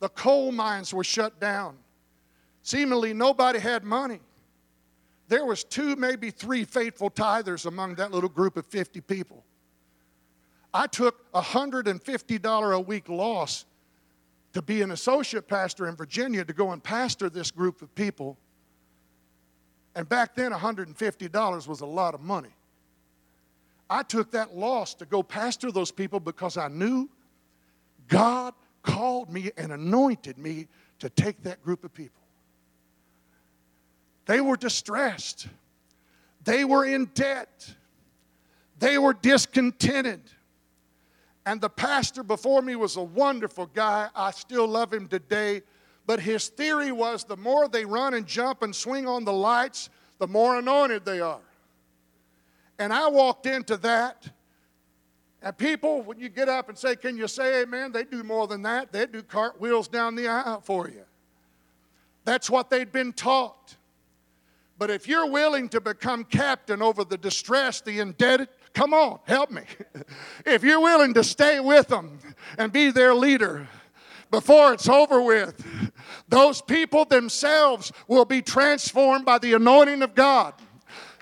The 0.00 0.08
coal 0.08 0.52
mines 0.52 0.92
were 0.92 1.04
shut 1.04 1.40
down. 1.40 1.76
Seemingly 2.62 3.12
nobody 3.12 3.58
had 3.58 3.84
money. 3.84 4.20
There 5.28 5.44
was 5.44 5.62
two, 5.62 5.94
maybe 5.96 6.30
three 6.30 6.64
faithful 6.64 7.10
tithers 7.10 7.66
among 7.66 7.96
that 7.96 8.10
little 8.10 8.30
group 8.30 8.56
of 8.56 8.66
50 8.66 9.02
people. 9.02 9.44
I 10.72 10.86
took 10.86 11.24
a 11.34 11.40
$150 11.40 12.74
a 12.74 12.80
week 12.80 13.08
loss 13.08 13.66
to 14.54 14.62
be 14.62 14.80
an 14.82 14.90
associate 14.90 15.46
pastor 15.46 15.86
in 15.86 15.96
Virginia 15.96 16.44
to 16.44 16.52
go 16.52 16.72
and 16.72 16.82
pastor 16.82 17.28
this 17.28 17.50
group 17.50 17.82
of 17.82 17.94
people. 17.94 18.38
And 19.94 20.08
back 20.08 20.34
then, 20.34 20.52
$150 20.52 21.68
was 21.68 21.80
a 21.80 21.86
lot 21.86 22.14
of 22.14 22.20
money. 22.20 22.50
I 23.90 24.02
took 24.02 24.30
that 24.32 24.56
loss 24.56 24.94
to 24.94 25.06
go 25.06 25.22
pastor 25.22 25.70
those 25.72 25.90
people 25.90 26.20
because 26.20 26.56
I 26.56 26.68
knew 26.68 27.08
God 28.08 28.54
called 28.82 29.30
me 29.30 29.50
and 29.56 29.72
anointed 29.72 30.38
me 30.38 30.68
to 30.98 31.10
take 31.10 31.42
that 31.42 31.62
group 31.62 31.84
of 31.84 31.92
people. 31.92 32.22
They 34.28 34.42
were 34.42 34.58
distressed, 34.58 35.48
they 36.44 36.64
were 36.64 36.84
in 36.84 37.06
debt, 37.14 37.74
they 38.78 38.98
were 38.98 39.14
discontented. 39.14 40.20
And 41.46 41.62
the 41.62 41.70
pastor 41.70 42.22
before 42.22 42.60
me 42.60 42.76
was 42.76 42.96
a 42.96 43.02
wonderful 43.02 43.70
guy. 43.72 44.10
I 44.14 44.32
still 44.32 44.66
love 44.66 44.92
him 44.92 45.08
today. 45.08 45.62
But 46.04 46.20
his 46.20 46.48
theory 46.48 46.92
was 46.92 47.24
the 47.24 47.38
more 47.38 47.68
they 47.68 47.86
run 47.86 48.12
and 48.12 48.26
jump 48.26 48.62
and 48.62 48.76
swing 48.76 49.08
on 49.08 49.24
the 49.24 49.32
lights, 49.32 49.88
the 50.18 50.26
more 50.26 50.58
anointed 50.58 51.06
they 51.06 51.20
are. 51.20 51.40
And 52.78 52.92
I 52.92 53.08
walked 53.08 53.46
into 53.46 53.78
that. 53.78 54.28
And 55.40 55.56
people, 55.56 56.02
when 56.02 56.20
you 56.20 56.28
get 56.28 56.50
up 56.50 56.68
and 56.68 56.76
say, 56.76 56.96
Can 56.96 57.16
you 57.16 57.28
say 57.28 57.62
amen? 57.62 57.92
They 57.92 58.04
do 58.04 58.22
more 58.22 58.46
than 58.46 58.60
that. 58.62 58.92
They 58.92 59.06
do 59.06 59.22
cartwheels 59.22 59.88
down 59.88 60.16
the 60.16 60.28
aisle 60.28 60.60
for 60.60 60.86
you. 60.86 61.04
That's 62.26 62.50
what 62.50 62.68
they'd 62.68 62.92
been 62.92 63.14
taught. 63.14 63.77
But 64.78 64.90
if 64.90 65.08
you're 65.08 65.28
willing 65.28 65.68
to 65.70 65.80
become 65.80 66.24
captain 66.24 66.80
over 66.80 67.04
the 67.04 67.18
distressed, 67.18 67.84
the 67.84 67.98
indebted, 67.98 68.48
Come 68.74 68.94
on, 68.94 69.18
help 69.24 69.50
me. 69.50 69.62
if 70.46 70.62
you're 70.62 70.80
willing 70.80 71.14
to 71.14 71.24
stay 71.24 71.58
with 71.58 71.88
them 71.88 72.18
and 72.58 72.72
be 72.72 72.92
their 72.92 73.12
leader 73.12 73.66
before 74.30 74.72
it's 74.72 74.88
over 74.88 75.20
with, 75.20 75.64
those 76.28 76.62
people 76.62 77.04
themselves 77.04 77.92
will 78.06 78.24
be 78.24 78.40
transformed 78.40 79.24
by 79.24 79.38
the 79.38 79.54
anointing 79.54 80.02
of 80.02 80.14
God. 80.14 80.54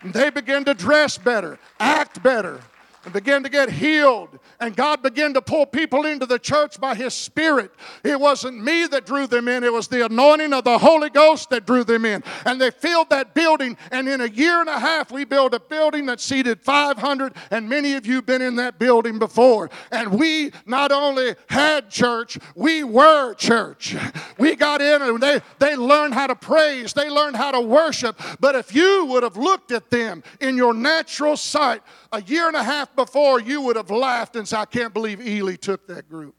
They 0.05 0.29
begin 0.29 0.65
to 0.67 0.75
dress 0.75 1.17
better, 1.17 1.59
act 1.81 2.23
better, 2.23 2.61
and 3.07 3.13
begin 3.13 3.45
to 3.45 3.49
get 3.49 3.71
healed 3.71 4.37
and 4.61 4.75
God 4.75 5.03
began 5.03 5.35
to 5.35 5.43
pull 5.43 5.67
people 5.67 6.07
into 6.07 6.27
the 6.27 6.39
church 6.39 6.81
by 6.81 6.95
His 6.95 7.15
Spirit. 7.15 7.71
It 8.05 8.19
wasn't 8.19 8.63
me 8.63 8.87
that 8.87 9.07
drew 9.07 9.27
them 9.27 9.49
in, 9.49 9.65
it 9.65 9.73
was 9.73 9.89
the 9.89 10.05
anointing 10.07 10.53
of 10.53 10.65
the 10.65 10.79
Holy 10.79 11.11
Ghost 11.11 11.51
that 11.51 11.67
drew 11.67 11.85
them 11.85 12.05
in. 12.05 12.23
And 12.45 12.61
they 12.61 12.71
filled 12.71 13.11
that 13.11 13.35
building, 13.35 13.77
and 13.91 14.09
in 14.09 14.21
a 14.21 14.27
year 14.27 14.61
and 14.61 14.69
a 14.69 14.79
half, 14.79 15.11
we 15.11 15.25
built 15.25 15.55
a 15.55 15.61
building 15.61 16.07
that 16.07 16.21
seated 16.21 16.61
500, 16.61 17.35
and 17.51 17.69
many 17.69 17.95
of 17.95 18.07
you 18.07 18.17
have 18.17 18.27
been 18.27 18.43
in 18.43 18.57
that 18.57 18.79
building 18.79 19.19
before. 19.19 19.71
And 19.93 20.19
we 20.19 20.53
not 20.65 20.93
only 20.93 21.35
had 21.49 21.91
church, 21.91 22.39
we 22.55 22.85
were 22.85 23.35
church. 23.35 23.95
We 24.39 24.55
got 24.55 24.81
in 24.81 25.03
and 25.03 25.23
they, 25.23 25.41
they 25.59 25.77
learned 25.77 26.15
how 26.15 26.27
to 26.27 26.35
praise, 26.35 26.93
they 26.93 27.09
learned 27.09 27.37
how 27.37 27.53
to 27.53 27.61
worship. 27.61 28.21
But 28.41 28.55
if 28.55 28.75
you 28.75 29.07
would 29.07 29.23
have 29.23 29.37
looked 29.37 29.73
at 29.73 29.91
them 29.91 30.23
in 30.41 30.57
your 30.57 30.75
natural 30.75 31.37
sight, 31.37 31.83
a 32.13 32.23
year 32.23 32.47
and 32.47 32.57
a 32.57 32.63
half 32.63 32.95
before, 32.95 33.41
you 33.41 33.61
would 33.63 33.77
have 33.77 33.91
laughed 33.91 34.37
and 34.37 34.47
said, 34.47 34.61
I 34.61 34.65
can't 34.65 34.95
believe 34.95 35.21
Ely 35.21 35.57
took 35.57 35.87
that 35.89 36.09
group. 36.09 36.35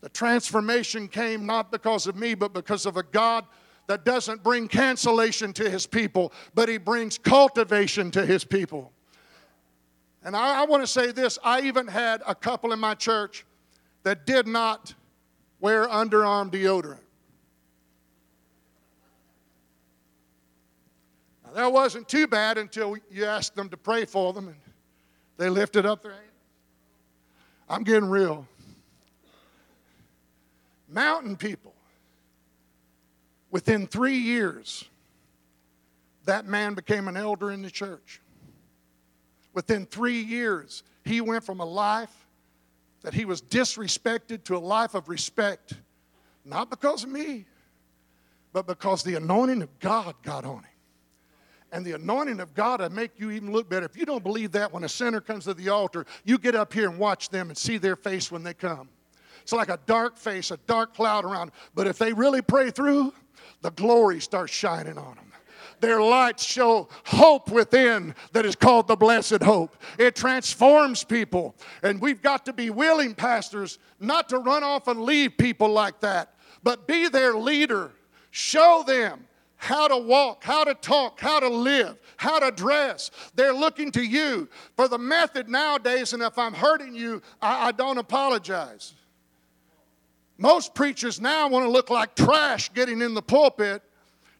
The 0.00 0.08
transformation 0.08 1.08
came 1.08 1.46
not 1.46 1.70
because 1.70 2.06
of 2.06 2.16
me, 2.16 2.34
but 2.34 2.52
because 2.52 2.86
of 2.86 2.96
a 2.96 3.02
God 3.02 3.44
that 3.86 4.04
doesn't 4.04 4.42
bring 4.42 4.68
cancellation 4.68 5.52
to 5.54 5.68
his 5.68 5.86
people, 5.86 6.32
but 6.54 6.68
he 6.68 6.78
brings 6.78 7.18
cultivation 7.18 8.10
to 8.12 8.24
his 8.24 8.44
people. 8.44 8.92
And 10.22 10.36
I, 10.36 10.62
I 10.62 10.64
want 10.66 10.82
to 10.82 10.86
say 10.86 11.12
this 11.12 11.38
I 11.42 11.62
even 11.62 11.86
had 11.86 12.22
a 12.26 12.34
couple 12.34 12.72
in 12.72 12.78
my 12.78 12.94
church 12.94 13.44
that 14.02 14.26
did 14.26 14.46
not 14.46 14.94
wear 15.60 15.86
underarm 15.88 16.50
deodorant. 16.50 17.00
Now, 21.50 21.62
that 21.62 21.72
wasn't 21.72 22.08
too 22.08 22.26
bad 22.26 22.58
until 22.58 22.96
you 23.10 23.24
asked 23.24 23.56
them 23.56 23.68
to 23.70 23.76
pray 23.76 24.04
for 24.04 24.32
them 24.32 24.48
and 24.48 24.56
they 25.36 25.48
lifted 25.48 25.86
up 25.86 26.02
their 26.02 26.12
hand. 26.12 26.24
I'm 27.68 27.82
getting 27.82 28.08
real. 28.08 28.46
Mountain 30.88 31.36
people. 31.36 31.74
Within 33.50 33.86
three 33.86 34.18
years, 34.18 34.84
that 36.24 36.46
man 36.46 36.74
became 36.74 37.08
an 37.08 37.16
elder 37.16 37.50
in 37.50 37.62
the 37.62 37.70
church. 37.70 38.20
Within 39.52 39.86
three 39.86 40.20
years, 40.20 40.84
he 41.04 41.20
went 41.20 41.42
from 41.42 41.58
a 41.60 41.64
life 41.64 42.14
that 43.02 43.14
he 43.14 43.24
was 43.24 43.42
disrespected 43.42 44.44
to 44.44 44.56
a 44.56 44.58
life 44.58 44.94
of 44.94 45.08
respect, 45.08 45.72
not 46.44 46.70
because 46.70 47.02
of 47.02 47.10
me, 47.10 47.46
but 48.52 48.66
because 48.68 49.02
the 49.02 49.16
anointing 49.16 49.62
of 49.62 49.80
God 49.80 50.14
got 50.22 50.44
on 50.44 50.58
him 50.58 50.69
and 51.72 51.84
the 51.84 51.92
anointing 51.92 52.40
of 52.40 52.54
God 52.54 52.80
will 52.80 52.90
make 52.90 53.18
you 53.18 53.30
even 53.30 53.52
look 53.52 53.68
better. 53.68 53.86
If 53.86 53.96
you 53.96 54.04
don't 54.04 54.22
believe 54.22 54.52
that, 54.52 54.72
when 54.72 54.84
a 54.84 54.88
sinner 54.88 55.20
comes 55.20 55.44
to 55.44 55.54
the 55.54 55.68
altar, 55.68 56.06
you 56.24 56.38
get 56.38 56.54
up 56.54 56.72
here 56.72 56.88
and 56.88 56.98
watch 56.98 57.28
them 57.28 57.48
and 57.48 57.56
see 57.56 57.78
their 57.78 57.96
face 57.96 58.30
when 58.30 58.42
they 58.42 58.54
come. 58.54 58.88
It's 59.42 59.52
like 59.52 59.68
a 59.68 59.78
dark 59.86 60.16
face, 60.16 60.50
a 60.50 60.56
dark 60.66 60.94
cloud 60.94 61.24
around. 61.24 61.52
But 61.74 61.86
if 61.86 61.98
they 61.98 62.12
really 62.12 62.42
pray 62.42 62.70
through, 62.70 63.12
the 63.62 63.70
glory 63.70 64.20
starts 64.20 64.52
shining 64.52 64.98
on 64.98 65.16
them. 65.16 65.32
Their 65.80 66.02
lights 66.02 66.44
show 66.44 66.88
hope 67.06 67.50
within 67.50 68.14
that 68.32 68.44
is 68.44 68.54
called 68.54 68.86
the 68.86 68.96
blessed 68.96 69.42
hope. 69.42 69.76
It 69.98 70.14
transforms 70.14 71.04
people. 71.04 71.56
And 71.82 72.00
we've 72.00 72.20
got 72.20 72.44
to 72.46 72.52
be 72.52 72.68
willing, 72.68 73.14
pastors, 73.14 73.78
not 73.98 74.28
to 74.28 74.38
run 74.38 74.62
off 74.62 74.88
and 74.88 75.02
leave 75.02 75.38
people 75.38 75.70
like 75.70 76.00
that, 76.00 76.34
but 76.62 76.86
be 76.86 77.08
their 77.08 77.34
leader. 77.34 77.92
Show 78.30 78.84
them 78.86 79.26
how 79.60 79.86
to 79.86 79.98
walk, 79.98 80.42
how 80.42 80.64
to 80.64 80.72
talk, 80.72 81.20
how 81.20 81.38
to 81.38 81.48
live, 81.48 81.98
how 82.16 82.38
to 82.38 82.50
dress. 82.50 83.10
They're 83.34 83.52
looking 83.52 83.92
to 83.92 84.02
you 84.02 84.48
for 84.74 84.88
the 84.88 84.96
method 84.96 85.50
nowadays, 85.50 86.14
and 86.14 86.22
if 86.22 86.38
I'm 86.38 86.54
hurting 86.54 86.94
you, 86.94 87.20
I, 87.42 87.68
I 87.68 87.72
don't 87.72 87.98
apologize. 87.98 88.94
Most 90.38 90.74
preachers 90.74 91.20
now 91.20 91.46
want 91.48 91.66
to 91.66 91.70
look 91.70 91.90
like 91.90 92.14
trash 92.16 92.72
getting 92.72 93.02
in 93.02 93.12
the 93.12 93.20
pulpit. 93.20 93.82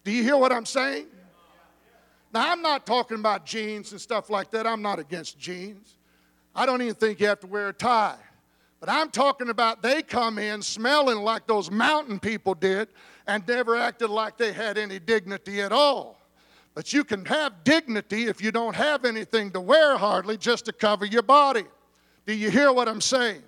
Do 0.05 0.11
you 0.11 0.23
hear 0.23 0.39
what 0.39 0.53
I'm 0.53 0.65
saying? 0.65 1.07
Now, 2.33 2.51
I'm 2.51 2.63
not 2.63 2.87
talking 2.87 3.19
about 3.19 3.45
jeans 3.45 3.93
and 3.93 4.01
stuff 4.01 4.31
like 4.31 4.51
that. 4.53 4.67
I'm 4.67 4.81
not 4.81 4.99
against 4.99 5.39
jeans. 5.39 5.97
I 6.55 6.65
don't 6.65 6.81
even 6.81 6.95
think 6.95 7.21
you 7.21 7.27
have 7.27 7.41
to 7.41 7.47
wear 7.47 7.69
a 7.69 7.75
tie. 7.75 8.17
But 8.81 8.89
I'm 8.89 9.11
talking 9.11 9.51
about 9.51 9.83
they 9.83 10.01
come 10.01 10.39
in 10.39 10.63
smelling 10.63 11.19
like 11.19 11.47
those 11.47 11.71
mountain 11.71 12.19
people 12.19 12.55
did 12.55 12.89
and 13.27 13.47
never 13.47 13.77
acted 13.77 14.11
like 14.11 14.37
they 14.37 14.53
had 14.53 14.79
any 14.79 14.99
dignity 14.99 15.61
at 15.61 15.73
all. 15.73 16.21
But 16.75 16.93
you 16.93 17.05
can 17.05 17.25
have 17.25 17.65
dignity 17.65 18.27
if 18.27 18.43
you 18.43 18.53
don't 18.53 18.75
have 18.77 19.05
anything 19.05 19.51
to 19.53 19.61
wear 19.61 19.97
hardly 19.97 20.37
just 20.37 20.65
to 20.67 20.73
cover 20.73 21.05
your 21.05 21.23
body. 21.23 21.65
Do 22.27 22.35
you 22.35 22.51
hear 22.51 22.73
what 22.73 22.89
I'm 22.89 23.01
saying? 23.01 23.43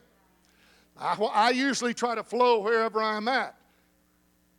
I, 0.99 1.15
I 1.15 1.51
usually 1.51 1.95
try 1.95 2.15
to 2.15 2.25
flow 2.25 2.61
wherever 2.61 3.03
I'm 3.03 3.29
at. 3.29 3.55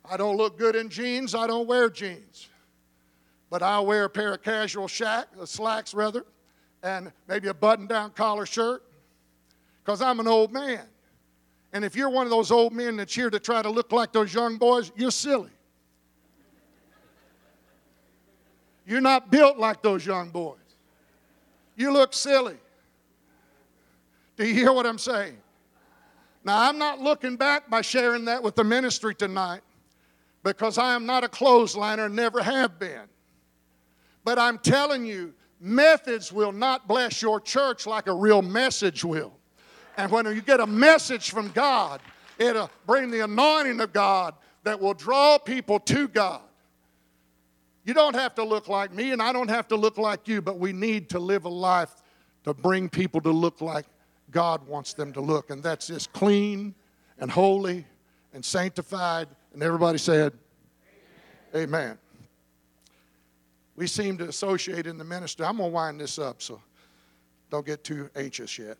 I 0.08 0.16
don't 0.16 0.36
look 0.36 0.58
good 0.58 0.76
in 0.76 0.88
jeans, 0.88 1.34
I 1.34 1.46
don't 1.46 1.66
wear 1.66 1.88
jeans. 1.88 2.48
But 3.50 3.62
I'll 3.62 3.86
wear 3.86 4.04
a 4.04 4.10
pair 4.10 4.34
of 4.34 4.42
casual 4.42 4.88
shack, 4.88 5.28
uh, 5.40 5.46
slacks 5.46 5.94
rather, 5.94 6.24
and 6.82 7.12
maybe 7.28 7.48
a 7.48 7.54
button 7.54 7.86
down 7.86 8.10
collar 8.10 8.46
shirt 8.46 8.82
because 9.84 10.02
I'm 10.02 10.20
an 10.20 10.26
old 10.26 10.52
man. 10.52 10.82
And 11.74 11.84
if 11.84 11.96
you're 11.96 12.08
one 12.08 12.24
of 12.24 12.30
those 12.30 12.52
old 12.52 12.72
men 12.72 12.96
that's 12.96 13.12
here 13.12 13.28
to 13.28 13.40
try 13.40 13.60
to 13.60 13.68
look 13.68 13.90
like 13.90 14.12
those 14.12 14.32
young 14.32 14.58
boys, 14.58 14.92
you're 14.94 15.10
silly. 15.10 15.50
You're 18.86 19.00
not 19.00 19.32
built 19.32 19.58
like 19.58 19.82
those 19.82 20.06
young 20.06 20.30
boys. 20.30 20.58
You 21.74 21.92
look 21.92 22.12
silly. 22.12 22.56
Do 24.36 24.46
you 24.46 24.54
hear 24.54 24.72
what 24.72 24.86
I'm 24.86 24.98
saying? 24.98 25.36
Now, 26.44 26.68
I'm 26.68 26.78
not 26.78 27.00
looking 27.00 27.36
back 27.36 27.68
by 27.68 27.80
sharing 27.80 28.24
that 28.26 28.40
with 28.40 28.54
the 28.54 28.64
ministry 28.64 29.14
tonight 29.14 29.62
because 30.44 30.78
I 30.78 30.94
am 30.94 31.06
not 31.06 31.24
a 31.24 31.28
clothesliner, 31.28 32.12
never 32.12 32.40
have 32.40 32.78
been. 32.78 33.08
But 34.22 34.38
I'm 34.38 34.58
telling 34.58 35.04
you, 35.06 35.34
methods 35.58 36.32
will 36.32 36.52
not 36.52 36.86
bless 36.86 37.20
your 37.20 37.40
church 37.40 37.84
like 37.84 38.06
a 38.06 38.14
real 38.14 38.42
message 38.42 39.04
will. 39.04 39.32
And 39.96 40.10
when 40.10 40.26
you 40.26 40.42
get 40.42 40.60
a 40.60 40.66
message 40.66 41.30
from 41.30 41.50
God, 41.50 42.00
it'll 42.38 42.70
bring 42.86 43.10
the 43.10 43.20
anointing 43.20 43.80
of 43.80 43.92
God 43.92 44.34
that 44.64 44.80
will 44.80 44.94
draw 44.94 45.38
people 45.38 45.78
to 45.80 46.08
God. 46.08 46.40
You 47.84 47.92
don't 47.92 48.14
have 48.14 48.34
to 48.36 48.44
look 48.44 48.68
like 48.68 48.92
me, 48.94 49.12
and 49.12 49.20
I 49.20 49.32
don't 49.32 49.50
have 49.50 49.68
to 49.68 49.76
look 49.76 49.98
like 49.98 50.26
you, 50.26 50.40
but 50.40 50.58
we 50.58 50.72
need 50.72 51.10
to 51.10 51.18
live 51.18 51.44
a 51.44 51.50
life 51.50 51.94
to 52.44 52.54
bring 52.54 52.88
people 52.88 53.20
to 53.20 53.30
look 53.30 53.60
like 53.60 53.84
God 54.30 54.66
wants 54.66 54.94
them 54.94 55.12
to 55.12 55.20
look. 55.20 55.50
And 55.50 55.62
that's 55.62 55.86
just 55.86 56.12
clean 56.12 56.74
and 57.18 57.30
holy 57.30 57.86
and 58.32 58.44
sanctified. 58.44 59.28
And 59.52 59.62
everybody 59.62 59.98
said, 59.98 60.32
Amen. 61.54 61.68
Amen. 61.68 61.98
We 63.76 63.86
seem 63.86 64.16
to 64.18 64.28
associate 64.28 64.86
in 64.86 64.98
the 64.98 65.04
ministry. 65.04 65.44
I'm 65.44 65.58
going 65.58 65.70
to 65.70 65.74
wind 65.74 66.00
this 66.00 66.18
up, 66.18 66.40
so 66.40 66.60
don't 67.50 67.66
get 67.66 67.84
too 67.84 68.08
anxious 68.16 68.58
yet. 68.58 68.78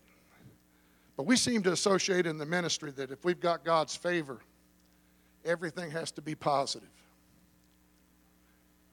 But 1.17 1.27
we 1.27 1.37
seem 1.37 1.63
to 1.63 1.73
associate 1.73 2.27
in 2.27 2.39
the 2.39 2.47
ministry 2.47 2.91
that 2.93 3.11
if 3.11 3.25
we've 3.25 3.41
got 3.41 3.65
God's 3.65 3.95
favor, 3.95 4.41
everything 5.45 5.91
has 5.93 6.11
to 6.13 6.23
be 6.23 6.35
positive. 6.35 6.89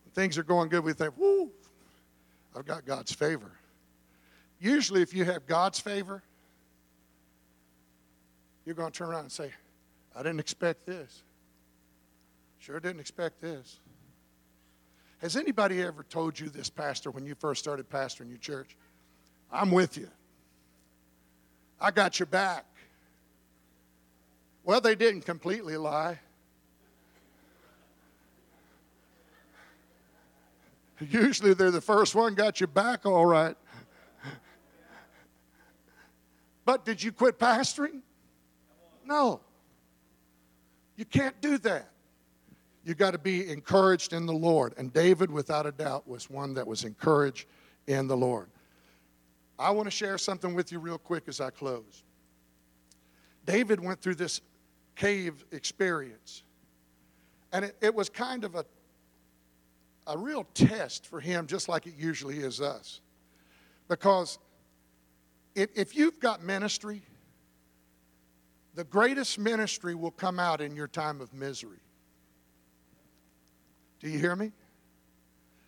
When 0.05 0.13
things 0.13 0.37
are 0.37 0.43
going 0.43 0.69
good, 0.69 0.83
we 0.83 0.93
think, 0.93 1.17
whoo, 1.17 1.51
I've 2.55 2.65
got 2.65 2.85
God's 2.85 3.11
favor. 3.11 3.51
Usually, 4.59 5.01
if 5.01 5.13
you 5.13 5.25
have 5.25 5.47
God's 5.47 5.79
favor, 5.79 6.21
you're 8.65 8.75
going 8.75 8.91
to 8.91 8.97
turn 8.97 9.09
around 9.09 9.21
and 9.21 9.31
say, 9.31 9.51
I 10.15 10.19
didn't 10.19 10.39
expect 10.39 10.85
this. 10.85 11.23
Sure 12.59 12.79
didn't 12.79 12.99
expect 12.99 13.41
this. 13.41 13.79
Has 15.21 15.35
anybody 15.35 15.81
ever 15.81 16.03
told 16.03 16.39
you 16.39 16.49
this, 16.49 16.69
Pastor, 16.69 17.09
when 17.09 17.25
you 17.25 17.33
first 17.33 17.61
started 17.61 17.89
pastoring 17.89 18.29
your 18.29 18.37
church? 18.37 18.75
I'm 19.51 19.71
with 19.71 19.97
you. 19.97 20.09
I 21.81 21.89
got 21.89 22.19
your 22.19 22.27
back. 22.27 22.65
Well, 24.63 24.79
they 24.79 24.93
didn't 24.93 25.21
completely 25.21 25.75
lie. 25.75 26.19
Usually 30.99 31.55
they're 31.55 31.71
the 31.71 31.81
first 31.81 32.13
one, 32.13 32.35
got 32.35 32.59
your 32.59 32.67
back 32.67 33.07
all 33.07 33.25
right. 33.25 33.55
But 36.63 36.85
did 36.85 37.01
you 37.01 37.11
quit 37.11 37.39
pastoring? 37.39 38.01
No. 39.03 39.41
You 40.95 41.05
can't 41.05 41.39
do 41.41 41.57
that. 41.59 41.89
You 42.85 42.93
got 42.93 43.11
to 43.11 43.17
be 43.17 43.49
encouraged 43.49 44.13
in 44.13 44.27
the 44.27 44.33
Lord. 44.33 44.73
And 44.77 44.93
David, 44.93 45.31
without 45.31 45.65
a 45.65 45.71
doubt, 45.71 46.07
was 46.07 46.29
one 46.29 46.53
that 46.53 46.67
was 46.67 46.83
encouraged 46.83 47.47
in 47.87 48.07
the 48.07 48.17
Lord. 48.17 48.47
I 49.61 49.69
want 49.69 49.85
to 49.85 49.91
share 49.91 50.17
something 50.17 50.55
with 50.55 50.71
you 50.71 50.79
real 50.79 50.97
quick 50.97 51.25
as 51.27 51.39
I 51.39 51.51
close. 51.51 52.03
David 53.45 53.79
went 53.79 54.01
through 54.01 54.15
this 54.15 54.41
cave 54.95 55.45
experience, 55.51 56.43
and 57.53 57.65
it, 57.65 57.75
it 57.79 57.93
was 57.93 58.09
kind 58.09 58.43
of 58.43 58.55
a, 58.55 58.65
a 60.07 60.17
real 60.17 60.45
test 60.55 61.05
for 61.05 61.19
him, 61.19 61.45
just 61.45 61.69
like 61.69 61.85
it 61.85 61.93
usually 61.95 62.39
is 62.39 62.59
us. 62.59 63.01
Because 63.87 64.39
if, 65.53 65.69
if 65.75 65.95
you've 65.95 66.19
got 66.19 66.43
ministry, 66.43 67.03
the 68.73 68.83
greatest 68.83 69.37
ministry 69.37 69.93
will 69.93 70.11
come 70.11 70.39
out 70.39 70.59
in 70.59 70.75
your 70.75 70.87
time 70.87 71.21
of 71.21 71.33
misery. 71.33 71.81
Do 73.99 74.09
you 74.09 74.17
hear 74.17 74.35
me? 74.35 74.51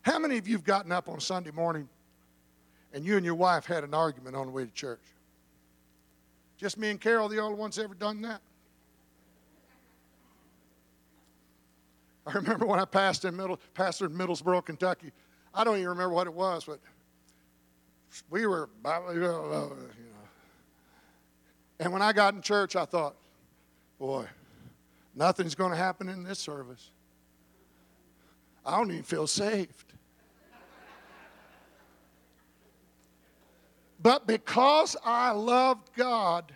How 0.02 0.18
many 0.18 0.38
of 0.38 0.48
you 0.48 0.56
have 0.56 0.64
gotten 0.64 0.91
up 0.91 1.08
on 1.08 1.20
Sunday 1.20 1.52
morning 1.52 1.88
and 2.94 3.04
you 3.06 3.18
and 3.18 3.26
your 3.26 3.36
wife 3.36 3.66
had 3.66 3.84
an 3.84 3.94
argument 3.94 4.36
on 4.36 4.46
the 4.46 4.52
way 4.52 4.66
to 4.66 4.72
church? 4.72 5.02
Just 6.58 6.78
me 6.78 6.89
and 6.89 7.02
Carol, 7.02 7.28
the 7.28 7.39
only 7.39 7.58
ones 7.58 7.78
ever 7.80 7.96
done 7.96 8.22
that? 8.22 8.41
I 12.26 12.34
remember 12.34 12.66
when 12.66 12.80
I 12.80 12.86
passed 12.86 13.26
in 13.26 13.36
middle, 13.36 13.60
pastored 13.76 14.12
in 14.12 14.18
Middlesboro, 14.18 14.64
Kentucky. 14.64 15.12
I 15.54 15.64
don't 15.64 15.76
even 15.76 15.89
remember 15.89 16.14
what 16.14 16.26
it 16.26 16.34
was, 16.34 16.64
but 16.64 16.80
we 18.30 18.46
were, 18.46 18.70
you 18.86 19.20
know. 19.20 19.74
And 21.80 21.91
when 21.91 22.02
I 22.02 22.14
got 22.14 22.34
in 22.34 22.41
church, 22.41 22.76
I 22.76 22.86
thought, 22.86 23.16
boy, 24.00 24.26
nothing's 25.16 25.56
going 25.56 25.72
to 25.72 25.78
happen 25.78 26.08
in 26.08 26.24
this 26.24 26.39
service. 26.39 26.91
I 28.66 28.78
don't 28.78 28.89
even 28.91 29.04
feel 29.04 29.28
saved. 29.28 29.93
But 34.04 34.28
because 34.28 34.97
I 35.06 35.32
loved 35.32 35.89
God, 35.95 36.51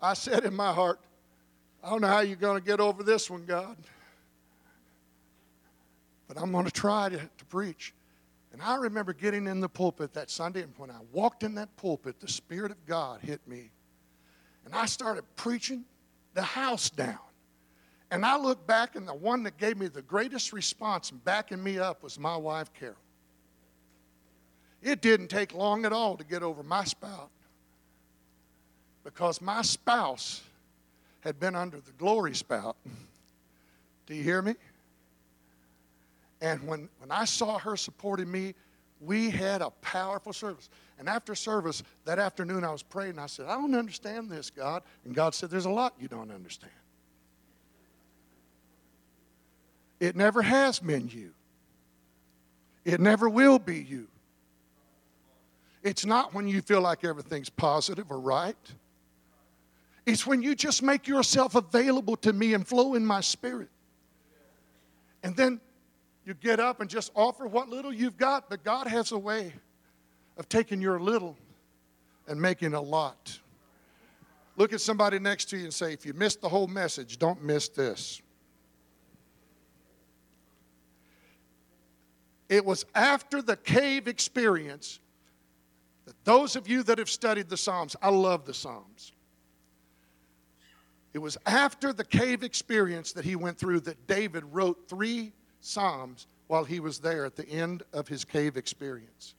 I 0.00 0.12
said 0.12 0.44
in 0.44 0.54
my 0.54 0.72
heart, 0.74 1.00
I 1.82 1.88
don't 1.88 2.02
know 2.02 2.08
how 2.08 2.20
you're 2.20 2.36
going 2.36 2.60
to 2.60 2.64
get 2.64 2.80
over 2.80 3.02
this 3.02 3.30
one, 3.30 3.46
God. 3.46 3.78
But 6.28 6.38
I'm 6.38 6.52
going 6.52 6.66
to 6.66 6.70
try 6.70 7.08
to, 7.08 7.18
preach. 7.48 7.94
And 8.52 8.60
I 8.62 8.76
remember 8.76 9.12
getting 9.12 9.46
in 9.46 9.60
the 9.60 9.68
pulpit 9.68 10.12
that 10.12 10.30
Sunday, 10.30 10.62
and 10.62 10.72
when 10.76 10.90
I 10.90 10.98
walked 11.12 11.42
in 11.42 11.54
that 11.54 11.74
pulpit, 11.76 12.20
the 12.20 12.28
Spirit 12.28 12.70
of 12.70 12.86
God 12.86 13.20
hit 13.22 13.40
me. 13.48 13.70
And 14.66 14.74
I 14.74 14.84
started 14.86 15.24
preaching 15.34 15.84
the 16.34 16.42
house 16.42 16.90
down. 16.90 17.18
And 18.10 18.24
I 18.26 18.36
look 18.36 18.66
back, 18.66 18.96
and 18.96 19.08
the 19.08 19.14
one 19.14 19.42
that 19.44 19.56
gave 19.56 19.78
me 19.78 19.88
the 19.88 20.02
greatest 20.02 20.52
response 20.52 21.10
and 21.10 21.24
backing 21.24 21.62
me 21.62 21.78
up 21.78 22.02
was 22.02 22.18
my 22.18 22.36
wife, 22.36 22.72
Carol. 22.74 22.96
It 24.82 25.02
didn't 25.02 25.28
take 25.28 25.54
long 25.54 25.84
at 25.84 25.92
all 25.92 26.16
to 26.16 26.24
get 26.24 26.42
over 26.42 26.62
my 26.62 26.84
spout 26.84 27.30
because 29.04 29.40
my 29.40 29.62
spouse 29.62 30.42
had 31.20 31.38
been 31.38 31.54
under 31.54 31.78
the 31.78 31.92
glory 31.92 32.34
spout. 32.34 32.76
Do 34.06 34.14
you 34.14 34.22
hear 34.22 34.42
me? 34.42 34.54
And 36.40 36.66
when, 36.66 36.88
when 36.98 37.10
I 37.10 37.26
saw 37.26 37.58
her 37.58 37.76
supporting 37.76 38.30
me, 38.30 38.54
we 39.00 39.30
had 39.30 39.62
a 39.62 39.70
powerful 39.82 40.32
service. 40.32 40.68
And 40.98 41.08
after 41.08 41.34
service, 41.34 41.82
that 42.04 42.18
afternoon, 42.18 42.64
I 42.64 42.72
was 42.72 42.82
praying. 42.82 43.18
I 43.18 43.26
said, 43.26 43.46
I 43.46 43.54
don't 43.54 43.74
understand 43.74 44.30
this, 44.30 44.50
God. 44.50 44.82
And 45.04 45.14
God 45.14 45.34
said, 45.34 45.50
There's 45.50 45.64
a 45.64 45.70
lot 45.70 45.94
you 45.98 46.08
don't 46.08 46.30
understand. 46.30 46.72
It 49.98 50.16
never 50.16 50.40
has 50.40 50.78
been 50.78 51.08
you, 51.08 51.32
it 52.84 53.00
never 53.00 53.28
will 53.28 53.58
be 53.58 53.78
you. 53.78 54.08
It's 55.82 56.04
not 56.04 56.34
when 56.34 56.46
you 56.46 56.60
feel 56.60 56.80
like 56.80 57.04
everything's 57.04 57.48
positive 57.48 58.10
or 58.10 58.20
right. 58.20 58.56
It's 60.06 60.26
when 60.26 60.42
you 60.42 60.54
just 60.54 60.82
make 60.82 61.06
yourself 61.06 61.54
available 61.54 62.16
to 62.18 62.32
me 62.32 62.54
and 62.54 62.66
flow 62.66 62.94
in 62.94 63.04
my 63.04 63.20
spirit. 63.20 63.68
And 65.22 65.36
then 65.36 65.60
you 66.24 66.34
get 66.34 66.60
up 66.60 66.80
and 66.80 66.90
just 66.90 67.10
offer 67.14 67.46
what 67.46 67.68
little 67.68 67.92
you've 67.92 68.16
got, 68.16 68.50
but 68.50 68.62
God 68.64 68.86
has 68.86 69.12
a 69.12 69.18
way 69.18 69.52
of 70.36 70.48
taking 70.48 70.80
your 70.80 71.00
little 71.00 71.36
and 72.26 72.40
making 72.40 72.74
a 72.74 72.80
lot. 72.80 73.38
Look 74.56 74.72
at 74.72 74.80
somebody 74.80 75.18
next 75.18 75.46
to 75.46 75.56
you 75.56 75.64
and 75.64 75.74
say, 75.74 75.92
if 75.92 76.04
you 76.04 76.12
missed 76.12 76.40
the 76.40 76.48
whole 76.48 76.66
message, 76.66 77.18
don't 77.18 77.42
miss 77.42 77.68
this. 77.68 78.20
It 82.48 82.64
was 82.64 82.84
after 82.94 83.40
the 83.40 83.56
cave 83.56 84.08
experience 84.08 84.98
that 86.10 86.24
those 86.24 86.56
of 86.56 86.66
you 86.66 86.82
that 86.82 86.98
have 86.98 87.08
studied 87.08 87.48
the 87.48 87.56
Psalms, 87.56 87.94
I 88.02 88.08
love 88.08 88.44
the 88.44 88.52
Psalms. 88.52 89.12
It 91.14 91.20
was 91.20 91.38
after 91.46 91.92
the 91.92 92.02
cave 92.02 92.42
experience 92.42 93.12
that 93.12 93.24
he 93.24 93.36
went 93.36 93.56
through 93.56 93.80
that 93.80 94.08
David 94.08 94.42
wrote 94.50 94.88
three 94.88 95.30
Psalms 95.60 96.26
while 96.48 96.64
he 96.64 96.80
was 96.80 96.98
there 96.98 97.24
at 97.24 97.36
the 97.36 97.48
end 97.48 97.84
of 97.92 98.08
his 98.08 98.24
cave 98.24 98.56
experience. 98.56 99.36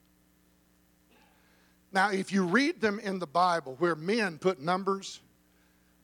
Now, 1.92 2.12
if 2.12 2.32
you 2.32 2.46
read 2.46 2.80
them 2.80 3.00
in 3.00 3.20
the 3.20 3.28
Bible 3.28 3.76
where 3.80 3.96
men 3.96 4.38
put 4.38 4.62
numbers, 4.62 5.20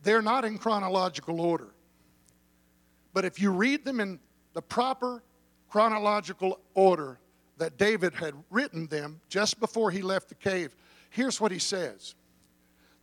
they're 0.04 0.22
not 0.22 0.44
in 0.44 0.58
chronological 0.58 1.40
order. 1.40 1.70
But 3.14 3.24
if 3.24 3.40
you 3.40 3.52
read 3.52 3.86
them 3.86 4.02
in 4.02 4.20
the 4.52 4.62
proper 4.62 5.24
chronological 5.70 6.60
order, 6.74 7.20
that 7.58 7.78
David 7.78 8.14
had 8.14 8.34
written 8.50 8.88
them 8.88 9.20
just 9.30 9.60
before 9.60 9.92
he 9.92 10.02
left 10.02 10.30
the 10.30 10.36
cave. 10.36 10.76
Here's 11.10 11.42
what 11.42 11.52
he 11.52 11.60
says. 11.60 12.16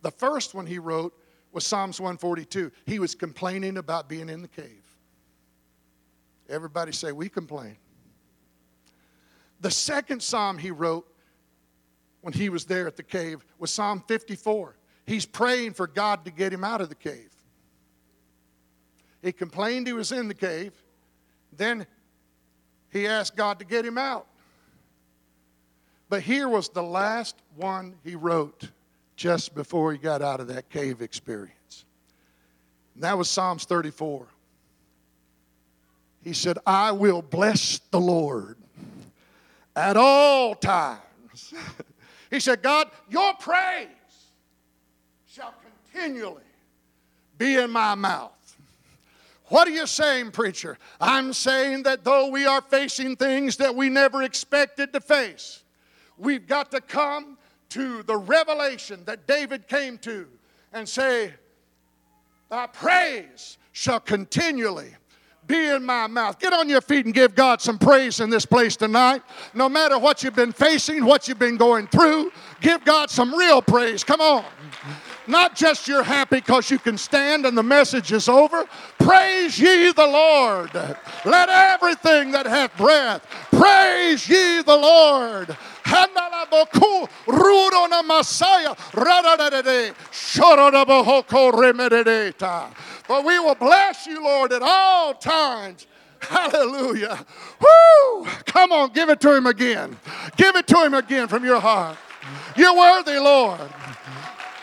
The 0.01 0.11
first 0.11 0.53
one 0.53 0.65
he 0.65 0.79
wrote 0.79 1.13
was 1.51 1.65
Psalms 1.65 1.99
142. 1.99 2.71
He 2.85 2.99
was 2.99 3.15
complaining 3.15 3.77
about 3.77 4.07
being 4.07 4.29
in 4.29 4.41
the 4.41 4.47
cave. 4.47 4.83
Everybody 6.49 6.91
say, 6.91 7.11
We 7.11 7.29
complain. 7.29 7.77
The 9.61 9.71
second 9.71 10.21
psalm 10.21 10.57
he 10.57 10.69
wrote 10.69 11.07
when 12.21 12.33
he 12.33 12.49
was 12.49 12.65
there 12.65 12.87
at 12.87 12.97
the 12.97 13.03
cave 13.03 13.45
was 13.57 13.71
Psalm 13.71 14.03
54. 14.07 14.75
He's 15.05 15.25
praying 15.25 15.73
for 15.73 15.87
God 15.87 16.25
to 16.25 16.31
get 16.31 16.51
him 16.51 16.63
out 16.63 16.81
of 16.81 16.89
the 16.89 16.95
cave. 16.95 17.31
He 19.21 19.31
complained 19.31 19.87
he 19.87 19.93
was 19.93 20.11
in 20.11 20.27
the 20.27 20.33
cave. 20.33 20.73
Then 21.55 21.87
he 22.91 23.07
asked 23.07 23.35
God 23.35 23.59
to 23.59 23.65
get 23.65 23.85
him 23.85 23.97
out. 23.97 24.27
But 26.15 26.23
here 26.23 26.47
was 26.47 26.69
the 26.69 26.81
last 26.81 27.35
one 27.57 27.93
he 28.01 28.15
wrote 28.15 28.69
just 29.17 29.53
before 29.53 29.91
he 29.91 29.97
got 29.97 30.21
out 30.21 30.39
of 30.39 30.47
that 30.47 30.69
cave 30.69 31.01
experience. 31.01 31.83
And 32.93 33.03
that 33.03 33.17
was 33.17 33.29
Psalms 33.29 33.65
34. 33.65 34.25
He 36.23 36.31
said, 36.31 36.57
I 36.65 36.93
will 36.93 37.21
bless 37.21 37.81
the 37.91 37.99
Lord 37.99 38.55
at 39.75 39.97
all 39.97 40.55
times. 40.55 41.53
he 42.31 42.39
said, 42.39 42.61
God, 42.61 42.89
your 43.09 43.33
praise 43.33 43.89
shall 45.27 45.53
continually 45.91 46.43
be 47.37 47.57
in 47.57 47.71
my 47.71 47.93
mouth. 47.93 48.31
What 49.47 49.67
are 49.67 49.71
you 49.71 49.85
saying, 49.85 50.31
preacher? 50.31 50.77
I'm 51.01 51.33
saying 51.33 51.83
that 51.83 52.05
though 52.05 52.29
we 52.29 52.45
are 52.45 52.61
facing 52.61 53.17
things 53.17 53.57
that 53.57 53.75
we 53.75 53.89
never 53.89 54.23
expected 54.23 54.93
to 54.93 55.01
face, 55.01 55.61
we've 56.17 56.47
got 56.47 56.71
to 56.71 56.81
come 56.81 57.37
to 57.69 58.03
the 58.03 58.17
revelation 58.17 59.03
that 59.05 59.27
David 59.27 59.67
came 59.67 59.97
to 59.99 60.27
and 60.73 60.87
say, 60.87 61.33
Thy 62.49 62.67
praise 62.67 63.57
shall 63.71 63.99
continually 63.99 64.93
be 65.47 65.67
in 65.67 65.85
my 65.85 66.07
mouth. 66.07 66.39
Get 66.39 66.53
on 66.53 66.69
your 66.69 66.81
feet 66.81 67.05
and 67.05 67.13
give 67.13 67.35
God 67.35 67.61
some 67.61 67.77
praise 67.77 68.19
in 68.19 68.29
this 68.29 68.45
place 68.45 68.75
tonight. 68.75 69.21
No 69.53 69.69
matter 69.69 69.99
what 69.99 70.23
you've 70.23 70.35
been 70.35 70.51
facing, 70.51 71.05
what 71.05 71.27
you've 71.27 71.39
been 71.39 71.57
going 71.57 71.87
through, 71.87 72.31
give 72.61 72.83
God 72.83 73.09
some 73.09 73.33
real 73.33 73.61
praise. 73.61 74.03
Come 74.03 74.21
on. 74.21 74.45
Not 75.27 75.55
just 75.55 75.87
you're 75.87 76.03
happy 76.03 76.37
because 76.37 76.69
you 76.69 76.77
can 76.77 76.97
stand 76.97 77.45
and 77.45 77.57
the 77.57 77.63
message 77.63 78.11
is 78.11 78.29
over. 78.29 78.65
Praise 78.99 79.59
ye 79.59 79.91
the 79.91 80.05
Lord. 80.05 80.73
Let 81.25 81.49
everything 81.49 82.31
that 82.31 82.45
hath 82.45 82.75
breath 82.77 83.25
praise 83.57 84.29
ye 84.29 84.61
the 84.61 84.75
Lord. 84.75 85.55
But 93.07 93.25
we 93.25 93.39
will 93.39 93.55
bless 93.55 94.07
you, 94.07 94.23
Lord, 94.23 94.51
at 94.51 94.61
all 94.61 95.13
times. 95.13 95.87
Hallelujah. 96.19 97.23
Woo! 97.59 98.25
Come 98.45 98.71
on, 98.71 98.91
give 98.93 99.09
it 99.09 99.21
to 99.21 99.35
him 99.35 99.45
again. 99.45 99.95
Give 100.37 100.55
it 100.55 100.67
to 100.67 100.83
him 100.83 100.93
again 100.93 101.27
from 101.27 101.45
your 101.45 101.59
heart. 101.59 101.97
You're 102.55 102.75
worthy, 102.75 103.19
Lord. 103.19 103.61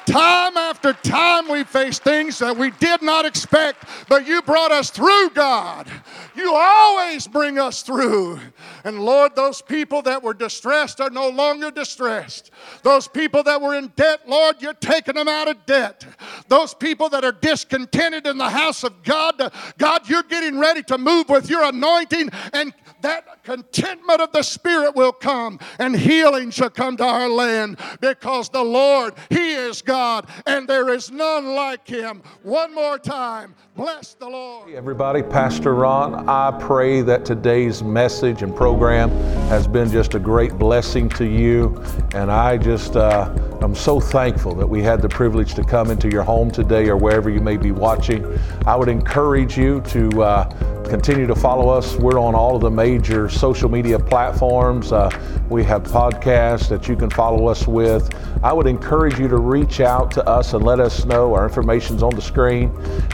Time 0.07 0.57
after 0.57 0.93
time 0.93 1.49
we 1.49 1.65
face 1.65 1.99
things 1.99 2.39
that 2.41 2.57
we 2.57 2.71
did 2.73 3.03
not 3.03 3.25
expect, 3.25 3.85
but 4.09 4.27
you 4.27 4.43
brought 4.43 4.73
us 4.73 4.91
through, 4.91 5.31
God. 5.31 5.89
You 6.35 6.53
always 6.55 7.27
bring 7.29 7.59
us 7.59 7.83
through. 7.83 8.41
And 8.85 9.01
Lord, 9.05 9.37
those 9.37 9.63
people 9.63 10.03
that 10.03 10.23
were 10.23 10.35
distressed 10.35 11.01
are 11.01 11.11
no 11.11 11.29
longer 11.29 11.71
distressed. 11.71 12.51
Those 12.83 13.07
people 13.07 13.43
that 13.45 13.61
were 13.61 13.75
in 13.75 13.93
debt, 13.97 14.29
Lord, 14.29 14.61
you're 14.61 14.75
taking 14.75 15.15
them 15.15 15.29
out 15.29 15.49
of 15.49 15.65
debt. 15.67 16.05
Those 16.49 16.75
people 16.75 17.09
that 17.11 17.25
are 17.25 17.33
discontented 17.33 18.27
in 18.27 18.39
the 18.39 18.49
house 18.49 18.83
of 18.83 19.03
God, 19.03 19.53
God, 19.79 20.09
you're 20.09 20.23
getting 20.25 20.59
ready 20.59 20.83
to 20.85 20.99
move 20.99 21.29
with 21.29 21.49
your 21.49 21.65
anointing 21.65 22.31
and 22.53 22.73
that 23.03 23.43
contentment 23.45 24.21
of 24.21 24.33
the 24.33 24.43
Spirit 24.43 24.95
will 24.95 25.13
come 25.13 25.59
and 25.79 25.97
healing 25.97 26.51
shall 26.51 26.71
come 26.71 26.97
to 26.97 27.05
our 27.05 27.29
land 27.29 27.79
because 28.01 28.49
the 28.49 28.63
Lord, 28.63 29.15
He 29.29 29.53
is 29.53 29.83
God 29.83 30.27
and 30.47 30.67
there 30.69 30.89
is 30.89 31.11
none 31.11 31.55
like 31.55 31.87
Him. 31.87 32.23
One 32.43 32.75
more 32.75 32.99
time, 32.99 33.55
bless 33.77 34.15
the 34.15 34.29
Lord. 34.29 34.69
Hey 34.69 34.77
everybody, 34.77 35.23
Pastor 35.23 35.75
Ron, 35.75 36.29
I 36.29 36.57
pray 36.61 37.03
that 37.03 37.25
today's 37.25 37.83
message 37.83 38.43
and 38.43 38.55
program 38.55 39.11
has 39.49 39.67
been 39.67 39.91
just 39.91 40.15
a 40.15 40.19
great 40.19 40.53
blessing 40.59 41.09
to 41.11 41.25
you. 41.25 41.83
And 42.15 42.31
I 42.31 42.57
just, 42.57 42.97
uh, 42.97 43.35
I'm 43.61 43.75
so 43.75 44.01
thankful 44.01 44.55
that 44.55 44.67
we 44.67 44.83
had 44.83 45.03
the 45.03 45.09
privilege 45.09 45.55
to 45.55 45.65
come 45.65 45.91
into 45.91 46.09
your 46.09 46.23
home 46.23 46.51
today 46.51 46.89
or 46.89 46.97
wherever 46.97 47.31
you 47.31 47.41
may 47.41 47.57
be 47.57 47.73
watching. 47.73 48.39
I 48.67 48.77
would 48.77 48.89
encourage 48.89 49.59
you 49.59 49.81
to 49.83 50.23
uh, 50.23 50.73
continue 50.89 51.27
to 51.27 51.35
follow 51.35 51.69
us. 51.69 51.97
We're 51.97 52.21
on 52.21 52.35
all 52.35 52.57
of 52.57 52.63
the 52.63 52.71
major 52.93 53.29
social 53.29 53.71
media 53.71 53.99
platforms. 53.99 54.93
Uh, 54.93 55.09
we 55.49 55.65
have 55.65 55.83
podcasts 55.83 56.69
that 56.69 56.89
you 56.89 56.95
can 56.95 57.09
follow 57.09 57.47
us 57.47 57.67
with. 57.67 58.15
I 58.43 58.53
would 58.53 58.67
encourage 58.67 59.19
you 59.19 59.29
to 59.29 59.39
reach 59.39 59.81
out 59.81 60.11
to 60.13 60.29
us 60.29 60.53
and 60.53 60.63
let 60.63 60.79
us 60.79 61.07
know. 61.07 61.35
Our 61.35 61.45
information's 61.45 62.03
on 62.03 62.15
the 62.15 62.21
screen. 62.21 62.71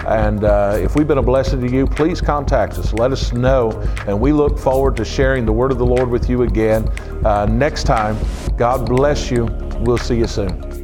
And 0.07 0.43
uh, 0.43 0.79
if 0.81 0.97
we've 0.97 1.07
been 1.07 1.19
a 1.19 1.23
blessing 1.23 1.61
to 1.61 1.71
you, 1.71 1.87
please 1.87 2.21
contact 2.21 2.77
us. 2.79 2.93
Let 2.93 3.13
us 3.13 3.33
know. 3.33 3.71
And 4.09 4.21
we 4.21 4.33
look 4.33 4.59
forward 4.59 4.97
to 4.97 5.05
sharing 5.05 5.47
the 5.47 5.53
word 5.53 5.71
of 5.71 5.79
the 5.79 5.87
Lord 5.87 6.09
with 6.09 6.29
you 6.29 6.43
again 6.43 6.89
uh, 7.25 7.47
next 7.47 7.85
time. 7.85 8.17
God 8.57 8.87
bless 8.87 9.31
you. 9.31 9.45
We'll 9.81 9.99
see 9.99 10.19
you 10.19 10.27
soon. 10.27 10.78